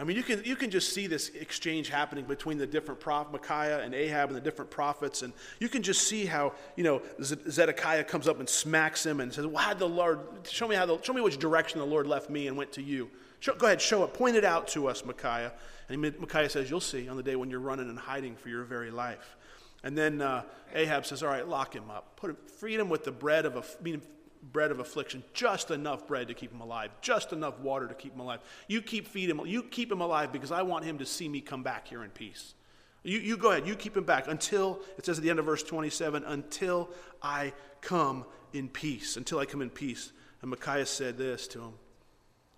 I 0.00 0.04
mean, 0.04 0.16
you 0.16 0.22
can, 0.22 0.44
you 0.44 0.54
can 0.54 0.70
just 0.70 0.92
see 0.92 1.08
this 1.08 1.30
exchange 1.30 1.88
happening 1.88 2.24
between 2.24 2.56
the 2.56 2.68
different 2.68 3.00
prophets, 3.00 3.32
Micaiah 3.32 3.80
and 3.80 3.92
Ahab 3.94 4.28
and 4.28 4.36
the 4.36 4.40
different 4.40 4.70
prophets. 4.70 5.22
And 5.22 5.32
you 5.58 5.68
can 5.68 5.82
just 5.82 6.06
see 6.06 6.24
how, 6.24 6.52
you 6.76 6.84
know, 6.84 7.02
Zedekiah 7.20 8.04
comes 8.04 8.28
up 8.28 8.38
and 8.38 8.48
smacks 8.48 9.04
him 9.04 9.18
and 9.18 9.32
says, 9.32 9.44
well, 9.44 9.56
how 9.56 9.74
the 9.74 9.88
Lord, 9.88 10.20
show 10.44 10.68
me, 10.68 10.76
how 10.76 10.86
the, 10.86 11.02
show 11.02 11.12
me 11.12 11.20
which 11.20 11.38
direction 11.38 11.80
the 11.80 11.86
Lord 11.86 12.06
left 12.06 12.30
me 12.30 12.46
and 12.46 12.56
went 12.56 12.70
to 12.72 12.82
you. 12.82 13.10
Show, 13.40 13.54
go 13.56 13.66
ahead, 13.66 13.80
show 13.80 14.04
it. 14.04 14.14
Point 14.14 14.36
it 14.36 14.44
out 14.44 14.68
to 14.68 14.86
us, 14.86 15.04
Micaiah. 15.04 15.52
And 15.88 16.00
Micaiah 16.00 16.50
says, 16.50 16.70
You'll 16.70 16.80
see 16.80 17.08
on 17.08 17.16
the 17.16 17.22
day 17.22 17.34
when 17.36 17.50
you're 17.50 17.60
running 17.60 17.88
and 17.88 17.98
hiding 17.98 18.36
for 18.36 18.48
your 18.48 18.64
very 18.64 18.90
life. 18.90 19.36
And 19.84 19.96
then 19.96 20.20
uh, 20.20 20.42
Ahab 20.74 21.06
says, 21.06 21.22
All 21.22 21.28
right, 21.28 21.46
lock 21.46 21.74
him 21.74 21.90
up. 21.90 22.16
Put 22.16 22.30
him, 22.30 22.36
feed 22.60 22.80
him 22.80 22.88
with 22.88 23.04
the 23.04 23.12
bread 23.12 23.46
of, 23.46 23.56
a, 23.56 23.64
mean, 23.82 24.02
bread 24.42 24.70
of 24.70 24.80
affliction, 24.80 25.22
just 25.34 25.70
enough 25.70 26.06
bread 26.06 26.28
to 26.28 26.34
keep 26.34 26.52
him 26.52 26.60
alive, 26.60 26.90
just 27.00 27.32
enough 27.32 27.58
water 27.60 27.86
to 27.86 27.94
keep 27.94 28.14
him 28.14 28.20
alive. 28.20 28.40
You 28.66 28.82
keep 28.82 29.08
feeding 29.08 29.38
him, 29.38 29.46
you 29.46 29.62
keep 29.62 29.90
him 29.90 30.00
alive 30.00 30.32
because 30.32 30.52
I 30.52 30.62
want 30.62 30.84
him 30.84 30.98
to 30.98 31.06
see 31.06 31.28
me 31.28 31.40
come 31.40 31.62
back 31.62 31.88
here 31.88 32.04
in 32.04 32.10
peace. 32.10 32.54
You, 33.02 33.18
you 33.18 33.36
go 33.36 33.52
ahead, 33.52 33.66
you 33.66 33.74
keep 33.74 33.96
him 33.96 34.04
back 34.04 34.28
until, 34.28 34.80
it 34.96 35.06
says 35.06 35.18
at 35.18 35.24
the 35.24 35.30
end 35.30 35.38
of 35.38 35.44
verse 35.44 35.62
27, 35.62 36.24
until 36.24 36.90
I 37.22 37.52
come 37.80 38.24
in 38.52 38.68
peace, 38.68 39.16
until 39.16 39.38
I 39.38 39.44
come 39.44 39.62
in 39.62 39.70
peace. 39.70 40.12
And 40.42 40.50
Micaiah 40.50 40.86
said 40.86 41.18
this 41.18 41.46
to 41.48 41.60
him 41.60 41.72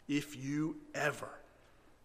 If 0.08 0.36
you 0.36 0.76
ever 0.94 1.30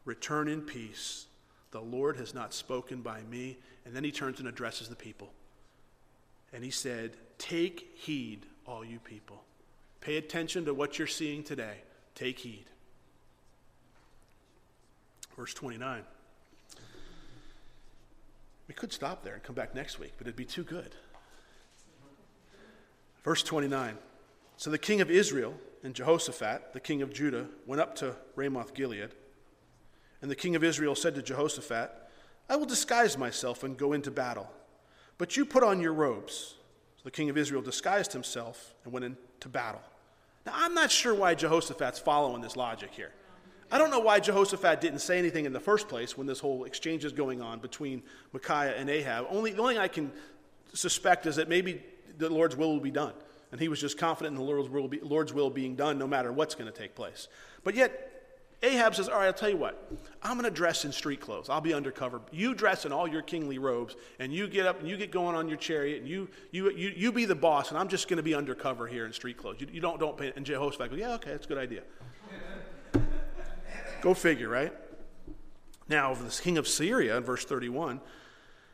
Return 0.06 0.48
in 0.48 0.62
peace. 0.62 1.26
The 1.72 1.82
Lord 1.82 2.18
has 2.18 2.34
not 2.34 2.54
spoken 2.54 3.02
by 3.02 3.22
me. 3.24 3.58
And 3.86 3.96
then 3.96 4.04
he 4.04 4.12
turns 4.12 4.40
and 4.40 4.48
addresses 4.48 4.88
the 4.88 4.96
people. 4.96 5.34
And 6.54 6.64
he 6.64 6.72
said, 6.72 7.18
Take 7.38 7.92
heed, 7.96 8.46
all 8.66 8.86
you 8.86 9.00
people. 9.00 9.44
Pay 10.06 10.18
attention 10.18 10.66
to 10.66 10.74
what 10.76 11.00
you're 11.00 11.08
seeing 11.08 11.44
today. 11.44 11.78
Take 12.14 12.38
heed. 12.38 12.66
Verse 15.36 15.52
29. 15.56 16.04
We 18.68 18.76
could 18.76 18.94
stop 18.94 19.24
there 19.24 19.34
and 19.34 19.42
come 19.42 19.56
back 19.56 19.74
next 19.74 19.98
week, 19.98 20.14
but 20.20 20.28
it'd 20.28 20.36
be 20.36 20.46
too 20.46 20.64
good. 20.64 20.94
Verse 23.24 23.42
29. 23.42 23.98
So 24.58 24.70
the 24.70 24.78
king 24.78 25.02
of 25.02 25.10
Israel 25.10 25.56
and 25.82 25.96
Jehoshaphat, 25.96 26.74
the 26.74 26.80
king 26.80 27.02
of 27.02 27.12
Judah, 27.12 27.48
went 27.66 27.82
up 27.82 27.96
to 27.96 28.16
Ramoth 28.36 28.76
Gilead. 28.76 29.10
And 30.22 30.30
the 30.30 30.36
king 30.36 30.56
of 30.56 30.64
Israel 30.64 30.94
said 30.94 31.16
to 31.16 31.24
Jehoshaphat, 31.24 31.90
I 32.48 32.56
will 32.58 32.68
disguise 32.68 33.18
myself 33.18 33.64
and 33.64 33.76
go 33.76 33.94
into 33.94 34.12
battle, 34.12 34.52
but 35.18 35.36
you 35.36 35.46
put 35.46 35.64
on 35.64 35.82
your 35.82 35.94
robes. 35.94 36.58
So 36.98 37.02
the 37.06 37.12
king 37.12 37.32
of 37.32 37.40
Israel 37.40 37.64
disguised 37.64 38.14
himself 38.14 38.76
and 38.84 38.94
went 38.94 39.06
into 39.06 39.50
battle. 39.50 39.82
Now, 40.46 40.54
I'm 40.56 40.74
not 40.74 40.92
sure 40.92 41.14
why 41.14 41.36
Jehoshaphat's 41.36 42.00
following 42.00 42.42
this 42.42 42.56
logic 42.56 42.92
here. 42.92 43.12
I 43.72 43.78
don't 43.78 43.90
know 43.90 44.00
why 44.00 44.20
Jehoshaphat 44.20 44.80
didn't 44.80 45.00
say 45.00 45.18
anything 45.18 45.46
in 45.46 45.54
the 45.54 45.60
first 45.60 45.88
place 45.88 46.18
when 46.18 46.28
this 46.28 46.40
whole 46.40 46.66
exchange 46.66 47.04
is 47.04 47.12
going 47.12 47.42
on 47.42 47.60
between 47.60 48.04
Micaiah 48.32 48.76
and 48.76 48.90
Ahab. 48.90 49.26
Only, 49.30 49.54
the 49.54 49.62
only 49.62 49.74
thing 49.74 49.82
I 49.82 49.88
can 49.88 50.12
suspect 50.74 51.26
is 51.26 51.38
that 51.38 51.50
maybe 51.50 51.82
the 52.18 52.30
Lord's 52.30 52.56
will 52.56 52.74
will 52.74 52.80
be 52.80 52.92
done. 52.92 53.14
And 53.52 53.60
he 53.60 53.68
was 53.68 53.82
just 53.82 53.98
confident 53.98 54.38
in 54.38 54.46
the 54.46 54.52
Lord's 54.52 54.70
will, 54.70 54.88
be, 54.88 55.00
Lord's 55.00 55.34
will 55.34 55.50
being 55.50 55.76
done 55.76 55.98
no 55.98 56.08
matter 56.08 56.32
what's 56.32 56.56
going 56.56 56.72
to 56.72 56.78
take 56.78 56.94
place. 56.94 57.28
But 57.64 57.76
yet, 57.76 58.15
Ahab 58.66 58.96
says, 58.96 59.08
All 59.08 59.20
right, 59.20 59.28
I'll 59.28 59.34
tell 59.34 59.50
you 59.50 59.58
what. 59.58 59.92
I'm 60.24 60.34
going 60.34 60.46
to 60.46 60.52
dress 60.52 60.86
in 60.86 60.92
street 60.92 61.22
clothes. 61.22 61.50
I'll 61.50 61.62
be 61.62 61.74
undercover. 61.74 62.22
You 62.32 62.56
dress 62.56 62.86
in 62.86 62.92
all 62.92 63.08
your 63.08 63.22
kingly 63.22 63.60
robes, 63.60 63.96
and 64.20 64.34
you 64.34 64.48
get 64.48 64.66
up 64.66 64.80
and 64.80 64.90
you 64.90 64.98
get 64.98 65.12
going 65.12 65.36
on 65.36 65.48
your 65.48 65.58
chariot, 65.58 66.02
and 66.02 66.10
you, 66.10 66.28
you, 66.52 66.72
you, 66.72 66.92
you 66.96 67.12
be 67.12 67.26
the 67.26 67.36
boss, 67.36 67.70
and 67.70 67.78
I'm 67.78 67.88
just 67.88 68.08
going 68.08 68.18
to 68.18 68.24
be 68.24 68.34
undercover 68.34 68.88
here 68.88 69.06
in 69.06 69.14
street 69.14 69.38
clothes. 69.38 69.58
You, 69.60 69.68
you 69.72 69.82
don't, 69.82 70.00
don't 70.00 70.18
pay. 70.18 70.34
And 70.36 70.46
Jehoshaphat 70.46 70.90
goes, 70.90 71.00
Yeah, 71.00 71.14
okay, 71.14 71.32
that's 71.32 71.46
a 71.46 71.50
good 71.50 71.60
idea. 71.60 71.84
Go 74.02 74.14
figure, 74.14 74.50
right? 74.50 74.74
Now, 75.88 76.16
the 76.16 76.30
king 76.42 76.58
of 76.58 76.68
Syria, 76.68 77.18
in 77.18 77.24
verse 77.24 77.46
31, 77.46 78.02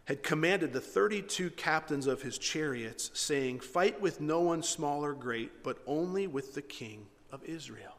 had 0.06 0.24
commanded 0.24 0.72
the 0.72 0.82
32 0.82 1.52
captains 1.52 2.08
of 2.08 2.22
his 2.22 2.38
chariots, 2.38 3.12
saying, 3.14 3.60
Fight 3.60 4.00
with 4.00 4.22
no 4.22 4.40
one 4.40 4.64
small 4.64 5.04
or 5.04 5.14
great, 5.14 5.64
but 5.64 5.80
only 5.86 6.28
with 6.28 6.54
the 6.54 6.62
king 6.62 7.08
of 7.32 7.44
Israel. 7.44 7.96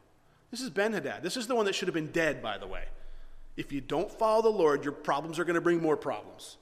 This 0.52 0.60
is 0.60 0.70
Ben 0.70 0.92
Hadad. 0.92 1.22
This 1.22 1.36
is 1.36 1.46
the 1.46 1.56
one 1.56 1.64
that 1.64 1.74
should 1.74 1.88
have 1.88 1.94
been 1.94 2.12
dead, 2.12 2.42
by 2.42 2.58
the 2.58 2.66
way. 2.66 2.84
If 3.56 3.72
you 3.72 3.80
don't 3.80 4.10
follow 4.10 4.42
the 4.42 4.50
Lord, 4.50 4.84
your 4.84 4.92
problems 4.92 5.38
are 5.38 5.44
going 5.44 5.54
to 5.54 5.62
bring 5.62 5.82
more 5.82 5.96
problems. 5.96 6.58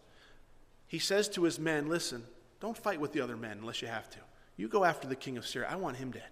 He 0.87 1.01
says 1.01 1.29
to 1.31 1.43
his 1.43 1.59
men, 1.59 1.89
Listen, 1.89 2.25
don't 2.61 2.77
fight 2.77 3.01
with 3.01 3.13
the 3.13 3.21
other 3.21 3.37
men 3.37 3.59
unless 3.61 3.83
you 3.83 3.89
have 3.89 4.09
to. 4.11 4.19
You 4.57 4.69
go 4.69 4.85
after 4.85 5.09
the 5.09 5.17
king 5.17 5.37
of 5.37 5.47
Syria. 5.47 5.69
I 5.71 5.77
want 5.77 5.97
him 5.97 6.13
dead. 6.13 6.23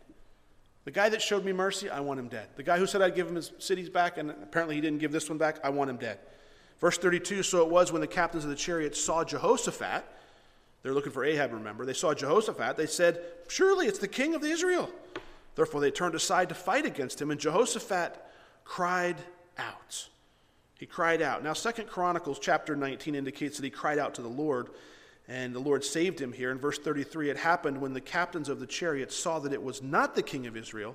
The 0.84 0.92
guy 0.92 1.08
that 1.08 1.20
showed 1.20 1.44
me 1.44 1.52
mercy, 1.52 1.90
I 1.90 2.00
want 2.00 2.20
him 2.20 2.28
dead. 2.28 2.48
The 2.54 2.62
guy 2.62 2.78
who 2.78 2.86
said 2.86 3.02
I'd 3.02 3.16
give 3.16 3.28
him 3.28 3.34
his 3.34 3.52
cities 3.58 3.90
back, 3.90 4.18
and 4.18 4.30
apparently 4.30 4.76
he 4.76 4.80
didn't 4.80 5.00
give 5.00 5.12
this 5.12 5.28
one 5.28 5.36
back, 5.36 5.58
I 5.64 5.70
want 5.70 5.90
him 5.90 5.96
dead. 5.96 6.18
Verse 6.78 6.96
32 6.96 7.42
So 7.42 7.62
it 7.62 7.68
was 7.68 7.90
when 7.90 8.00
the 8.00 8.06
captains 8.06 8.44
of 8.44 8.50
the 8.50 8.56
chariots 8.56 9.02
saw 9.02 9.24
Jehoshaphat 9.24 10.04
They're 10.82 10.94
looking 10.94 11.12
for 11.12 11.24
Ahab, 11.24 11.52
remember. 11.52 11.84
They 11.84 11.92
saw 11.92 12.14
Jehoshaphat. 12.14 12.76
They 12.76 12.86
said, 12.86 13.20
Surely 13.48 13.86
it's 13.86 13.98
the 13.98 14.08
king 14.08 14.36
of 14.36 14.44
Israel. 14.44 14.90
Therefore, 15.58 15.80
they 15.80 15.90
turned 15.90 16.14
aside 16.14 16.50
to 16.50 16.54
fight 16.54 16.86
against 16.86 17.20
him, 17.20 17.32
and 17.32 17.40
Jehoshaphat 17.40 18.14
cried 18.64 19.16
out. 19.58 20.08
He 20.78 20.86
cried 20.86 21.20
out. 21.20 21.42
Now, 21.42 21.52
Second 21.52 21.88
Chronicles 21.88 22.38
chapter 22.38 22.76
19 22.76 23.16
indicates 23.16 23.56
that 23.56 23.64
he 23.64 23.70
cried 23.70 23.98
out 23.98 24.14
to 24.14 24.22
the 24.22 24.28
Lord, 24.28 24.68
and 25.26 25.52
the 25.52 25.58
Lord 25.58 25.84
saved 25.84 26.20
him 26.20 26.32
here. 26.32 26.52
In 26.52 26.60
verse 26.60 26.78
33, 26.78 27.30
it 27.30 27.38
happened 27.38 27.80
when 27.80 27.92
the 27.92 28.00
captains 28.00 28.48
of 28.48 28.60
the 28.60 28.68
chariots 28.68 29.16
saw 29.16 29.40
that 29.40 29.52
it 29.52 29.60
was 29.60 29.82
not 29.82 30.14
the 30.14 30.22
king 30.22 30.46
of 30.46 30.56
Israel 30.56 30.94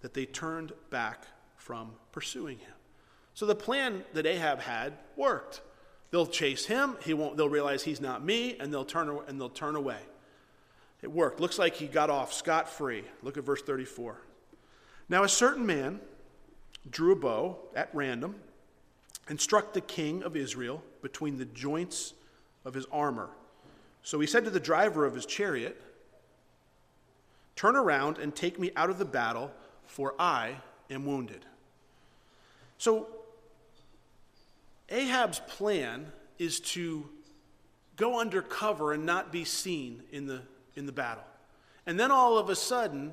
that 0.00 0.14
they 0.14 0.26
turned 0.26 0.72
back 0.90 1.28
from 1.56 1.92
pursuing 2.10 2.58
him. 2.58 2.74
So 3.34 3.46
the 3.46 3.54
plan 3.54 4.02
that 4.14 4.26
Ahab 4.26 4.58
had 4.58 4.94
worked. 5.14 5.60
They'll 6.10 6.26
chase 6.26 6.66
him, 6.66 6.96
he 7.04 7.14
won't, 7.14 7.36
they'll 7.36 7.48
realize 7.48 7.84
he's 7.84 8.00
not 8.00 8.24
me, 8.24 8.56
and 8.58 8.72
they'll 8.72 8.84
turn, 8.84 9.16
and 9.28 9.40
they'll 9.40 9.48
turn 9.48 9.76
away. 9.76 10.00
It 11.02 11.10
worked. 11.10 11.40
Looks 11.40 11.58
like 11.58 11.74
he 11.74 11.86
got 11.86 12.10
off 12.10 12.32
scot 12.32 12.68
free. 12.68 13.04
Look 13.22 13.36
at 13.36 13.44
verse 13.44 13.62
34. 13.62 14.20
Now, 15.08 15.24
a 15.24 15.28
certain 15.28 15.66
man 15.66 16.00
drew 16.88 17.12
a 17.12 17.16
bow 17.16 17.58
at 17.74 17.90
random 17.92 18.36
and 19.28 19.40
struck 19.40 19.72
the 19.72 19.80
king 19.80 20.22
of 20.22 20.36
Israel 20.36 20.82
between 21.02 21.38
the 21.38 21.44
joints 21.46 22.14
of 22.64 22.74
his 22.74 22.86
armor. 22.92 23.30
So 24.02 24.20
he 24.20 24.26
said 24.26 24.44
to 24.44 24.50
the 24.50 24.60
driver 24.60 25.04
of 25.04 25.14
his 25.14 25.26
chariot, 25.26 25.80
Turn 27.56 27.76
around 27.76 28.18
and 28.18 28.34
take 28.34 28.58
me 28.58 28.70
out 28.74 28.88
of 28.88 28.98
the 28.98 29.04
battle, 29.04 29.50
for 29.86 30.14
I 30.18 30.56
am 30.88 31.04
wounded. 31.04 31.44
So 32.78 33.06
Ahab's 34.88 35.40
plan 35.40 36.10
is 36.38 36.60
to 36.60 37.08
go 37.96 38.18
undercover 38.18 38.92
and 38.92 39.04
not 39.04 39.30
be 39.30 39.44
seen 39.44 40.02
in 40.10 40.26
the, 40.26 40.40
in 40.80 40.86
the 40.86 40.92
battle. 40.92 41.22
And 41.86 42.00
then 42.00 42.10
all 42.10 42.36
of 42.36 42.50
a 42.50 42.56
sudden, 42.56 43.12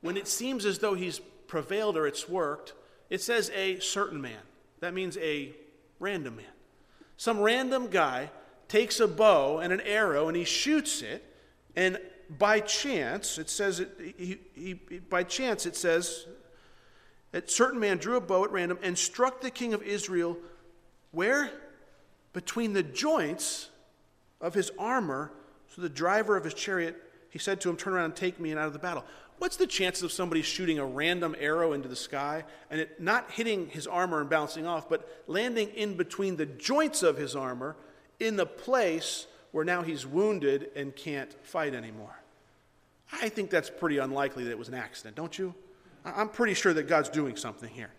when 0.00 0.16
it 0.16 0.26
seems 0.26 0.64
as 0.64 0.78
though 0.78 0.94
he's 0.94 1.20
prevailed 1.46 1.98
or 1.98 2.06
it's 2.06 2.26
worked, 2.26 2.72
it 3.10 3.20
says 3.20 3.50
a 3.54 3.78
certain 3.80 4.22
man. 4.22 4.40
That 4.80 4.94
means 4.94 5.18
a 5.18 5.52
random 5.98 6.36
man. 6.36 6.46
Some 7.18 7.40
random 7.40 7.88
guy 7.88 8.30
takes 8.68 9.00
a 9.00 9.06
bow 9.06 9.58
and 9.58 9.72
an 9.72 9.82
arrow 9.82 10.28
and 10.28 10.36
he 10.36 10.44
shoots 10.44 11.02
it, 11.02 11.22
and 11.76 11.98
by 12.38 12.60
chance, 12.60 13.36
it 13.36 13.50
says, 13.50 13.80
it, 13.80 14.14
he, 14.16 14.38
he, 14.54 14.74
by 15.10 15.22
chance, 15.22 15.66
it 15.66 15.76
says, 15.76 16.26
a 17.34 17.42
certain 17.46 17.78
man 17.78 17.98
drew 17.98 18.16
a 18.16 18.20
bow 18.20 18.44
at 18.44 18.50
random 18.50 18.78
and 18.82 18.96
struck 18.96 19.40
the 19.42 19.50
king 19.50 19.74
of 19.74 19.82
Israel 19.82 20.38
where? 21.10 21.50
Between 22.32 22.72
the 22.72 22.82
joints 22.82 23.68
of 24.40 24.54
his 24.54 24.70
armor. 24.78 25.30
So 25.74 25.80
the 25.80 25.88
driver 25.88 26.36
of 26.36 26.44
his 26.44 26.54
chariot, 26.54 26.96
he 27.30 27.38
said 27.38 27.60
to 27.62 27.70
him, 27.70 27.76
Turn 27.76 27.94
around 27.94 28.06
and 28.06 28.16
take 28.16 28.38
me 28.38 28.50
and 28.50 28.58
out 28.58 28.66
of 28.66 28.72
the 28.72 28.78
battle. 28.78 29.04
What's 29.38 29.56
the 29.56 29.66
chances 29.66 30.02
of 30.02 30.12
somebody 30.12 30.42
shooting 30.42 30.78
a 30.78 30.84
random 30.84 31.34
arrow 31.38 31.72
into 31.72 31.88
the 31.88 31.96
sky 31.96 32.44
and 32.70 32.80
it 32.80 33.00
not 33.00 33.30
hitting 33.30 33.68
his 33.68 33.86
armor 33.86 34.20
and 34.20 34.30
bouncing 34.30 34.66
off, 34.66 34.88
but 34.88 35.24
landing 35.26 35.68
in 35.70 35.96
between 35.96 36.36
the 36.36 36.46
joints 36.46 37.02
of 37.02 37.16
his 37.16 37.34
armor 37.34 37.74
in 38.20 38.36
the 38.36 38.46
place 38.46 39.26
where 39.50 39.64
now 39.64 39.82
he's 39.82 40.06
wounded 40.06 40.70
and 40.76 40.94
can't 40.94 41.34
fight 41.44 41.74
anymore? 41.74 42.20
I 43.10 43.28
think 43.28 43.50
that's 43.50 43.70
pretty 43.70 43.98
unlikely 43.98 44.44
that 44.44 44.50
it 44.50 44.58
was 44.58 44.68
an 44.68 44.74
accident, 44.74 45.16
don't 45.16 45.36
you? 45.38 45.54
I'm 46.04 46.28
pretty 46.28 46.54
sure 46.54 46.72
that 46.74 46.84
God's 46.84 47.08
doing 47.08 47.36
something 47.36 47.68
here. 47.68 47.90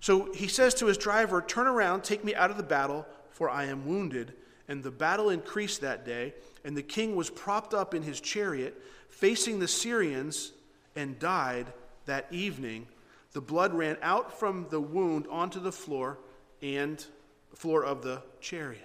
So 0.00 0.32
he 0.32 0.48
says 0.48 0.74
to 0.74 0.86
his 0.86 0.96
driver, 0.96 1.42
Turn 1.42 1.66
around, 1.66 2.02
take 2.02 2.24
me 2.24 2.34
out 2.34 2.50
of 2.50 2.56
the 2.56 2.62
battle, 2.62 3.06
for 3.30 3.50
I 3.50 3.64
am 3.66 3.86
wounded. 3.86 4.34
And 4.70 4.84
the 4.84 4.90
battle 4.92 5.30
increased 5.30 5.80
that 5.80 6.06
day, 6.06 6.32
and 6.64 6.76
the 6.76 6.82
king 6.82 7.16
was 7.16 7.28
propped 7.28 7.74
up 7.74 7.92
in 7.92 8.04
his 8.04 8.20
chariot, 8.20 8.80
facing 9.08 9.58
the 9.58 9.66
Syrians, 9.66 10.52
and 10.94 11.18
died 11.18 11.66
that 12.06 12.28
evening. 12.30 12.86
The 13.32 13.40
blood 13.40 13.74
ran 13.74 13.96
out 14.00 14.38
from 14.38 14.68
the 14.70 14.80
wound 14.80 15.26
onto 15.28 15.58
the 15.58 15.72
floor 15.72 16.18
and 16.62 17.04
floor 17.52 17.84
of 17.84 18.02
the 18.02 18.22
chariot. 18.40 18.84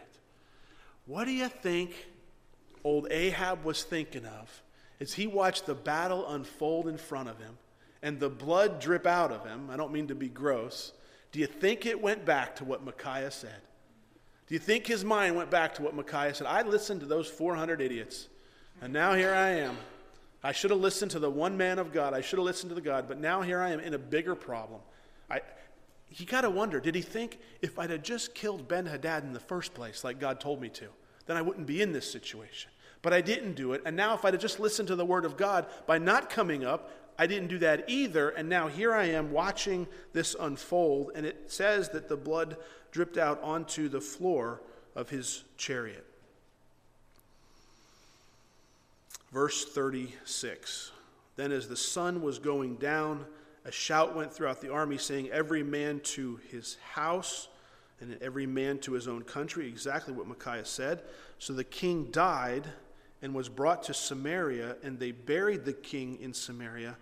What 1.06 1.26
do 1.26 1.32
you 1.32 1.50
think 1.50 2.08
old 2.84 3.08
Ahab 3.12 3.64
was 3.64 3.84
thinking 3.84 4.26
of 4.26 4.64
as 5.00 5.14
he 5.14 5.28
watched 5.28 5.68
the 5.68 5.76
battle 5.76 6.28
unfold 6.28 6.88
in 6.88 6.98
front 6.98 7.30
of 7.30 7.38
him 7.38 7.60
and 8.02 8.20
the 8.20 8.30
blood 8.30 8.80
drip 8.80 9.06
out 9.06 9.32
of 9.32 9.46
him? 9.46 9.70
I 9.70 9.78
don't 9.78 9.94
mean 9.94 10.08
to 10.08 10.16
be 10.16 10.30
gross. 10.30 10.94
Do 11.32 11.40
you 11.40 11.46
think 11.46 11.86
it 11.86 12.02
went 12.02 12.26
back 12.26 12.56
to 12.56 12.66
what 12.66 12.84
Micaiah 12.84 13.30
said? 13.30 13.62
Do 14.48 14.54
you 14.54 14.60
think 14.60 14.86
his 14.86 15.04
mind 15.04 15.36
went 15.36 15.50
back 15.50 15.74
to 15.76 15.82
what 15.82 15.96
Micaiah 15.96 16.34
said? 16.36 16.48
I 16.48 16.62
listened 16.62 17.00
to 17.00 17.06
those 17.08 17.28
400 17.28 17.82
idiots, 17.82 18.28
and 18.82 18.94
now 18.94 19.14
here 19.14 19.34
I 19.34 19.50
am. 19.50 19.78
I 20.44 20.52
should 20.52 20.70
have 20.70 20.80
listened 20.80 21.12
to 21.12 21.20
the 21.20 21.30
one 21.30 21.58
man 21.58 21.80
of 21.80 21.92
God. 21.92 22.14
I 22.14 22.22
should 22.22 22.38
have 22.38 22.46
listened 22.46 22.70
to 22.70 22.76
the 22.76 22.82
God, 22.82 23.08
but 23.08 23.20
now 23.20 23.42
here 23.42 23.60
I 23.60 23.72
am 23.72 23.80
in 23.80 23.96
a 23.96 23.98
bigger 23.98 24.36
problem. 24.36 24.82
I, 25.32 25.42
he 26.08 26.26
got 26.26 26.42
to 26.42 26.52
wonder 26.52 26.80
did 26.80 26.94
he 26.94 27.02
think 27.02 27.40
if 27.64 27.80
I'd 27.80 27.90
have 27.90 28.04
just 28.04 28.36
killed 28.36 28.68
Ben 28.68 28.86
Hadad 28.86 29.24
in 29.24 29.34
the 29.34 29.40
first 29.40 29.74
place, 29.74 30.04
like 30.04 30.20
God 30.20 30.40
told 30.40 30.62
me 30.62 30.70
to, 30.70 30.90
then 31.26 31.38
I 31.38 31.42
wouldn't 31.42 31.66
be 31.66 31.82
in 31.82 31.92
this 31.92 32.10
situation? 32.10 32.70
But 33.02 33.14
I 33.14 33.22
didn't 33.22 33.54
do 33.54 33.74
it, 33.74 33.82
and 33.86 33.96
now 33.96 34.14
if 34.14 34.24
I'd 34.24 34.36
have 34.36 34.42
just 34.42 34.60
listened 34.60 34.88
to 34.90 34.96
the 34.96 35.06
word 35.06 35.26
of 35.26 35.38
God 35.38 35.66
by 35.88 35.98
not 35.98 36.30
coming 36.30 36.64
up, 36.64 36.92
I 37.18 37.28
didn't 37.28 37.48
do 37.48 37.60
that 37.60 37.86
either, 37.88 38.30
and 38.30 38.48
now 38.50 38.68
here 38.68 38.94
I 38.94 39.06
am 39.06 39.32
watching 39.32 39.88
this 40.14 40.36
unfold, 40.40 41.12
and 41.16 41.26
it 41.26 41.52
says 41.52 41.90
that 41.90 42.10
the 42.10 42.18
blood 42.18 42.58
dripped 42.96 43.18
out 43.18 43.44
onto 43.44 43.90
the 43.90 44.00
floor 44.00 44.62
of 44.96 45.10
his 45.10 45.44
chariot. 45.58 46.06
Verse 49.34 49.66
36 49.66 50.94
Then, 51.36 51.52
as 51.52 51.68
the 51.68 51.76
sun 51.76 52.22
was 52.22 52.40
going 52.40 52.78
down, 52.78 53.26
a 53.66 53.72
shout 53.72 54.16
went 54.16 54.32
throughout 54.32 54.62
the 54.62 54.72
army, 54.72 54.98
saying, 54.98 55.30
Every 55.30 55.62
man 55.62 56.00
to 56.16 56.40
his 56.50 56.78
house, 56.94 57.50
and 58.00 58.18
every 58.22 58.46
man 58.46 58.80
to 58.80 58.94
his 58.94 59.10
own 59.10 59.24
country, 59.24 59.68
exactly 59.68 60.14
what 60.14 60.26
Micaiah 60.26 60.64
said. 60.64 61.02
So 61.38 61.52
the 61.52 61.66
king 61.66 62.06
died 62.12 62.66
and 63.22 63.36
was 63.36 63.50
brought 63.50 63.84
to 63.84 63.94
Samaria, 63.94 64.78
and 64.84 64.98
they 64.98 65.12
buried 65.12 65.66
the 65.66 65.74
king 65.74 66.18
in 66.22 66.34
Samaria. 66.34 66.96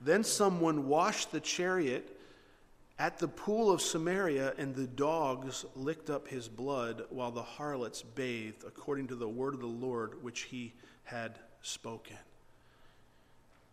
Then 0.00 0.24
someone 0.24 0.88
washed 0.88 1.32
the 1.32 1.40
chariot 1.40 2.13
at 2.98 3.18
the 3.18 3.28
pool 3.28 3.70
of 3.70 3.80
Samaria, 3.80 4.54
and 4.56 4.74
the 4.74 4.86
dogs 4.86 5.64
licked 5.74 6.10
up 6.10 6.28
his 6.28 6.48
blood 6.48 7.04
while 7.10 7.30
the 7.30 7.42
harlots 7.42 8.02
bathed, 8.02 8.64
according 8.64 9.08
to 9.08 9.16
the 9.16 9.28
word 9.28 9.54
of 9.54 9.60
the 9.60 9.66
Lord 9.66 10.22
which 10.22 10.42
he 10.42 10.72
had 11.04 11.38
spoken. 11.62 12.16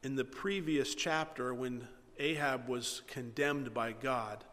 In 0.03 0.15
the 0.15 0.25
previous 0.25 0.95
chapter, 0.95 1.53
when 1.53 1.87
Ahab 2.17 2.67
was 2.67 3.03
condemned 3.07 3.73
by 3.73 3.91
God, 3.91 4.43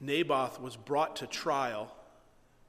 Naboth 0.00 0.60
was 0.60 0.76
brought 0.76 1.16
to 1.16 1.26
trial 1.26 1.92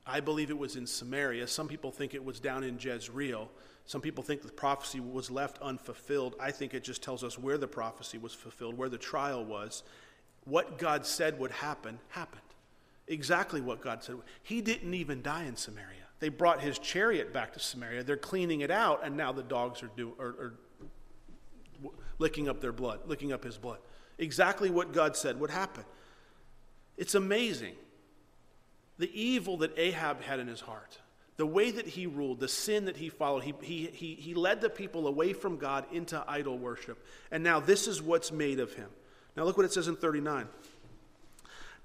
I 0.05 0.19
believe 0.19 0.49
it 0.49 0.57
was 0.57 0.75
in 0.75 0.85
Samaria. 0.85 1.47
Some 1.47 1.67
people 1.67 1.91
think 1.91 2.13
it 2.13 2.23
was 2.23 2.39
down 2.39 2.63
in 2.63 2.77
Jezreel. 2.77 3.49
Some 3.85 4.01
people 4.01 4.23
think 4.23 4.41
the 4.41 4.51
prophecy 4.51 4.99
was 4.99 5.31
left 5.31 5.61
unfulfilled. 5.61 6.35
I 6.39 6.51
think 6.51 6.73
it 6.73 6.83
just 6.83 7.01
tells 7.01 7.23
us 7.23 7.39
where 7.39 7.57
the 7.57 7.67
prophecy 7.67 8.17
was 8.17 8.33
fulfilled, 8.33 8.77
where 8.77 8.89
the 8.89 8.97
trial 8.97 9.45
was. 9.45 9.83
What 10.45 10.77
God 10.77 11.05
said 11.05 11.39
would 11.39 11.51
happen, 11.51 11.99
happened. 12.09 12.41
Exactly 13.07 13.61
what 13.61 13.81
God 13.81 14.03
said. 14.03 14.15
He 14.43 14.61
didn't 14.61 14.93
even 14.93 15.21
die 15.21 15.43
in 15.43 15.55
Samaria. 15.55 15.87
They 16.19 16.29
brought 16.29 16.61
his 16.61 16.79
chariot 16.79 17.33
back 17.33 17.53
to 17.53 17.59
Samaria. 17.59 18.03
They're 18.03 18.15
cleaning 18.15 18.61
it 18.61 18.71
out, 18.71 19.01
and 19.03 19.17
now 19.17 19.31
the 19.31 19.43
dogs 19.43 19.83
are, 19.83 19.91
do, 19.97 20.13
are, 20.19 20.27
are 20.27 20.53
licking 22.17 22.47
up 22.47 22.61
their 22.61 22.71
blood, 22.71 23.01
licking 23.07 23.33
up 23.33 23.43
his 23.43 23.57
blood. 23.57 23.79
Exactly 24.17 24.69
what 24.69 24.93
God 24.93 25.17
said 25.17 25.39
would 25.39 25.49
happen. 25.49 25.83
It's 26.97 27.15
amazing 27.15 27.75
the 28.97 29.11
evil 29.19 29.57
that 29.57 29.77
Ahab 29.77 30.21
had 30.21 30.39
in 30.39 30.47
his 30.47 30.61
heart, 30.61 30.99
the 31.37 31.45
way 31.45 31.71
that 31.71 31.87
he 31.87 32.05
ruled, 32.05 32.39
the 32.39 32.47
sin 32.47 32.85
that 32.85 32.95
he 32.95 33.09
followed, 33.09 33.43
he, 33.43 33.53
he, 33.61 33.87
he, 33.87 34.13
he 34.15 34.33
led 34.33 34.61
the 34.61 34.69
people 34.69 35.07
away 35.07 35.33
from 35.33 35.57
God 35.57 35.85
into 35.91 36.23
idol 36.27 36.57
worship. 36.57 37.03
And 37.31 37.43
now 37.43 37.59
this 37.59 37.87
is 37.87 38.01
what's 38.01 38.31
made 38.31 38.59
of 38.59 38.73
him. 38.73 38.89
Now 39.35 39.43
look 39.43 39.57
what 39.57 39.65
it 39.65 39.73
says 39.73 39.87
in 39.87 39.95
39. 39.95 40.47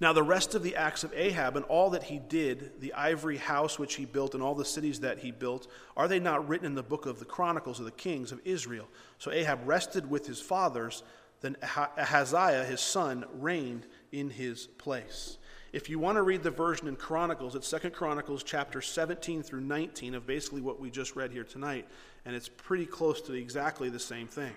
Now, 0.00 0.12
the 0.12 0.22
rest 0.22 0.54
of 0.54 0.62
the 0.62 0.76
acts 0.76 1.02
of 1.02 1.12
Ahab 1.12 1.56
and 1.56 1.64
all 1.64 1.90
that 1.90 2.04
he 2.04 2.20
did, 2.20 2.80
the 2.80 2.94
ivory 2.94 3.36
house 3.36 3.80
which 3.80 3.96
he 3.96 4.04
built 4.04 4.34
and 4.34 4.42
all 4.42 4.54
the 4.54 4.64
cities 4.64 5.00
that 5.00 5.18
he 5.18 5.32
built, 5.32 5.66
are 5.96 6.06
they 6.06 6.20
not 6.20 6.46
written 6.48 6.66
in 6.66 6.76
the 6.76 6.84
book 6.84 7.04
of 7.04 7.18
the 7.18 7.24
Chronicles 7.24 7.80
of 7.80 7.84
the 7.84 7.90
kings 7.90 8.30
of 8.30 8.40
Israel? 8.44 8.86
So 9.18 9.32
Ahab 9.32 9.66
rested 9.66 10.08
with 10.08 10.24
his 10.24 10.40
fathers, 10.40 11.02
then 11.40 11.56
Ahaziah, 11.62 12.64
his 12.64 12.80
son, 12.80 13.24
reigned 13.34 13.86
in 14.12 14.30
his 14.30 14.68
place. 14.68 15.38
If 15.72 15.90
you 15.90 15.98
want 15.98 16.16
to 16.16 16.22
read 16.22 16.44
the 16.44 16.50
version 16.50 16.86
in 16.86 16.94
Chronicles, 16.94 17.56
it's 17.56 17.66
Second 17.66 17.92
Chronicles 17.92 18.44
chapter 18.44 18.80
17 18.80 19.42
through 19.42 19.62
19 19.62 20.14
of 20.14 20.26
basically 20.26 20.60
what 20.60 20.78
we 20.78 20.90
just 20.90 21.16
read 21.16 21.32
here 21.32 21.44
tonight, 21.44 21.88
and 22.24 22.36
it's 22.36 22.48
pretty 22.48 22.86
close 22.86 23.20
to 23.22 23.32
exactly 23.32 23.90
the 23.90 23.98
same 23.98 24.28
thing. 24.28 24.52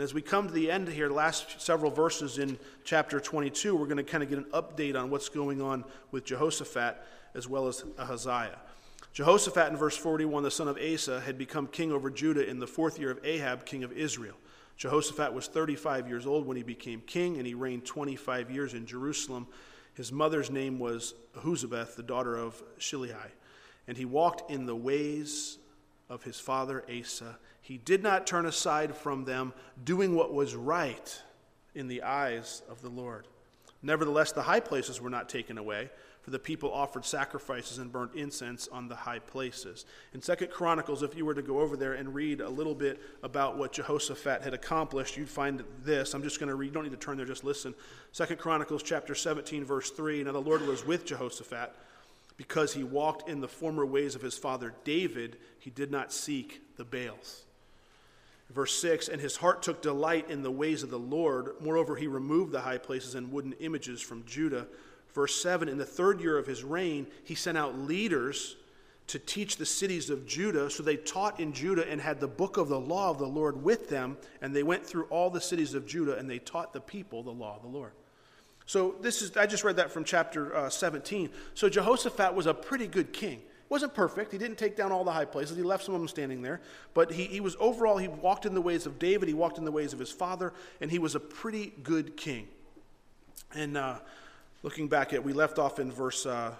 And 0.00 0.04
as 0.04 0.14
we 0.14 0.22
come 0.22 0.46
to 0.46 0.54
the 0.54 0.70
end 0.70 0.88
here, 0.88 1.10
last 1.10 1.60
several 1.60 1.90
verses 1.90 2.38
in 2.38 2.58
chapter 2.84 3.20
22, 3.20 3.76
we're 3.76 3.84
going 3.84 3.98
to 3.98 4.02
kind 4.02 4.22
of 4.22 4.30
get 4.30 4.38
an 4.38 4.46
update 4.54 4.98
on 4.98 5.10
what's 5.10 5.28
going 5.28 5.60
on 5.60 5.84
with 6.10 6.24
Jehoshaphat 6.24 6.96
as 7.34 7.46
well 7.46 7.68
as 7.68 7.84
Ahaziah. 7.98 8.56
Jehoshaphat 9.12 9.70
in 9.70 9.76
verse 9.76 9.98
41, 9.98 10.42
the 10.42 10.50
son 10.50 10.68
of 10.68 10.78
Asa, 10.78 11.20
had 11.20 11.36
become 11.36 11.66
king 11.66 11.92
over 11.92 12.08
Judah 12.08 12.48
in 12.48 12.58
the 12.58 12.66
fourth 12.66 12.98
year 12.98 13.10
of 13.10 13.22
Ahab, 13.22 13.66
king 13.66 13.84
of 13.84 13.92
Israel. 13.92 14.36
Jehoshaphat 14.78 15.34
was 15.34 15.48
35 15.48 16.08
years 16.08 16.24
old 16.24 16.46
when 16.46 16.56
he 16.56 16.62
became 16.62 17.02
king, 17.02 17.36
and 17.36 17.46
he 17.46 17.52
reigned 17.52 17.84
25 17.84 18.50
years 18.50 18.72
in 18.72 18.86
Jerusalem. 18.86 19.48
His 19.92 20.10
mother's 20.10 20.50
name 20.50 20.78
was 20.78 21.12
Ahuzabeth, 21.36 21.96
the 21.96 22.02
daughter 22.02 22.38
of 22.38 22.62
Shilhi. 22.78 23.12
And 23.86 23.98
he 23.98 24.06
walked 24.06 24.50
in 24.50 24.64
the 24.64 24.74
ways 24.74 25.58
of 26.08 26.22
his 26.22 26.40
father 26.40 26.86
Asa. 26.88 27.36
He 27.70 27.78
did 27.78 28.02
not 28.02 28.26
turn 28.26 28.46
aside 28.46 28.96
from 28.96 29.26
them, 29.26 29.52
doing 29.84 30.16
what 30.16 30.34
was 30.34 30.56
right 30.56 31.22
in 31.72 31.86
the 31.86 32.02
eyes 32.02 32.62
of 32.68 32.82
the 32.82 32.88
Lord. 32.88 33.28
Nevertheless, 33.80 34.32
the 34.32 34.42
high 34.42 34.58
places 34.58 35.00
were 35.00 35.08
not 35.08 35.28
taken 35.28 35.56
away 35.56 35.88
for 36.20 36.32
the 36.32 36.38
people 36.40 36.72
offered 36.72 37.04
sacrifices 37.04 37.78
and 37.78 37.92
burnt 37.92 38.16
incense 38.16 38.66
on 38.72 38.88
the 38.88 38.96
high 38.96 39.20
places. 39.20 39.86
In 40.12 40.20
Second 40.20 40.50
Chronicles, 40.50 41.04
if 41.04 41.14
you 41.14 41.24
were 41.24 41.32
to 41.32 41.42
go 41.42 41.60
over 41.60 41.76
there 41.76 41.92
and 41.92 42.12
read 42.12 42.40
a 42.40 42.48
little 42.48 42.74
bit 42.74 43.00
about 43.22 43.56
what 43.56 43.70
Jehoshaphat 43.70 44.42
had 44.42 44.52
accomplished, 44.52 45.16
you'd 45.16 45.28
find 45.28 45.62
this. 45.84 46.12
I'm 46.12 46.24
just 46.24 46.40
going 46.40 46.48
to 46.48 46.56
read, 46.56 46.66
you 46.66 46.72
don't 46.72 46.82
need 46.82 46.90
to 46.90 46.96
turn 46.96 47.18
there, 47.18 47.24
just 47.24 47.44
listen. 47.44 47.72
Second 48.10 48.38
Chronicles 48.38 48.82
chapter 48.82 49.14
17, 49.14 49.64
verse 49.64 49.90
3. 49.92 50.24
Now 50.24 50.32
the 50.32 50.40
Lord 50.40 50.66
was 50.66 50.84
with 50.84 51.06
Jehoshaphat 51.06 51.72
because 52.36 52.74
he 52.74 52.82
walked 52.82 53.28
in 53.28 53.40
the 53.40 53.46
former 53.46 53.86
ways 53.86 54.16
of 54.16 54.22
his 54.22 54.36
father 54.36 54.74
David, 54.82 55.36
he 55.60 55.70
did 55.70 55.92
not 55.92 56.12
seek 56.12 56.62
the 56.76 56.84
Baals. 56.84 57.44
Verse 58.50 58.74
6 58.80 59.08
And 59.08 59.20
his 59.20 59.36
heart 59.36 59.62
took 59.62 59.82
delight 59.82 60.30
in 60.30 60.42
the 60.42 60.50
ways 60.50 60.82
of 60.82 60.90
the 60.90 60.98
Lord. 60.98 61.54
Moreover, 61.60 61.96
he 61.96 62.06
removed 62.06 62.52
the 62.52 62.60
high 62.60 62.78
places 62.78 63.14
and 63.14 63.32
wooden 63.32 63.52
images 63.60 64.00
from 64.00 64.24
Judah 64.24 64.66
Verse 65.12 65.40
7 65.40 65.68
In 65.68 65.78
the 65.78 65.84
third 65.84 66.20
year 66.20 66.38
of 66.38 66.46
his 66.46 66.64
reign, 66.64 67.06
he 67.24 67.34
sent 67.34 67.58
out 67.58 67.78
leaders 67.78 68.56
to 69.08 69.18
teach 69.18 69.56
the 69.56 69.66
cities 69.66 70.08
of 70.08 70.26
Judah. 70.26 70.70
So 70.70 70.82
they 70.82 70.96
taught 70.96 71.40
in 71.40 71.52
Judah 71.52 71.88
and 71.90 72.00
had 72.00 72.20
the 72.20 72.28
book 72.28 72.56
of 72.56 72.68
the 72.68 72.78
law 72.78 73.10
of 73.10 73.18
the 73.18 73.26
Lord 73.26 73.62
with 73.62 73.88
them. 73.88 74.16
And 74.40 74.54
they 74.54 74.62
went 74.62 74.86
through 74.86 75.04
all 75.04 75.30
the 75.30 75.40
cities 75.40 75.74
of 75.74 75.86
Judah 75.86 76.16
and 76.16 76.30
they 76.30 76.38
taught 76.38 76.72
the 76.72 76.80
people 76.80 77.22
the 77.22 77.30
law 77.30 77.56
of 77.56 77.62
the 77.62 77.68
Lord. 77.68 77.92
So 78.66 78.94
this 79.00 79.20
is, 79.20 79.36
I 79.36 79.46
just 79.46 79.64
read 79.64 79.76
that 79.76 79.90
from 79.90 80.04
chapter 80.04 80.54
uh, 80.54 80.70
17. 80.70 81.30
So 81.54 81.68
Jehoshaphat 81.68 82.34
was 82.34 82.46
a 82.46 82.54
pretty 82.54 82.86
good 82.86 83.12
king. 83.12 83.42
Wasn't 83.70 83.94
perfect. 83.94 84.32
He 84.32 84.36
didn't 84.36 84.58
take 84.58 84.76
down 84.76 84.92
all 84.92 85.04
the 85.04 85.12
high 85.12 85.24
places. 85.24 85.56
He 85.56 85.62
left 85.62 85.84
some 85.84 85.94
of 85.94 86.00
them 86.00 86.08
standing 86.08 86.42
there. 86.42 86.60
But 86.92 87.12
he, 87.12 87.24
he 87.24 87.40
was 87.40 87.56
overall, 87.58 87.96
he 87.96 88.08
walked 88.08 88.44
in 88.44 88.52
the 88.52 88.60
ways 88.60 88.84
of 88.84 88.98
David. 88.98 89.28
He 89.28 89.34
walked 89.34 89.56
in 89.56 89.64
the 89.64 89.72
ways 89.72 89.94
of 89.94 89.98
his 89.98 90.10
father. 90.10 90.52
And 90.82 90.90
he 90.90 90.98
was 90.98 91.14
a 91.14 91.20
pretty 91.20 91.72
good 91.82 92.18
king. 92.18 92.48
And 93.54 93.78
uh, 93.78 94.00
Looking 94.62 94.88
back 94.88 95.12
at, 95.14 95.24
we 95.24 95.32
left 95.32 95.58
off 95.58 95.78
in 95.78 95.90
verse 95.90 96.26
uh, 96.26 96.52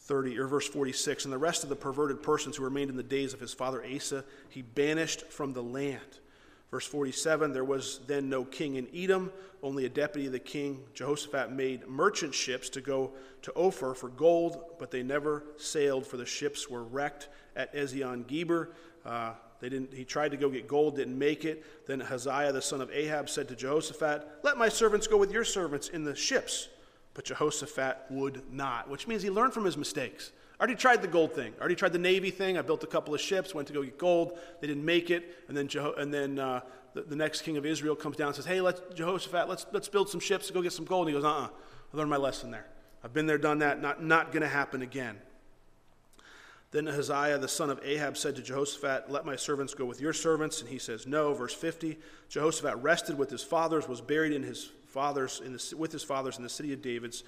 30 0.00 0.38
or 0.38 0.46
verse 0.46 0.68
46, 0.68 1.24
and 1.24 1.32
the 1.32 1.38
rest 1.38 1.62
of 1.62 1.70
the 1.70 1.76
perverted 1.76 2.22
persons 2.22 2.56
who 2.56 2.64
remained 2.64 2.90
in 2.90 2.96
the 2.96 3.02
days 3.02 3.32
of 3.32 3.40
his 3.40 3.54
father 3.54 3.82
Asa, 3.82 4.24
he 4.50 4.60
banished 4.60 5.22
from 5.30 5.54
the 5.54 5.62
land. 5.62 6.18
Verse 6.70 6.86
47 6.86 7.52
There 7.52 7.64
was 7.64 8.00
then 8.06 8.28
no 8.28 8.44
king 8.44 8.76
in 8.76 8.88
Edom, 8.94 9.32
only 9.62 9.84
a 9.84 9.88
deputy 9.88 10.26
of 10.26 10.32
the 10.32 10.38
king. 10.38 10.84
Jehoshaphat 10.94 11.52
made 11.52 11.86
merchant 11.88 12.34
ships 12.34 12.68
to 12.70 12.80
go 12.80 13.12
to 13.42 13.52
Ophir 13.54 13.94
for 13.94 14.08
gold, 14.08 14.76
but 14.78 14.90
they 14.90 15.02
never 15.02 15.44
sailed, 15.56 16.06
for 16.06 16.16
the 16.16 16.26
ships 16.26 16.68
were 16.68 16.84
wrecked 16.84 17.28
at 17.56 17.74
Ezion 17.74 18.26
Geber. 18.26 18.70
Uh, 19.04 19.32
they 19.60 19.68
didn't, 19.68 19.92
he 19.92 20.04
tried 20.04 20.30
to 20.30 20.36
go 20.36 20.48
get 20.48 20.68
gold, 20.68 20.96
didn't 20.96 21.18
make 21.18 21.44
it. 21.44 21.64
Then 21.86 22.00
Ahaziah, 22.00 22.52
the 22.52 22.62
son 22.62 22.80
of 22.80 22.90
Ahab, 22.92 23.28
said 23.28 23.48
to 23.48 23.56
Jehoshaphat, 23.56 24.40
Let 24.42 24.56
my 24.56 24.68
servants 24.68 25.06
go 25.06 25.16
with 25.16 25.32
your 25.32 25.44
servants 25.44 25.88
in 25.88 26.04
the 26.04 26.14
ships 26.14 26.68
but 27.18 27.24
Jehoshaphat 27.24 28.06
would 28.10 28.44
not, 28.52 28.88
which 28.88 29.08
means 29.08 29.24
he 29.24 29.28
learned 29.28 29.52
from 29.52 29.64
his 29.64 29.76
mistakes. 29.76 30.30
I 30.58 30.64
already 30.64 30.74
tried 30.74 31.02
the 31.02 31.08
gold 31.08 31.34
thing. 31.34 31.54
I 31.56 31.60
already 31.60 31.76
tried 31.76 31.92
the 31.92 32.00
Navy 32.00 32.30
thing. 32.30 32.58
I 32.58 32.62
built 32.62 32.82
a 32.82 32.88
couple 32.88 33.14
of 33.14 33.20
ships, 33.20 33.54
went 33.54 33.68
to 33.68 33.74
go 33.74 33.82
get 33.82 33.96
gold. 33.96 34.38
They 34.60 34.66
didn't 34.66 34.84
make 34.84 35.08
it. 35.08 35.44
And 35.46 35.56
then, 35.56 35.68
Jeho- 35.68 35.96
and 35.96 36.12
then 36.12 36.38
uh, 36.40 36.60
the, 36.94 37.02
the, 37.02 37.14
next 37.14 37.42
king 37.42 37.56
of 37.56 37.64
Israel 37.64 37.94
comes 37.94 38.16
down 38.16 38.28
and 38.28 38.36
says, 38.36 38.46
Hey, 38.46 38.60
let's, 38.60 38.82
Jehoshaphat, 38.94 39.48
let's, 39.48 39.66
let's 39.72 39.88
build 39.88 40.08
some 40.08 40.20
ships 40.20 40.48
to 40.48 40.52
go 40.52 40.60
get 40.60 40.72
some 40.72 40.84
gold. 40.84 41.06
And 41.06 41.14
he 41.14 41.22
goes, 41.22 41.24
Uh 41.24 41.32
uh-uh. 41.32 41.44
uh 41.44 41.48
I 41.92 41.96
learned 41.96 42.10
my 42.10 42.16
lesson 42.16 42.50
there. 42.50 42.66
I've 43.04 43.12
been 43.12 43.26
there, 43.26 43.38
done 43.38 43.60
that. 43.60 43.80
Not, 43.80 44.02
not 44.02 44.32
going 44.32 44.42
to 44.42 44.48
happen 44.48 44.82
again. 44.82 45.18
Then 46.70 46.86
Ahaziah, 46.86 47.38
the 47.38 47.48
son 47.48 47.70
of 47.70 47.80
Ahab, 47.82 48.16
said 48.16 48.36
to 48.36 48.42
Jehoshaphat, 48.42 49.10
Let 49.10 49.24
my 49.24 49.36
servants 49.36 49.74
go 49.74 49.84
with 49.84 50.00
your 50.00 50.12
servants. 50.12 50.60
And 50.60 50.68
he 50.68 50.78
says, 50.78 51.06
No. 51.06 51.32
Verse 51.34 51.54
50 51.54 51.98
Jehoshaphat 52.28 52.76
rested 52.82 53.16
with 53.16 53.30
his 53.30 53.42
fathers, 53.42 53.88
was 53.88 54.00
buried 54.00 54.32
in 54.32 54.42
his 54.42 54.70
fathers 54.86 55.40
in 55.44 55.52
the, 55.52 55.74
with 55.76 55.92
his 55.92 56.02
fathers 56.02 56.36
in 56.36 56.42
the 56.42 56.48
city 56.50 56.72
of 56.72 56.82
David's, 56.82 57.22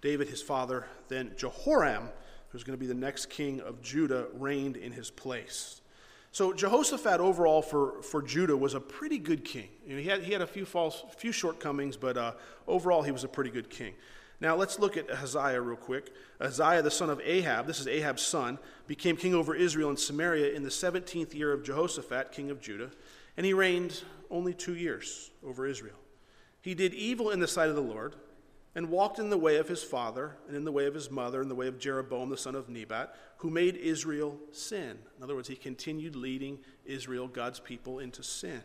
David 0.00 0.28
his 0.28 0.42
father. 0.42 0.86
Then 1.08 1.32
Jehoram, 1.36 2.10
who's 2.54 2.62
going 2.62 2.78
to 2.78 2.80
be 2.80 2.86
the 2.86 2.94
next 2.94 3.30
king 3.30 3.60
of 3.62 3.82
Judah, 3.82 4.28
reigned 4.32 4.76
in 4.76 4.92
his 4.92 5.10
place. 5.10 5.80
So 6.30 6.52
Jehoshaphat 6.52 7.18
overall 7.18 7.62
for, 7.62 8.00
for 8.02 8.22
Judah 8.22 8.56
was 8.56 8.74
a 8.74 8.80
pretty 8.80 9.18
good 9.18 9.44
king. 9.44 9.66
You 9.84 9.96
know, 9.96 10.00
he, 10.00 10.08
had, 10.08 10.22
he 10.22 10.32
had 10.32 10.40
a 10.40 10.46
few 10.46 10.64
false, 10.64 11.02
few 11.16 11.32
shortcomings, 11.32 11.96
but 11.96 12.16
uh, 12.16 12.34
overall 12.68 13.02
he 13.02 13.10
was 13.10 13.24
a 13.24 13.28
pretty 13.28 13.50
good 13.50 13.68
king. 13.68 13.94
Now 14.40 14.54
let's 14.54 14.78
look 14.78 14.96
at 14.96 15.10
Ahaziah 15.10 15.60
real 15.60 15.76
quick. 15.76 16.12
Ahaziah, 16.40 16.82
the 16.82 16.92
son 16.92 17.10
of 17.10 17.20
Ahab, 17.24 17.66
this 17.66 17.80
is 17.80 17.88
Ahab's 17.88 18.22
son, 18.22 18.60
became 18.86 19.16
king 19.16 19.34
over 19.34 19.56
Israel 19.56 19.88
and 19.88 19.98
Samaria 19.98 20.54
in 20.54 20.62
the 20.62 20.68
17th 20.68 21.34
year 21.34 21.52
of 21.52 21.64
Jehoshaphat, 21.64 22.30
king 22.30 22.52
of 22.52 22.60
Judah, 22.60 22.92
and 23.36 23.44
he 23.44 23.52
reigned 23.52 24.04
only 24.30 24.54
two 24.54 24.76
years 24.76 25.32
over 25.44 25.66
Israel. 25.66 25.98
He 26.60 26.76
did 26.76 26.94
evil 26.94 27.30
in 27.30 27.40
the 27.40 27.48
sight 27.48 27.68
of 27.68 27.74
the 27.74 27.82
Lord 27.82 28.14
and 28.74 28.90
walked 28.90 29.18
in 29.18 29.30
the 29.30 29.38
way 29.38 29.56
of 29.56 29.68
his 29.68 29.82
father 29.82 30.36
and 30.48 30.56
in 30.56 30.64
the 30.64 30.72
way 30.72 30.86
of 30.86 30.94
his 30.94 31.10
mother 31.10 31.40
and 31.40 31.50
the 31.50 31.54
way 31.54 31.68
of 31.68 31.78
Jeroboam 31.78 32.28
the 32.28 32.36
son 32.36 32.54
of 32.54 32.68
Nebat, 32.68 33.14
who 33.38 33.50
made 33.50 33.76
Israel 33.76 34.36
sin. 34.52 34.98
In 35.16 35.22
other 35.22 35.34
words, 35.34 35.48
he 35.48 35.56
continued 35.56 36.16
leading 36.16 36.58
Israel, 36.84 37.28
God's 37.28 37.60
people, 37.60 37.98
into 38.00 38.22
sin. 38.22 38.62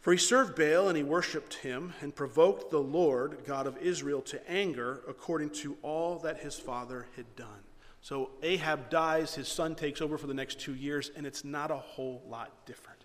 For 0.00 0.12
he 0.12 0.18
served 0.18 0.54
Baal 0.54 0.88
and 0.88 0.96
he 0.96 1.02
worshipped 1.02 1.54
him 1.54 1.94
and 2.02 2.14
provoked 2.14 2.70
the 2.70 2.78
Lord, 2.78 3.38
God 3.46 3.66
of 3.66 3.78
Israel, 3.78 4.20
to 4.22 4.50
anger 4.50 5.02
according 5.08 5.50
to 5.50 5.76
all 5.82 6.18
that 6.18 6.40
his 6.40 6.58
father 6.58 7.06
had 7.16 7.36
done. 7.36 7.64
So 8.02 8.32
Ahab 8.42 8.90
dies, 8.90 9.34
his 9.34 9.48
son 9.48 9.74
takes 9.74 10.02
over 10.02 10.18
for 10.18 10.26
the 10.26 10.34
next 10.34 10.60
two 10.60 10.74
years, 10.74 11.10
and 11.16 11.26
it's 11.26 11.42
not 11.42 11.70
a 11.70 11.76
whole 11.76 12.22
lot 12.28 12.66
different. 12.66 13.00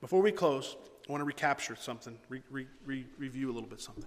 Before 0.00 0.22
we 0.22 0.30
close, 0.30 0.76
I 1.08 1.10
want 1.10 1.22
to 1.22 1.24
recapture 1.24 1.74
something, 1.74 2.16
re, 2.28 2.40
re, 2.50 2.68
re, 2.86 3.04
review 3.18 3.50
a 3.50 3.52
little 3.52 3.68
bit 3.68 3.80
something. 3.80 4.04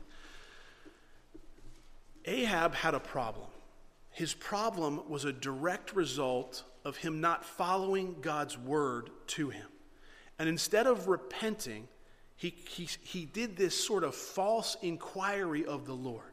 Ahab 2.25 2.73
had 2.75 2.93
a 2.93 2.99
problem. 2.99 3.47
His 4.11 4.33
problem 4.33 5.01
was 5.09 5.25
a 5.25 5.33
direct 5.33 5.95
result 5.95 6.63
of 6.83 6.97
him 6.97 7.21
not 7.21 7.45
following 7.45 8.17
God's 8.21 8.57
word 8.57 9.09
to 9.27 9.49
him. 9.49 9.67
And 10.37 10.49
instead 10.49 10.87
of 10.87 11.07
repenting, 11.07 11.87
he, 12.35 12.49
he, 12.49 12.89
he 13.03 13.25
did 13.25 13.55
this 13.55 13.75
sort 13.75 14.03
of 14.03 14.15
false 14.15 14.75
inquiry 14.81 15.65
of 15.65 15.85
the 15.85 15.93
Lord. 15.93 16.23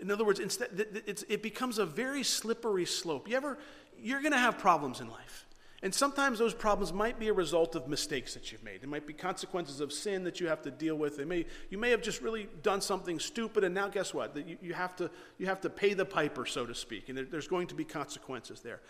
In 0.00 0.10
other 0.10 0.24
words, 0.24 0.38
instead, 0.38 0.68
it 1.06 1.42
becomes 1.42 1.78
a 1.78 1.86
very 1.86 2.22
slippery 2.22 2.84
slope. 2.84 3.28
You 3.28 3.36
ever, 3.36 3.58
you're 3.98 4.20
going 4.20 4.32
to 4.32 4.38
have 4.38 4.58
problems 4.58 5.00
in 5.00 5.08
life. 5.08 5.46
And 5.80 5.94
sometimes 5.94 6.40
those 6.40 6.54
problems 6.54 6.92
might 6.92 7.20
be 7.20 7.28
a 7.28 7.32
result 7.32 7.76
of 7.76 7.86
mistakes 7.86 8.34
that 8.34 8.50
you've 8.50 8.64
made. 8.64 8.82
It 8.82 8.88
might 8.88 9.06
be 9.06 9.12
consequences 9.12 9.80
of 9.80 9.92
sin 9.92 10.24
that 10.24 10.40
you 10.40 10.48
have 10.48 10.60
to 10.62 10.72
deal 10.72 10.96
with. 10.96 11.16
They 11.16 11.24
may, 11.24 11.46
you 11.70 11.78
may 11.78 11.90
have 11.90 12.02
just 12.02 12.20
really 12.20 12.48
done 12.64 12.80
something 12.80 13.20
stupid, 13.20 13.62
and 13.62 13.74
now 13.74 13.86
guess 13.86 14.12
what? 14.12 14.36
You, 14.36 14.58
you, 14.60 14.74
have, 14.74 14.96
to, 14.96 15.08
you 15.38 15.46
have 15.46 15.60
to 15.60 15.70
pay 15.70 15.94
the 15.94 16.04
piper, 16.04 16.46
so 16.46 16.66
to 16.66 16.74
speak, 16.74 17.08
and 17.08 17.16
there, 17.16 17.24
there's 17.24 17.46
going 17.46 17.68
to 17.68 17.76
be 17.76 17.84
consequences 17.84 18.60
there. 18.60 18.80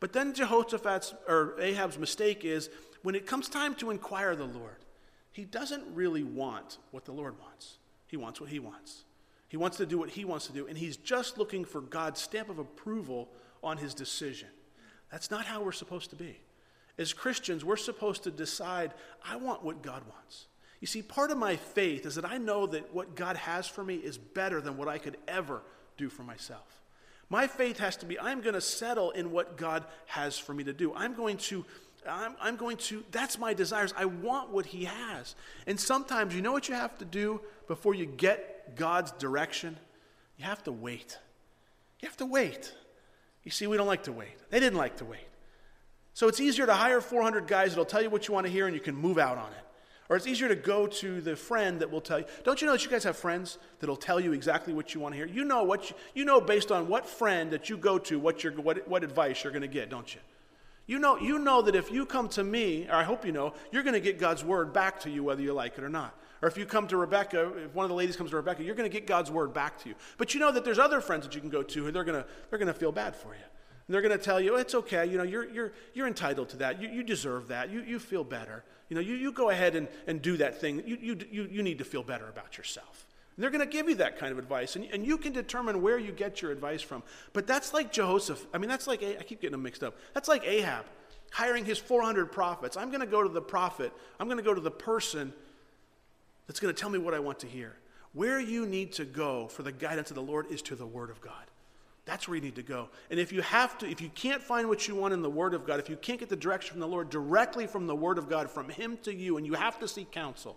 But 0.00 0.12
then 0.12 0.34
Jehoshaphat's 0.34 1.14
or 1.26 1.54
Ahab's 1.58 1.98
mistake 1.98 2.44
is 2.44 2.68
when 3.02 3.14
it 3.14 3.26
comes 3.26 3.48
time 3.48 3.74
to 3.76 3.90
inquire 3.90 4.36
the 4.36 4.44
Lord, 4.44 4.76
he 5.32 5.44
doesn't 5.44 5.84
really 5.94 6.24
want 6.24 6.78
what 6.90 7.06
the 7.06 7.12
Lord 7.12 7.40
wants. 7.40 7.78
He 8.06 8.18
wants 8.18 8.38
what 8.38 8.50
he 8.50 8.58
wants. 8.58 9.04
He 9.48 9.56
wants 9.56 9.78
to 9.78 9.86
do 9.86 9.96
what 9.98 10.10
he 10.10 10.26
wants 10.26 10.46
to 10.48 10.52
do, 10.52 10.66
and 10.66 10.76
he's 10.76 10.98
just 10.98 11.38
looking 11.38 11.64
for 11.64 11.80
God's 11.80 12.20
stamp 12.20 12.50
of 12.50 12.58
approval 12.58 13.30
on 13.62 13.78
his 13.78 13.94
decision. 13.94 14.48
That's 15.10 15.30
not 15.30 15.46
how 15.46 15.62
we're 15.62 15.72
supposed 15.72 16.10
to 16.10 16.16
be. 16.16 16.38
As 16.98 17.12
Christians, 17.12 17.64
we're 17.64 17.76
supposed 17.76 18.24
to 18.24 18.30
decide, 18.30 18.92
I 19.28 19.36
want 19.36 19.64
what 19.64 19.82
God 19.82 20.02
wants. 20.08 20.46
You 20.80 20.86
see, 20.86 21.02
part 21.02 21.30
of 21.30 21.38
my 21.38 21.56
faith 21.56 22.04
is 22.06 22.16
that 22.16 22.24
I 22.24 22.38
know 22.38 22.66
that 22.66 22.94
what 22.94 23.16
God 23.16 23.36
has 23.36 23.66
for 23.66 23.82
me 23.82 23.96
is 23.96 24.18
better 24.18 24.60
than 24.60 24.76
what 24.76 24.88
I 24.88 24.98
could 24.98 25.16
ever 25.26 25.62
do 25.96 26.08
for 26.08 26.22
myself. 26.22 26.82
My 27.30 27.46
faith 27.46 27.78
has 27.78 27.96
to 27.96 28.06
be, 28.06 28.18
I'm 28.20 28.42
going 28.42 28.54
to 28.54 28.60
settle 28.60 29.10
in 29.12 29.32
what 29.32 29.56
God 29.56 29.84
has 30.06 30.38
for 30.38 30.52
me 30.52 30.62
to 30.64 30.72
do. 30.72 30.92
I'm 30.94 31.14
going 31.14 31.38
to, 31.38 31.64
I'm, 32.08 32.36
I'm 32.40 32.56
going 32.56 32.76
to, 32.76 33.02
that's 33.10 33.38
my 33.38 33.54
desires. 33.54 33.94
I 33.96 34.04
want 34.04 34.50
what 34.50 34.66
He 34.66 34.84
has. 34.84 35.34
And 35.66 35.80
sometimes, 35.80 36.34
you 36.34 36.42
know 36.42 36.52
what 36.52 36.68
you 36.68 36.74
have 36.74 36.98
to 36.98 37.04
do 37.04 37.40
before 37.66 37.94
you 37.94 38.06
get 38.06 38.76
God's 38.76 39.10
direction? 39.12 39.78
You 40.36 40.44
have 40.44 40.62
to 40.64 40.72
wait. 40.72 41.18
You 42.00 42.08
have 42.08 42.16
to 42.18 42.26
wait. 42.26 42.74
You 43.44 43.50
see, 43.50 43.66
we 43.66 43.76
don't 43.76 43.86
like 43.86 44.04
to 44.04 44.12
wait. 44.12 44.36
They 44.50 44.58
didn't 44.58 44.78
like 44.78 44.96
to 44.96 45.04
wait. 45.04 45.28
So 46.14 46.28
it's 46.28 46.40
easier 46.40 46.66
to 46.66 46.74
hire 46.74 47.00
400 47.00 47.46
guys 47.46 47.70
that'll 47.70 47.84
tell 47.84 48.02
you 48.02 48.08
what 48.08 48.28
you 48.28 48.34
want 48.34 48.46
to 48.46 48.52
hear 48.52 48.66
and 48.66 48.74
you 48.74 48.80
can 48.80 48.94
move 48.94 49.18
out 49.18 49.36
on 49.36 49.50
it. 49.50 49.58
Or 50.08 50.16
it's 50.16 50.26
easier 50.26 50.48
to 50.48 50.56
go 50.56 50.86
to 50.86 51.20
the 51.20 51.34
friend 51.34 51.80
that 51.80 51.90
will 51.90 52.00
tell 52.00 52.18
you. 52.18 52.26
Don't 52.44 52.60
you 52.60 52.66
know 52.66 52.72
that 52.74 52.84
you 52.84 52.90
guys 52.90 53.04
have 53.04 53.16
friends 53.16 53.58
that'll 53.80 53.96
tell 53.96 54.20
you 54.20 54.32
exactly 54.32 54.72
what 54.72 54.94
you 54.94 55.00
want 55.00 55.14
to 55.14 55.16
hear? 55.16 55.26
You 55.26 55.44
know 55.44 55.62
what 55.64 55.90
you, 55.90 55.96
you 56.14 56.24
know 56.24 56.40
based 56.40 56.70
on 56.70 56.88
what 56.88 57.06
friend 57.06 57.50
that 57.52 57.70
you 57.70 57.76
go 57.76 57.98
to, 57.98 58.18
what, 58.18 58.44
you're, 58.44 58.52
what, 58.52 58.86
what 58.86 59.02
advice 59.02 59.42
you're 59.42 59.52
going 59.52 59.62
to 59.62 59.68
get, 59.68 59.88
don't 59.90 60.14
you? 60.14 60.20
You 60.86 60.98
know, 60.98 61.18
you 61.18 61.38
know 61.38 61.62
that 61.62 61.74
if 61.74 61.90
you 61.90 62.04
come 62.04 62.28
to 62.30 62.44
me, 62.44 62.86
or 62.88 62.94
I 62.94 63.04
hope 63.04 63.24
you 63.24 63.32
know, 63.32 63.54
you're 63.72 63.82
going 63.82 63.94
to 63.94 64.00
get 64.00 64.18
God's 64.18 64.44
word 64.44 64.74
back 64.74 65.00
to 65.00 65.10
you 65.10 65.24
whether 65.24 65.40
you 65.40 65.54
like 65.54 65.78
it 65.78 65.84
or 65.84 65.88
not. 65.88 66.14
Or 66.42 66.48
if 66.48 66.56
you 66.56 66.66
come 66.66 66.86
to 66.88 66.96
Rebecca, 66.96 67.52
if 67.64 67.74
one 67.74 67.84
of 67.84 67.88
the 67.88 67.94
ladies 67.94 68.16
comes 68.16 68.30
to 68.30 68.36
Rebecca, 68.36 68.62
you're 68.62 68.74
going 68.74 68.90
to 68.90 68.92
get 68.92 69.06
God's 69.06 69.30
word 69.30 69.52
back 69.54 69.78
to 69.82 69.88
you. 69.88 69.94
But 70.18 70.34
you 70.34 70.40
know 70.40 70.52
that 70.52 70.64
there's 70.64 70.78
other 70.78 71.00
friends 71.00 71.24
that 71.24 71.34
you 71.34 71.40
can 71.40 71.50
go 71.50 71.62
to 71.62 71.84
who 71.84 71.90
they're 71.90 72.04
going 72.04 72.22
to, 72.22 72.28
they're 72.50 72.58
going 72.58 72.72
to 72.72 72.78
feel 72.78 72.92
bad 72.92 73.16
for 73.16 73.28
you. 73.28 73.44
And 73.86 73.94
they're 73.94 74.02
going 74.02 74.16
to 74.16 74.22
tell 74.22 74.40
you, 74.40 74.54
oh, 74.54 74.58
it's 74.58 74.74
okay, 74.74 75.06
you 75.06 75.18
know, 75.18 75.24
you're, 75.24 75.50
you're, 75.50 75.72
you're 75.92 76.06
entitled 76.06 76.48
to 76.50 76.56
that. 76.58 76.80
You, 76.80 76.88
you 76.88 77.02
deserve 77.02 77.48
that. 77.48 77.70
You, 77.70 77.82
you 77.82 77.98
feel 77.98 78.24
better. 78.24 78.64
You 78.88 78.96
know, 78.96 79.00
you, 79.00 79.14
you 79.14 79.32
go 79.32 79.50
ahead 79.50 79.74
and, 79.76 79.88
and 80.06 80.22
do 80.22 80.36
that 80.38 80.60
thing. 80.60 80.82
You, 80.86 80.98
you, 81.00 81.18
you, 81.30 81.48
you 81.50 81.62
need 81.62 81.78
to 81.78 81.84
feel 81.84 82.02
better 82.02 82.28
about 82.28 82.56
yourself. 82.56 83.06
And 83.36 83.42
they're 83.42 83.50
going 83.50 83.66
to 83.66 83.70
give 83.70 83.88
you 83.88 83.96
that 83.96 84.18
kind 84.18 84.32
of 84.32 84.38
advice, 84.38 84.76
and, 84.76 84.84
and 84.92 85.04
you 85.04 85.18
can 85.18 85.32
determine 85.32 85.82
where 85.82 85.98
you 85.98 86.12
get 86.12 86.40
your 86.40 86.52
advice 86.52 86.82
from. 86.82 87.02
But 87.32 87.46
that's 87.46 87.74
like 87.74 87.92
Jehoshaphat. 87.92 88.46
I 88.54 88.58
mean, 88.58 88.70
that's 88.70 88.86
like, 88.86 89.02
I 89.02 89.22
keep 89.22 89.40
getting 89.40 89.52
them 89.52 89.62
mixed 89.62 89.82
up. 89.82 89.96
That's 90.14 90.28
like 90.28 90.44
Ahab 90.46 90.84
hiring 91.34 91.64
his 91.64 91.78
400 91.78 92.30
prophets. 92.30 92.76
I'm 92.76 92.90
going 92.90 93.00
to 93.00 93.06
go 93.06 93.22
to 93.22 93.28
the 93.28 93.42
prophet, 93.42 93.92
I'm 94.20 94.28
going 94.28 94.38
to 94.38 94.44
go 94.44 94.54
to 94.54 94.60
the 94.60 94.70
person 94.70 95.32
that's 96.46 96.60
going 96.60 96.74
to 96.74 96.80
tell 96.80 96.90
me 96.90 96.98
what 96.98 97.14
I 97.14 97.18
want 97.18 97.38
to 97.40 97.46
hear. 97.46 97.76
Where 98.12 98.40
you 98.40 98.66
need 98.66 98.92
to 98.92 99.04
go 99.04 99.48
for 99.48 99.62
the 99.62 99.72
guidance 99.72 100.10
of 100.10 100.14
the 100.14 100.22
Lord 100.22 100.46
is 100.50 100.62
to 100.62 100.76
the 100.76 100.86
Word 100.86 101.10
of 101.10 101.20
God. 101.20 101.32
That's 102.06 102.28
where 102.28 102.36
you 102.36 102.42
need 102.42 102.56
to 102.56 102.62
go. 102.62 102.90
And 103.10 103.18
if 103.18 103.32
you 103.32 103.40
have 103.42 103.78
to, 103.78 103.88
if 103.88 104.00
you 104.00 104.10
can't 104.10 104.42
find 104.42 104.68
what 104.68 104.86
you 104.86 104.94
want 104.94 105.14
in 105.14 105.22
the 105.22 105.30
Word 105.30 105.54
of 105.54 105.66
God, 105.66 105.80
if 105.80 105.88
you 105.88 105.96
can't 105.96 106.20
get 106.20 106.28
the 106.28 106.36
direction 106.36 106.72
from 106.72 106.80
the 106.80 106.86
Lord 106.86 107.08
directly 107.08 107.66
from 107.66 107.86
the 107.86 107.96
Word 107.96 108.18
of 108.18 108.28
God, 108.28 108.50
from 108.50 108.68
Him 108.68 108.98
to 109.04 109.14
you, 109.14 109.38
and 109.38 109.46
you 109.46 109.54
have 109.54 109.78
to 109.80 109.88
seek 109.88 110.10
counsel, 110.10 110.56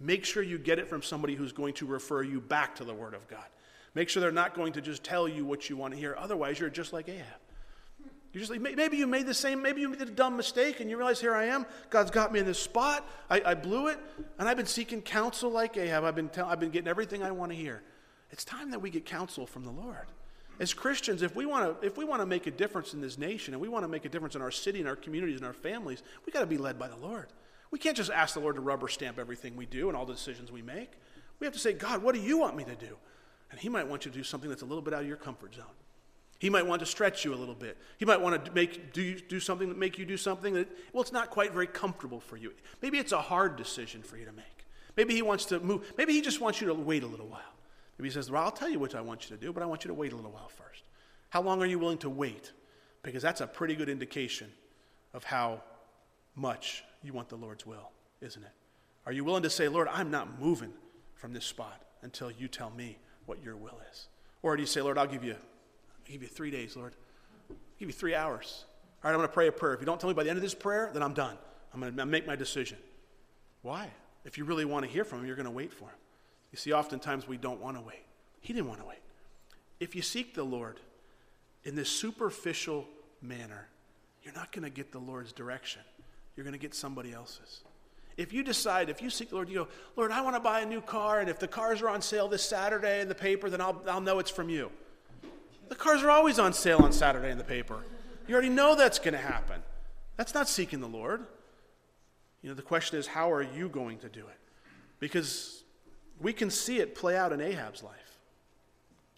make 0.00 0.24
sure 0.24 0.42
you 0.42 0.58
get 0.58 0.78
it 0.78 0.88
from 0.88 1.02
somebody 1.02 1.34
who's 1.34 1.52
going 1.52 1.74
to 1.74 1.86
refer 1.86 2.22
you 2.22 2.40
back 2.40 2.74
to 2.76 2.84
the 2.84 2.94
Word 2.94 3.14
of 3.14 3.28
God. 3.28 3.44
Make 3.94 4.08
sure 4.08 4.22
they're 4.22 4.32
not 4.32 4.54
going 4.54 4.72
to 4.72 4.80
just 4.80 5.04
tell 5.04 5.28
you 5.28 5.44
what 5.44 5.68
you 5.68 5.76
want 5.76 5.92
to 5.92 6.00
hear. 6.00 6.16
Otherwise, 6.18 6.58
you're 6.58 6.70
just 6.70 6.94
like 6.94 7.08
Ahab. 7.08 7.26
You 8.32 8.40
just 8.40 8.50
maybe 8.50 8.96
you 8.96 9.06
made 9.06 9.26
the 9.26 9.34
same, 9.34 9.60
maybe 9.60 9.82
you 9.82 9.90
made 9.90 10.00
a 10.00 10.06
dumb 10.06 10.38
mistake 10.38 10.80
and 10.80 10.88
you 10.88 10.96
realize 10.96 11.20
here 11.20 11.34
I 11.34 11.46
am. 11.46 11.66
God's 11.90 12.10
got 12.10 12.32
me 12.32 12.40
in 12.40 12.46
this 12.46 12.58
spot. 12.58 13.06
I, 13.28 13.42
I 13.44 13.54
blew 13.54 13.88
it. 13.88 13.98
And 14.38 14.48
I've 14.48 14.56
been 14.56 14.66
seeking 14.66 15.02
counsel 15.02 15.50
like 15.50 15.76
Ahab. 15.76 16.04
I've 16.04 16.14
been, 16.14 16.30
tell, 16.30 16.46
I've 16.46 16.60
been 16.60 16.70
getting 16.70 16.88
everything 16.88 17.22
I 17.22 17.30
want 17.30 17.52
to 17.52 17.56
hear. 17.56 17.82
It's 18.30 18.44
time 18.44 18.70
that 18.70 18.80
we 18.80 18.88
get 18.88 19.04
counsel 19.04 19.46
from 19.46 19.64
the 19.64 19.70
Lord. 19.70 20.06
As 20.60 20.72
Christians, 20.72 21.22
if 21.22 21.36
we 21.36 21.44
want 21.44 21.80
to 21.80 21.86
if 21.86 21.96
we 21.98 22.04
want 22.04 22.22
to 22.22 22.26
make 22.26 22.46
a 22.46 22.50
difference 22.50 22.94
in 22.94 23.00
this 23.00 23.18
nation 23.18 23.52
and 23.52 23.60
we 23.60 23.68
want 23.68 23.84
to 23.84 23.88
make 23.88 24.04
a 24.04 24.08
difference 24.08 24.34
in 24.34 24.42
our 24.42 24.50
city 24.50 24.78
and 24.78 24.88
our 24.88 24.96
communities 24.96 25.36
and 25.36 25.46
our 25.46 25.52
families, 25.52 26.02
we 26.24 26.32
got 26.32 26.40
to 26.40 26.46
be 26.46 26.58
led 26.58 26.78
by 26.78 26.88
the 26.88 26.96
Lord. 26.96 27.28
We 27.70 27.78
can't 27.78 27.96
just 27.96 28.10
ask 28.10 28.34
the 28.34 28.40
Lord 28.40 28.54
to 28.56 28.60
rubber 28.60 28.88
stamp 28.88 29.18
everything 29.18 29.56
we 29.56 29.66
do 29.66 29.88
and 29.88 29.96
all 29.96 30.06
the 30.06 30.14
decisions 30.14 30.52
we 30.52 30.62
make. 30.62 30.92
We 31.38 31.46
have 31.46 31.54
to 31.54 31.60
say, 31.60 31.72
God, 31.72 32.02
what 32.02 32.14
do 32.14 32.20
you 32.20 32.38
want 32.38 32.56
me 32.56 32.64
to 32.64 32.74
do? 32.74 32.96
And 33.50 33.60
He 33.60 33.68
might 33.68 33.88
want 33.88 34.04
you 34.04 34.10
to 34.10 34.16
do 34.16 34.24
something 34.24 34.48
that's 34.48 34.62
a 34.62 34.66
little 34.66 34.82
bit 34.82 34.94
out 34.94 35.02
of 35.02 35.08
your 35.08 35.16
comfort 35.16 35.54
zone. 35.54 35.64
He 36.42 36.50
might 36.50 36.66
want 36.66 36.80
to 36.80 36.86
stretch 36.86 37.24
you 37.24 37.32
a 37.32 37.36
little 37.36 37.54
bit. 37.54 37.78
He 37.98 38.04
might 38.04 38.20
want 38.20 38.44
to 38.44 38.50
make 38.50 38.92
do, 38.92 39.16
do 39.20 39.38
something 39.38 39.68
that 39.68 39.78
make 39.78 39.96
you 39.96 40.04
do 40.04 40.16
something 40.16 40.54
that 40.54 40.68
well, 40.92 41.00
it's 41.00 41.12
not 41.12 41.30
quite 41.30 41.52
very 41.52 41.68
comfortable 41.68 42.18
for 42.18 42.36
you. 42.36 42.52
Maybe 42.82 42.98
it's 42.98 43.12
a 43.12 43.20
hard 43.20 43.54
decision 43.54 44.02
for 44.02 44.16
you 44.16 44.24
to 44.24 44.32
make. 44.32 44.66
Maybe 44.96 45.14
he 45.14 45.22
wants 45.22 45.44
to 45.46 45.60
move. 45.60 45.92
Maybe 45.96 46.14
he 46.14 46.20
just 46.20 46.40
wants 46.40 46.60
you 46.60 46.66
to 46.66 46.74
wait 46.74 47.04
a 47.04 47.06
little 47.06 47.28
while. 47.28 47.54
Maybe 47.96 48.08
he 48.08 48.12
says, 48.12 48.28
"Well, 48.28 48.42
I'll 48.42 48.50
tell 48.50 48.68
you 48.68 48.80
what 48.80 48.96
I 48.96 49.00
want 49.00 49.30
you 49.30 49.36
to 49.36 49.40
do, 49.40 49.52
but 49.52 49.62
I 49.62 49.66
want 49.66 49.84
you 49.84 49.88
to 49.88 49.94
wait 49.94 50.12
a 50.12 50.16
little 50.16 50.32
while 50.32 50.48
first. 50.48 50.82
How 51.30 51.42
long 51.42 51.62
are 51.62 51.66
you 51.66 51.78
willing 51.78 51.98
to 51.98 52.10
wait? 52.10 52.50
Because 53.04 53.22
that's 53.22 53.40
a 53.40 53.46
pretty 53.46 53.76
good 53.76 53.88
indication 53.88 54.50
of 55.14 55.22
how 55.22 55.62
much 56.34 56.82
you 57.04 57.12
want 57.12 57.28
the 57.28 57.36
Lord's 57.36 57.64
will, 57.64 57.92
isn't 58.20 58.42
it? 58.42 58.52
Are 59.06 59.12
you 59.12 59.22
willing 59.22 59.44
to 59.44 59.50
say, 59.50 59.68
"Lord, 59.68 59.86
I'm 59.86 60.10
not 60.10 60.40
moving 60.40 60.72
from 61.14 61.34
this 61.34 61.44
spot 61.44 61.84
until 62.02 62.32
you 62.32 62.48
tell 62.48 62.70
me 62.70 62.98
what 63.26 63.40
your 63.44 63.54
will 63.54 63.80
is?" 63.92 64.08
Or 64.42 64.56
do 64.56 64.62
you 64.62 64.66
say, 64.66 64.82
"Lord, 64.82 64.98
I'll 64.98 65.06
give 65.06 65.22
you 65.22 65.36
I'll 66.12 66.18
give 66.18 66.22
you 66.24 66.28
three 66.28 66.50
days, 66.50 66.76
Lord. 66.76 66.92
I'll 67.48 67.56
give 67.78 67.88
you 67.88 67.94
three 67.94 68.14
hours. 68.14 68.66
All 69.02 69.08
right, 69.08 69.14
I'm 69.14 69.18
going 69.18 69.28
to 69.28 69.32
pray 69.32 69.46
a 69.46 69.52
prayer. 69.52 69.72
If 69.72 69.80
you 69.80 69.86
don't 69.86 69.98
tell 69.98 70.10
me 70.10 70.14
by 70.14 70.24
the 70.24 70.28
end 70.28 70.36
of 70.36 70.42
this 70.42 70.52
prayer, 70.52 70.90
then 70.92 71.02
I'm 71.02 71.14
done. 71.14 71.38
I'm 71.72 71.80
going 71.80 71.96
to 71.96 72.04
make 72.04 72.26
my 72.26 72.36
decision. 72.36 72.76
Why? 73.62 73.88
If 74.26 74.36
you 74.36 74.44
really 74.44 74.66
want 74.66 74.84
to 74.84 74.90
hear 74.90 75.04
from 75.04 75.20
him, 75.20 75.26
you're 75.26 75.36
going 75.36 75.46
to 75.46 75.50
wait 75.50 75.72
for 75.72 75.86
him. 75.86 75.96
You 76.50 76.58
see, 76.58 76.74
oftentimes 76.74 77.26
we 77.26 77.38
don't 77.38 77.62
want 77.62 77.78
to 77.78 77.82
wait. 77.82 78.04
He 78.42 78.52
didn't 78.52 78.68
want 78.68 78.80
to 78.80 78.86
wait. 78.86 78.98
If 79.80 79.96
you 79.96 80.02
seek 80.02 80.34
the 80.34 80.44
Lord 80.44 80.80
in 81.64 81.76
this 81.76 81.88
superficial 81.88 82.86
manner, 83.22 83.68
you're 84.22 84.34
not 84.34 84.52
going 84.52 84.64
to 84.64 84.70
get 84.70 84.92
the 84.92 84.98
Lord's 84.98 85.32
direction. 85.32 85.80
You're 86.36 86.44
going 86.44 86.52
to 86.52 86.58
get 86.58 86.74
somebody 86.74 87.14
else's. 87.14 87.62
If 88.18 88.34
you 88.34 88.42
decide, 88.42 88.90
if 88.90 89.00
you 89.00 89.08
seek 89.08 89.30
the 89.30 89.36
Lord, 89.36 89.48
you 89.48 89.54
go, 89.60 89.68
Lord, 89.96 90.10
I 90.10 90.20
want 90.20 90.36
to 90.36 90.40
buy 90.40 90.60
a 90.60 90.66
new 90.66 90.82
car, 90.82 91.20
and 91.20 91.30
if 91.30 91.38
the 91.38 91.48
cars 91.48 91.80
are 91.80 91.88
on 91.88 92.02
sale 92.02 92.28
this 92.28 92.42
Saturday 92.42 93.00
in 93.00 93.08
the 93.08 93.14
paper, 93.14 93.48
then 93.48 93.62
I'll, 93.62 93.82
I'll 93.88 94.02
know 94.02 94.18
it's 94.18 94.30
from 94.30 94.50
you. 94.50 94.70
The 95.72 95.78
cars 95.78 96.02
are 96.02 96.10
always 96.10 96.38
on 96.38 96.52
sale 96.52 96.80
on 96.80 96.92
Saturday 96.92 97.30
in 97.30 97.38
the 97.38 97.44
paper. 97.44 97.82
You 98.28 98.34
already 98.34 98.50
know 98.50 98.76
that's 98.76 98.98
going 98.98 99.14
to 99.14 99.18
happen. 99.18 99.62
That's 100.18 100.34
not 100.34 100.46
seeking 100.46 100.80
the 100.80 100.86
Lord. 100.86 101.24
You 102.42 102.50
know, 102.50 102.54
the 102.54 102.60
question 102.60 102.98
is, 102.98 103.06
how 103.06 103.32
are 103.32 103.40
you 103.40 103.70
going 103.70 103.98
to 104.00 104.10
do 104.10 104.20
it? 104.20 104.38
Because 105.00 105.64
we 106.20 106.34
can 106.34 106.50
see 106.50 106.80
it 106.80 106.94
play 106.94 107.16
out 107.16 107.32
in 107.32 107.40
Ahab's 107.40 107.82
life. 107.82 108.18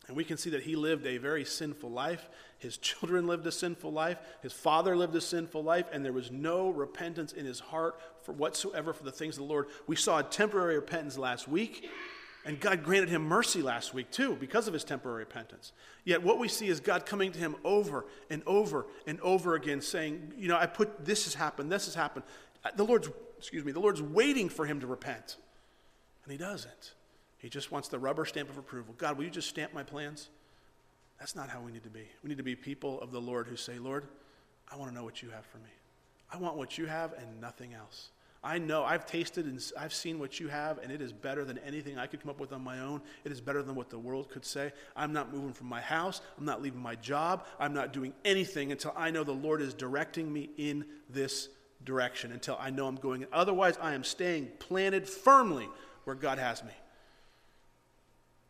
And 0.07 0.17
we 0.17 0.23
can 0.23 0.37
see 0.37 0.51
that 0.51 0.63
he 0.63 0.77
lived 0.77 1.09
a 1.09 1.17
very 1.17 1.45
sinful 1.45 1.91
life. 1.91 2.29
His 2.59 2.77
children 2.77 3.27
lived 3.27 3.45
a 3.49 3.53
sinful 3.53 3.91
life. 3.91 4.21
His 4.41 4.53
father 4.53 4.97
lived 4.97 5.17
a 5.17 5.21
sinful 5.21 5.65
life. 5.65 5.87
And 5.93 6.05
there 6.05 6.13
was 6.13 6.31
no 6.31 6.71
repentance 6.71 7.33
in 7.33 7.47
his 7.47 7.59
heart 7.59 8.01
for 8.23 8.31
whatsoever 8.31 8.93
for 8.93 9.03
the 9.03 9.11
things 9.11 9.39
of 9.39 9.43
the 9.43 9.53
Lord. 9.53 9.67
We 9.89 9.97
saw 9.97 10.21
a 10.21 10.23
temporary 10.23 10.77
repentance 10.77 11.19
last 11.19 11.49
week. 11.49 11.91
And 12.47 12.61
God 12.61 12.83
granted 12.83 13.09
him 13.09 13.23
mercy 13.23 13.63
last 13.63 13.95
week, 13.95 14.11
too, 14.11 14.37
because 14.39 14.69
of 14.69 14.75
his 14.75 14.85
temporary 14.85 15.21
repentance. 15.21 15.73
Yet 16.05 16.23
what 16.23 16.39
we 16.39 16.49
see 16.49 16.69
is 16.69 16.79
God 16.79 17.07
coming 17.07 17.33
to 17.33 17.39
him 17.39 17.57
over 17.65 18.05
and 18.29 18.43
over 18.47 18.87
and 19.07 19.19
over 19.21 19.55
again, 19.55 19.81
saying, 19.81 20.35
You 20.37 20.49
know, 20.49 20.59
I 20.59 20.67
put 20.67 21.05
this 21.05 21.25
has 21.25 21.35
happened, 21.35 21.73
this 21.73 21.87
has 21.87 21.95
happened. 21.95 22.25
Uh, 22.63 22.71
the 22.77 22.85
Lord's, 22.85 23.09
excuse 23.39 23.65
me, 23.65 23.73
the 23.73 23.81
Lord's 23.81 24.03
waiting 24.03 24.51
for 24.51 24.67
him 24.67 24.81
to 24.81 24.87
repent. 24.87 25.37
And 26.25 26.33
he 26.33 26.39
doesn't. 26.39 26.93
He 27.39 27.49
just 27.49 27.71
wants 27.73 27.89
the 27.89 27.99
rubber 27.99 28.25
stamp 28.25 28.51
of 28.51 28.59
approval. 28.59 28.95
God, 28.99 29.17
will 29.17 29.25
you 29.25 29.31
just 29.31 29.49
stamp 29.49 29.73
my 29.73 29.83
plans? 29.83 30.29
That's 31.19 31.37
not 31.37 31.49
how 31.49 31.61
we 31.61 31.73
need 31.73 31.85
to 31.85 31.91
be. 31.91 32.09
We 32.23 32.29
need 32.29 32.39
to 32.39 32.45
be 32.45 32.57
people 32.57 33.01
of 33.01 33.11
the 33.11 33.21
Lord 33.21 33.47
who 33.47 33.57
say, 33.57 33.79
Lord, 33.79 34.07
I 34.71 34.77
want 34.77 34.91
to 34.91 34.95
know 34.95 35.05
what 35.05 35.23
you 35.23 35.31
have 35.31 35.47
for 35.47 35.59
me. 35.59 35.71
I 36.33 36.37
want 36.37 36.57
what 36.57 36.77
you 36.77 36.87
have 36.87 37.13
and 37.15 37.41
nothing 37.41 37.75
else. 37.75 38.11
I 38.45 38.59
know 38.59 38.85
I've 38.85 39.07
tasted 39.07 39.47
and 39.47 39.59
I've 39.79 39.95
seen 39.95 40.19
what 40.19 40.39
you 40.39 40.49
have, 40.49 40.77
and 40.79 40.93
it 40.93 41.01
is 41.01 41.13
better 41.13 41.47
than 41.47 41.57
anything 41.59 41.99
I 41.99 42.07
could 42.07 42.21
come 42.21 42.29
up 42.29 42.39
with 42.39 42.53
on 42.53 42.63
my 42.63 42.81
own. 42.81 43.01
It 43.25 43.33
is 43.33 43.41
better 43.41 43.63
than 43.63 43.75
what 43.75 43.89
the 43.89 43.99
world 43.99 44.29
could 44.29 44.45
say. 44.45 44.73
I'm 44.95 45.15
not 45.15 45.33
moving 45.33 45.55
from 45.55 45.69
my 45.69 45.81
house. 45.81 46.21
I'm 46.39 46.45
not 46.45 46.61
leaving 46.61 46.83
my 46.83 46.95
job. 46.97 47.47
I'm 47.59 47.73
not 47.73 47.95
doing 47.95 48.13
anything 48.25 48.71
until 48.71 48.93
I 48.95 49.11
know 49.11 49.25
the 49.25 49.33
Lord 49.33 49.63
is 49.63 49.73
directing 49.73 50.31
me 50.31 50.51
in 50.59 50.85
this 51.09 51.49
direction, 51.85 52.33
until 52.33 52.59
I 52.61 52.69
know 52.69 52.87
I'm 52.87 52.97
going. 52.97 53.27
Otherwise, 53.33 53.79
I 53.81 53.95
am 53.95 54.05
staying 54.05 54.51
planted 54.59 55.09
firmly 55.09 55.69
where 56.05 56.15
God 56.15 56.39
has 56.39 56.63
me. 56.63 56.73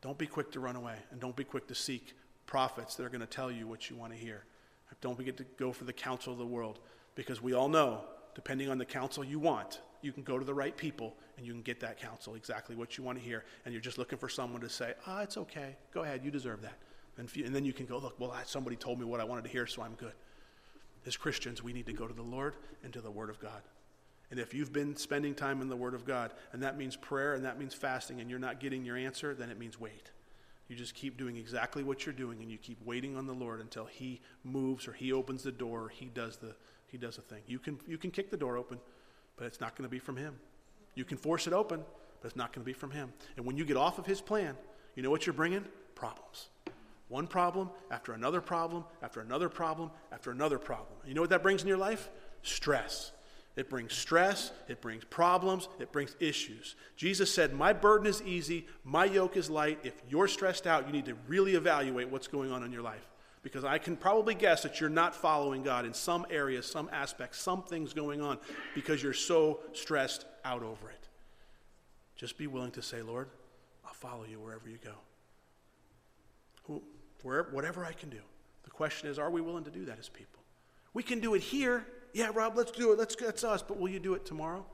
Don't 0.03 0.19
be 0.19 0.27
quick 0.27 0.51
to 0.53 0.61
run 0.61 0.77
away, 0.77 0.97
and 1.13 1.21
don't 1.21 1.37
be 1.37 1.45
quick 1.45 1.69
to 1.69 1.75
seek 1.75 2.15
prophets 2.47 2.97
that 2.97 3.05
are 3.05 3.09
going 3.09 3.21
to 3.21 3.27
tell 3.27 3.51
you 3.51 3.67
what 3.67 3.89
you 3.89 3.97
want 3.97 4.13
to 4.13 4.19
hear. 4.19 4.45
Don't 5.01 5.17
forget 5.17 5.37
to 5.37 5.45
go 5.57 5.73
for 5.73 5.85
the 5.85 5.93
counsel 5.93 6.33
of 6.33 6.39
the 6.39 6.47
world, 6.47 6.79
because 7.15 7.41
we 7.41 7.53
all 7.53 7.69
know 7.69 8.03
depending 8.35 8.68
on 8.68 8.78
the 8.78 8.85
counsel 8.85 9.24
you 9.24 9.39
want, 9.39 9.80
you 10.03 10.12
can 10.12 10.22
go 10.22 10.39
to 10.39 10.45
the 10.45 10.55
right 10.55 10.76
people 10.76 11.14
and 11.37 11.47
you 11.47 11.53
can 11.53 11.62
get 11.62 11.80
that 11.80 11.99
counsel, 11.99 12.35
exactly 12.35 12.76
what 12.76 12.99
you 12.99 13.05
want 13.05 13.18
to 13.18 13.24
hear. 13.24 13.45
And 13.64 13.72
you're 13.72 13.80
just 13.80 13.99
looking 13.99 14.18
for 14.18 14.28
someone 14.28 14.61
to 14.61 14.68
say, 14.68 14.95
ah, 15.07 15.18
oh, 15.18 15.22
it's 15.22 15.37
okay. 15.39 15.76
Go 15.93 16.03
ahead. 16.03 16.22
You 16.24 16.30
deserve 16.30 16.62
that. 16.62 16.78
And, 17.16 17.35
you, 17.35 17.45
and 17.45 17.55
then 17.55 17.64
you 17.64 17.72
can 17.72 17.87
go, 17.87 17.99
look, 17.99 18.18
well, 18.18 18.35
somebody 18.45 18.76
told 18.76 18.99
me 18.99 19.05
what 19.05 19.20
I 19.20 19.24
wanted 19.24 19.45
to 19.45 19.51
hear, 19.51 19.66
so 19.66 19.82
I'm 19.82 19.95
good. 19.95 20.12
As 21.07 21.16
Christians, 21.16 21.62
we 21.62 21.72
need 21.72 21.87
to 21.87 21.93
go 21.93 22.07
to 22.07 22.14
the 22.14 22.22
Lord 22.22 22.57
and 22.82 22.93
to 22.93 23.01
the 23.01 23.11
Word 23.11 23.30
of 23.30 23.39
God. 23.41 23.62
And 24.30 24.41
if 24.41 24.55
you've 24.55 24.72
been 24.72 24.97
spending 24.97 25.35
time 25.35 25.61
in 25.61 25.68
the 25.68 25.76
Word 25.76 25.95
of 25.95 26.05
God, 26.05 26.32
and 26.53 26.62
that 26.62 26.76
means 26.76 26.97
prayer 26.97 27.35
and 27.35 27.45
that 27.45 27.59
means 27.59 27.74
fasting, 27.74 28.20
and 28.20 28.28
you're 28.28 28.39
not 28.39 28.59
getting 28.59 28.85
your 28.85 28.97
answer, 28.97 29.35
then 29.35 29.51
it 29.51 29.59
means 29.59 29.78
wait. 29.78 30.11
You 30.68 30.76
just 30.76 30.95
keep 30.95 31.18
doing 31.18 31.37
exactly 31.37 31.85
what 31.85 32.07
you're 32.07 32.14
doing, 32.14 32.41
and 32.41 32.51
you 32.51 32.57
keep 32.57 32.85
waiting 32.85 33.16
on 33.16 33.26
the 33.26 33.35
Lord 33.35 33.61
until 33.61 33.85
He 33.85 34.20
moves 34.43 34.89
or 34.89 34.93
He 34.93 35.12
opens 35.12 35.43
the 35.43 35.53
door 35.53 35.82
or 35.82 35.89
He 35.89 36.07
does 36.07 36.39
the, 36.39 36.57
he 36.89 36.99
does 36.99 37.18
a 37.18 37.22
thing. 37.22 37.43
You 37.47 37.59
can, 37.59 37.78
you 37.87 37.99
can 37.99 38.11
kick 38.11 38.30
the 38.30 38.37
door 38.37 38.57
open, 38.57 38.78
but 39.37 39.47
it's 39.47 39.61
not 39.61 39.76
going 39.76 39.85
to 39.85 39.91
be 39.91 39.99
from 39.99 40.16
him. 40.16 40.35
You 40.95 41.05
can 41.05 41.16
force 41.16 41.47
it 41.47 41.53
open, 41.53 41.82
but 42.20 42.28
it's 42.28 42.37
not 42.37 42.53
going 42.53 42.62
to 42.62 42.66
be 42.66 42.72
from 42.72 42.91
him. 42.91 43.12
And 43.37 43.45
when 43.45 43.57
you 43.57 43.64
get 43.64 43.76
off 43.76 43.99
of 43.99 44.07
his 44.07 44.20
plan, 44.20 44.57
you 44.95 45.03
know 45.03 45.11
what 45.11 45.26
you're 45.26 45.35
bringing? 45.35 45.64
Problems. 45.95 46.49
One 47.09 47.26
problem 47.26 47.70
after 47.91 48.12
another 48.12 48.41
problem 48.41 48.85
after 49.03 49.20
another 49.20 49.49
problem 49.49 49.91
after 50.12 50.30
another 50.30 50.59
problem. 50.59 50.99
You 51.07 51.14
know 51.14 51.20
what 51.20 51.30
that 51.30 51.43
brings 51.43 51.62
in 51.62 51.68
your 51.68 51.78
life? 51.78 52.09
Stress. 52.43 53.12
It 53.57 53.70
brings 53.70 53.93
stress, 53.93 54.51
it 54.68 54.80
brings 54.80 55.05
problems, 55.05 55.68
it 55.78 55.93
brings 55.93 56.16
issues. 56.18 56.74
Jesus 56.97 57.32
said, 57.32 57.53
My 57.53 57.72
burden 57.72 58.09
is 58.09 58.20
easy, 58.22 58.66
my 58.82 59.05
yoke 59.05 59.37
is 59.37 59.49
light. 59.49 59.78
If 59.85 59.95
you're 60.09 60.26
stressed 60.26 60.66
out, 60.66 60.89
you 60.89 60.93
need 60.93 61.05
to 61.05 61.14
really 61.28 61.55
evaluate 61.55 62.09
what's 62.09 62.26
going 62.26 62.51
on 62.51 62.64
in 62.64 62.72
your 62.72 62.82
life 62.82 63.07
because 63.45 63.63
I 63.63 63.77
can 63.77 63.95
probably 63.95 64.35
guess 64.35 64.63
that 64.63 64.81
you're 64.81 64.91
not 64.91 65.15
following 65.15 65.63
God 65.63 65.85
in 65.85 65.93
some 65.93 66.27
areas, 66.31 66.67
some 66.67 66.89
aspects, 66.91 67.39
something's 67.39 67.93
going 67.93 68.23
on 68.23 68.39
because 68.75 69.03
you're 69.03 69.13
so 69.13 69.61
stressed 69.75 70.25
out 70.47 70.63
over 70.63 70.91
it. 70.91 71.09
Just 72.17 72.39
be 72.39 72.47
willing 72.47 72.71
to 72.73 72.83
say, 72.83 73.03
Lord, 73.03 73.29
I'll 73.87 73.93
follow 73.93 74.25
you 74.25 74.41
wherever 74.41 74.67
you 74.67 74.79
go. 74.83 74.95
Who, 76.65 76.83
wherever, 77.23 77.51
whatever 77.51 77.85
I 77.85 77.93
can 77.93 78.09
do. 78.09 78.21
The 78.65 78.71
question 78.71 79.11
is, 79.11 79.19
are 79.19 79.31
we 79.31 79.43
willing 79.43 79.65
to 79.65 79.71
do 79.71 79.85
that 79.85 79.99
as 79.99 80.09
people? 80.09 80.41
We 80.95 81.03
can 81.03 81.21
do 81.21 81.35
it 81.35 81.43
here. 81.43 81.87
Yeah, 82.15 82.31
Rob, 82.33 82.57
let's 82.57 82.71
do 82.71 82.93
it. 82.93 82.99
Let's, 82.99 83.15
that's 83.15 83.45
us. 83.45 83.63
But 83.63 83.79
will 83.79 83.91
you 83.91 84.01
do 84.01 84.15
it 84.15 84.25
tomorrow? 84.25 84.65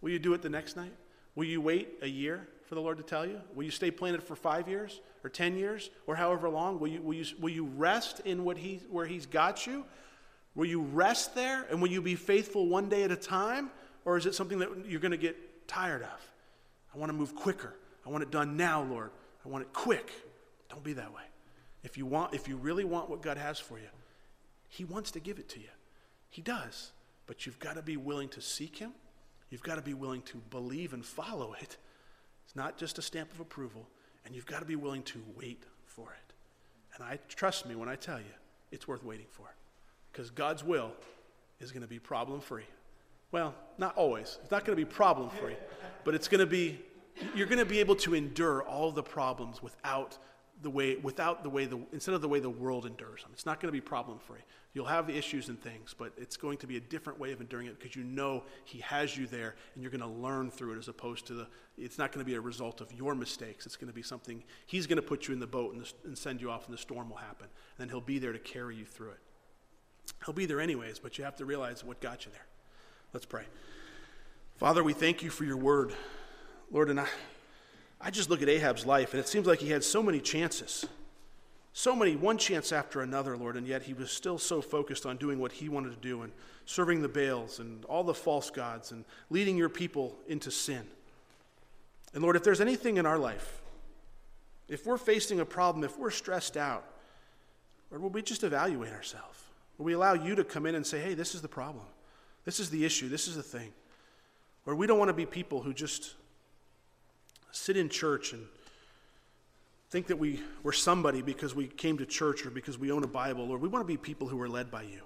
Will 0.00 0.10
you 0.10 0.18
do 0.18 0.32
it 0.32 0.40
the 0.40 0.48
next 0.48 0.74
night? 0.74 0.92
Will 1.34 1.44
you 1.44 1.60
wait 1.60 1.98
a 2.00 2.08
year 2.08 2.48
for 2.66 2.74
the 2.74 2.80
Lord 2.80 2.98
to 2.98 3.04
tell 3.04 3.24
you? 3.24 3.40
Will 3.54 3.64
you 3.64 3.70
stay 3.70 3.90
planted 3.90 4.22
for 4.22 4.36
five 4.36 4.68
years 4.68 5.00
or 5.24 5.30
10 5.30 5.56
years 5.56 5.90
or 6.06 6.16
however 6.16 6.48
long? 6.48 6.78
Will 6.78 6.88
you, 6.88 7.00
will 7.00 7.14
you, 7.14 7.24
will 7.40 7.50
you 7.50 7.64
rest 7.64 8.20
in 8.24 8.44
what 8.44 8.58
he, 8.58 8.80
where 8.90 9.06
He's 9.06 9.26
got 9.26 9.66
you? 9.66 9.84
Will 10.54 10.66
you 10.66 10.80
rest 10.80 11.34
there 11.34 11.66
and 11.70 11.80
will 11.80 11.90
you 11.90 12.02
be 12.02 12.14
faithful 12.14 12.66
one 12.66 12.88
day 12.88 13.04
at 13.04 13.10
a 13.10 13.16
time? 13.16 13.70
Or 14.04 14.16
is 14.16 14.26
it 14.26 14.34
something 14.34 14.58
that 14.58 14.86
you're 14.86 15.00
going 15.00 15.12
to 15.12 15.16
get 15.16 15.68
tired 15.68 16.02
of? 16.02 16.32
I 16.94 16.98
want 16.98 17.10
to 17.10 17.16
move 17.16 17.34
quicker. 17.34 17.74
I 18.06 18.10
want 18.10 18.22
it 18.22 18.30
done 18.30 18.56
now, 18.56 18.82
Lord. 18.82 19.10
I 19.44 19.48
want 19.48 19.62
it 19.62 19.72
quick. 19.72 20.12
Don't 20.70 20.82
be 20.82 20.94
that 20.94 21.12
way. 21.12 21.22
If 21.82 21.98
you 21.98 22.06
want, 22.06 22.34
if 22.34 22.48
you 22.48 22.56
really 22.56 22.84
want 22.84 23.10
what 23.10 23.22
God 23.22 23.36
has 23.36 23.58
for 23.58 23.78
you, 23.78 23.88
He 24.68 24.84
wants 24.84 25.10
to 25.12 25.20
give 25.20 25.38
it 25.38 25.48
to 25.50 25.60
you. 25.60 25.68
He 26.30 26.42
does. 26.42 26.92
But 27.26 27.44
you've 27.44 27.58
got 27.58 27.74
to 27.74 27.82
be 27.82 27.96
willing 27.96 28.28
to 28.30 28.40
seek 28.40 28.76
Him. 28.76 28.92
You've 29.50 29.62
got 29.62 29.76
to 29.76 29.82
be 29.82 29.94
willing 29.94 30.22
to 30.22 30.38
believe 30.50 30.92
and 30.94 31.04
follow 31.04 31.54
it. 31.60 31.76
It's 32.46 32.56
not 32.56 32.78
just 32.78 32.96
a 32.96 33.02
stamp 33.02 33.32
of 33.32 33.40
approval. 33.40 33.86
And 34.24 34.34
you've 34.34 34.46
got 34.46 34.60
to 34.60 34.64
be 34.64 34.76
willing 34.76 35.02
to 35.04 35.22
wait 35.36 35.64
for 35.84 36.10
it. 36.12 36.32
And 36.94 37.04
I 37.04 37.18
trust 37.28 37.66
me 37.66 37.74
when 37.74 37.88
I 37.88 37.96
tell 37.96 38.18
you, 38.18 38.24
it's 38.72 38.88
worth 38.88 39.04
waiting 39.04 39.26
for. 39.30 39.44
Because 40.10 40.30
God's 40.30 40.64
will 40.64 40.92
is 41.60 41.70
going 41.70 41.82
to 41.82 41.88
be 41.88 41.98
problem 41.98 42.40
free. 42.40 42.64
Well, 43.32 43.54
not 43.78 43.96
always. 43.96 44.38
It's 44.42 44.50
not 44.50 44.64
going 44.64 44.76
to 44.76 44.84
be 44.84 44.90
problem 44.90 45.28
free, 45.30 45.56
but 46.04 46.14
it's 46.14 46.28
going 46.28 46.40
to 46.40 46.46
be, 46.46 46.80
you're 47.34 47.46
going 47.46 47.58
to 47.58 47.66
be 47.66 47.80
able 47.80 47.96
to 47.96 48.14
endure 48.14 48.62
all 48.62 48.90
the 48.90 49.02
problems 49.02 49.62
without 49.62 50.16
the 50.62 50.70
way, 50.70 50.96
without 50.96 51.42
the 51.42 51.50
way, 51.50 51.66
the, 51.66 51.78
instead 51.92 52.14
of 52.14 52.22
the 52.22 52.28
way 52.28 52.40
the 52.40 52.50
world 52.50 52.86
endures 52.86 53.22
them. 53.22 53.30
It's 53.32 53.46
not 53.46 53.60
going 53.60 53.68
to 53.68 53.72
be 53.72 53.80
problem 53.80 54.18
free. 54.18 54.40
You'll 54.72 54.86
have 54.86 55.06
the 55.06 55.16
issues 55.16 55.48
and 55.48 55.60
things, 55.60 55.94
but 55.96 56.12
it's 56.16 56.36
going 56.36 56.58
to 56.58 56.66
be 56.66 56.76
a 56.76 56.80
different 56.80 57.18
way 57.18 57.32
of 57.32 57.40
enduring 57.40 57.66
it 57.66 57.78
because 57.78 57.96
you 57.96 58.04
know 58.04 58.44
He 58.64 58.80
has 58.80 59.16
you 59.16 59.26
there 59.26 59.54
and 59.74 59.82
you're 59.82 59.90
going 59.90 60.00
to 60.00 60.06
learn 60.06 60.50
through 60.50 60.74
it 60.74 60.78
as 60.78 60.88
opposed 60.88 61.26
to 61.28 61.34
the, 61.34 61.46
it's 61.78 61.98
not 61.98 62.12
going 62.12 62.24
to 62.24 62.28
be 62.28 62.36
a 62.36 62.40
result 62.40 62.80
of 62.80 62.92
your 62.92 63.14
mistakes. 63.14 63.66
It's 63.66 63.76
going 63.76 63.88
to 63.88 63.94
be 63.94 64.02
something, 64.02 64.42
He's 64.66 64.86
going 64.86 64.96
to 64.96 65.02
put 65.02 65.28
you 65.28 65.34
in 65.34 65.40
the 65.40 65.46
boat 65.46 65.74
and, 65.74 65.82
the, 65.82 65.92
and 66.04 66.16
send 66.16 66.40
you 66.40 66.50
off 66.50 66.66
and 66.66 66.74
the 66.74 66.80
storm 66.80 67.10
will 67.10 67.16
happen. 67.16 67.46
And 67.46 67.78
then 67.78 67.88
He'll 67.88 68.00
be 68.00 68.18
there 68.18 68.32
to 68.32 68.38
carry 68.38 68.76
you 68.76 68.84
through 68.84 69.10
it. 69.10 69.20
He'll 70.24 70.34
be 70.34 70.46
there 70.46 70.60
anyways, 70.60 70.98
but 70.98 71.18
you 71.18 71.24
have 71.24 71.36
to 71.36 71.44
realize 71.44 71.84
what 71.84 72.00
got 72.00 72.24
you 72.24 72.32
there. 72.32 72.46
Let's 73.12 73.26
pray. 73.26 73.44
Father, 74.56 74.82
we 74.82 74.92
thank 74.92 75.22
you 75.22 75.30
for 75.30 75.44
your 75.44 75.56
word. 75.56 75.92
Lord, 76.70 76.90
and 76.90 77.00
I, 77.00 77.06
I 78.06 78.10
just 78.10 78.30
look 78.30 78.40
at 78.40 78.48
Ahab's 78.48 78.86
life, 78.86 79.14
and 79.14 79.20
it 79.20 79.26
seems 79.26 79.48
like 79.48 79.58
he 79.58 79.70
had 79.70 79.82
so 79.82 80.00
many 80.00 80.20
chances. 80.20 80.86
So 81.72 81.96
many, 81.96 82.14
one 82.14 82.38
chance 82.38 82.70
after 82.70 83.00
another, 83.00 83.36
Lord, 83.36 83.56
and 83.56 83.66
yet 83.66 83.82
he 83.82 83.94
was 83.94 84.12
still 84.12 84.38
so 84.38 84.62
focused 84.62 85.04
on 85.06 85.16
doing 85.16 85.40
what 85.40 85.50
he 85.50 85.68
wanted 85.68 85.90
to 85.90 86.08
do 86.08 86.22
and 86.22 86.32
serving 86.66 87.02
the 87.02 87.08
Baals 87.08 87.58
and 87.58 87.84
all 87.86 88.04
the 88.04 88.14
false 88.14 88.48
gods 88.48 88.92
and 88.92 89.04
leading 89.28 89.56
your 89.56 89.68
people 89.68 90.16
into 90.28 90.52
sin. 90.52 90.86
And 92.14 92.22
Lord, 92.22 92.36
if 92.36 92.44
there's 92.44 92.60
anything 92.60 92.96
in 92.96 93.06
our 93.06 93.18
life, 93.18 93.60
if 94.68 94.86
we're 94.86 94.98
facing 94.98 95.40
a 95.40 95.44
problem, 95.44 95.82
if 95.82 95.98
we're 95.98 96.12
stressed 96.12 96.56
out, 96.56 96.84
Lord, 97.90 98.02
will 98.02 98.10
we 98.10 98.22
just 98.22 98.44
evaluate 98.44 98.92
ourselves? 98.92 99.40
Will 99.78 99.86
we 99.86 99.94
allow 99.94 100.14
you 100.14 100.36
to 100.36 100.44
come 100.44 100.64
in 100.64 100.76
and 100.76 100.86
say, 100.86 101.00
hey, 101.00 101.14
this 101.14 101.34
is 101.34 101.42
the 101.42 101.48
problem? 101.48 101.86
This 102.44 102.60
is 102.60 102.70
the 102.70 102.84
issue. 102.84 103.08
This 103.08 103.26
is 103.26 103.34
the 103.34 103.42
thing. 103.42 103.72
Or 104.64 104.76
we 104.76 104.86
don't 104.86 105.00
want 105.00 105.08
to 105.08 105.12
be 105.12 105.26
people 105.26 105.60
who 105.60 105.74
just 105.74 106.14
sit 107.56 107.76
in 107.76 107.88
church 107.88 108.32
and 108.32 108.46
think 109.90 110.08
that 110.08 110.18
we, 110.18 110.40
we're 110.62 110.72
somebody 110.72 111.22
because 111.22 111.54
we 111.54 111.66
came 111.66 111.98
to 111.98 112.06
church 112.06 112.44
or 112.44 112.50
because 112.50 112.78
we 112.78 112.92
own 112.92 113.02
a 113.02 113.08
Bible. 113.08 113.50
Or 113.50 113.58
we 113.58 113.68
want 113.68 113.82
to 113.82 113.86
be 113.86 113.96
people 113.96 114.28
who 114.28 114.40
are 114.40 114.48
led 114.48 114.70
by 114.70 114.82
you. 114.82 115.00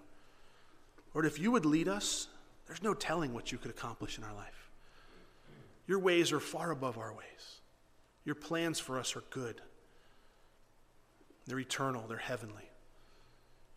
Lord, 1.14 1.26
if 1.26 1.38
you 1.38 1.53
would 1.53 1.64
lead 1.64 1.88
us, 1.88 2.26
there's 2.66 2.82
no 2.82 2.94
telling 2.94 3.32
what 3.32 3.53
you 3.53 3.59
could 3.59 3.70
accomplish 3.70 4.18
in 4.18 4.24
our 4.24 4.34
life. 4.34 4.70
Your 5.86 5.98
ways 5.98 6.32
are 6.32 6.40
far 6.40 6.70
above 6.70 6.98
our 6.98 7.12
ways. 7.12 7.61
Your 8.24 8.34
plans 8.34 8.78
for 8.78 8.98
us 8.98 9.16
are 9.16 9.24
good. 9.30 9.61
They're 11.46 11.59
eternal, 11.59 12.05
they're 12.07 12.16
heavenly. 12.16 12.68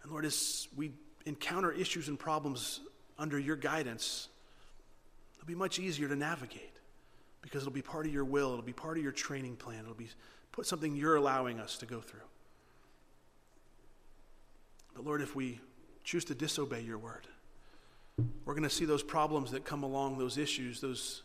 And 0.03 0.11
Lord, 0.11 0.25
as 0.25 0.67
we 0.75 0.91
encounter 1.25 1.71
issues 1.71 2.07
and 2.07 2.19
problems 2.19 2.81
under 3.17 3.39
your 3.39 3.55
guidance, 3.55 4.27
it'll 5.35 5.47
be 5.47 5.55
much 5.55 5.79
easier 5.79 6.07
to 6.07 6.15
navigate 6.15 6.72
because 7.43 7.61
it'll 7.61 7.73
be 7.73 7.83
part 7.83 8.07
of 8.07 8.13
your 8.13 8.25
will, 8.25 8.53
it'll 8.53 8.63
be 8.63 8.73
part 8.73 8.97
of 8.97 9.03
your 9.03 9.11
training 9.11 9.55
plan, 9.55 9.81
it'll 9.81 9.93
be 9.93 10.09
put 10.51 10.65
something 10.65 10.95
you're 10.95 11.17
allowing 11.17 11.59
us 11.59 11.77
to 11.77 11.85
go 11.85 11.99
through. 11.99 12.21
But 14.95 15.05
Lord, 15.05 15.21
if 15.21 15.35
we 15.35 15.59
choose 16.03 16.25
to 16.25 16.35
disobey 16.35 16.81
your 16.81 16.97
word, 16.97 17.27
we're 18.45 18.53
going 18.53 18.63
to 18.63 18.69
see 18.69 18.85
those 18.85 19.03
problems 19.03 19.51
that 19.51 19.65
come 19.65 19.83
along, 19.83 20.17
those 20.17 20.37
issues, 20.37 20.79
those 20.79 21.23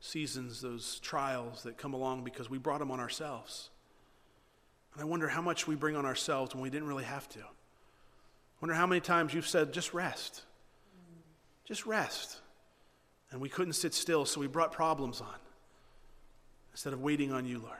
seasons, 0.00 0.60
those 0.60 0.98
trials 1.00 1.62
that 1.62 1.78
come 1.78 1.94
along 1.94 2.24
because 2.24 2.50
we 2.50 2.58
brought 2.58 2.80
them 2.80 2.90
on 2.90 2.98
ourselves. 2.98 3.70
And 4.94 5.02
I 5.02 5.04
wonder 5.04 5.28
how 5.28 5.42
much 5.42 5.68
we 5.68 5.76
bring 5.76 5.94
on 5.94 6.04
ourselves 6.04 6.54
when 6.54 6.62
we 6.62 6.70
didn't 6.70 6.88
really 6.88 7.04
have 7.04 7.28
to. 7.30 7.40
I 7.40 8.60
wonder 8.60 8.74
how 8.74 8.86
many 8.86 9.00
times 9.00 9.34
you've 9.34 9.46
said, 9.46 9.72
just 9.72 9.94
rest. 9.94 10.42
Just 11.64 11.86
rest. 11.86 12.40
And 13.30 13.40
we 13.40 13.48
couldn't 13.48 13.74
sit 13.74 13.94
still, 13.94 14.24
so 14.24 14.40
we 14.40 14.46
brought 14.48 14.72
problems 14.72 15.20
on 15.20 15.34
instead 16.72 16.92
of 16.92 17.00
waiting 17.00 17.32
on 17.32 17.46
you, 17.46 17.58
Lord. 17.58 17.78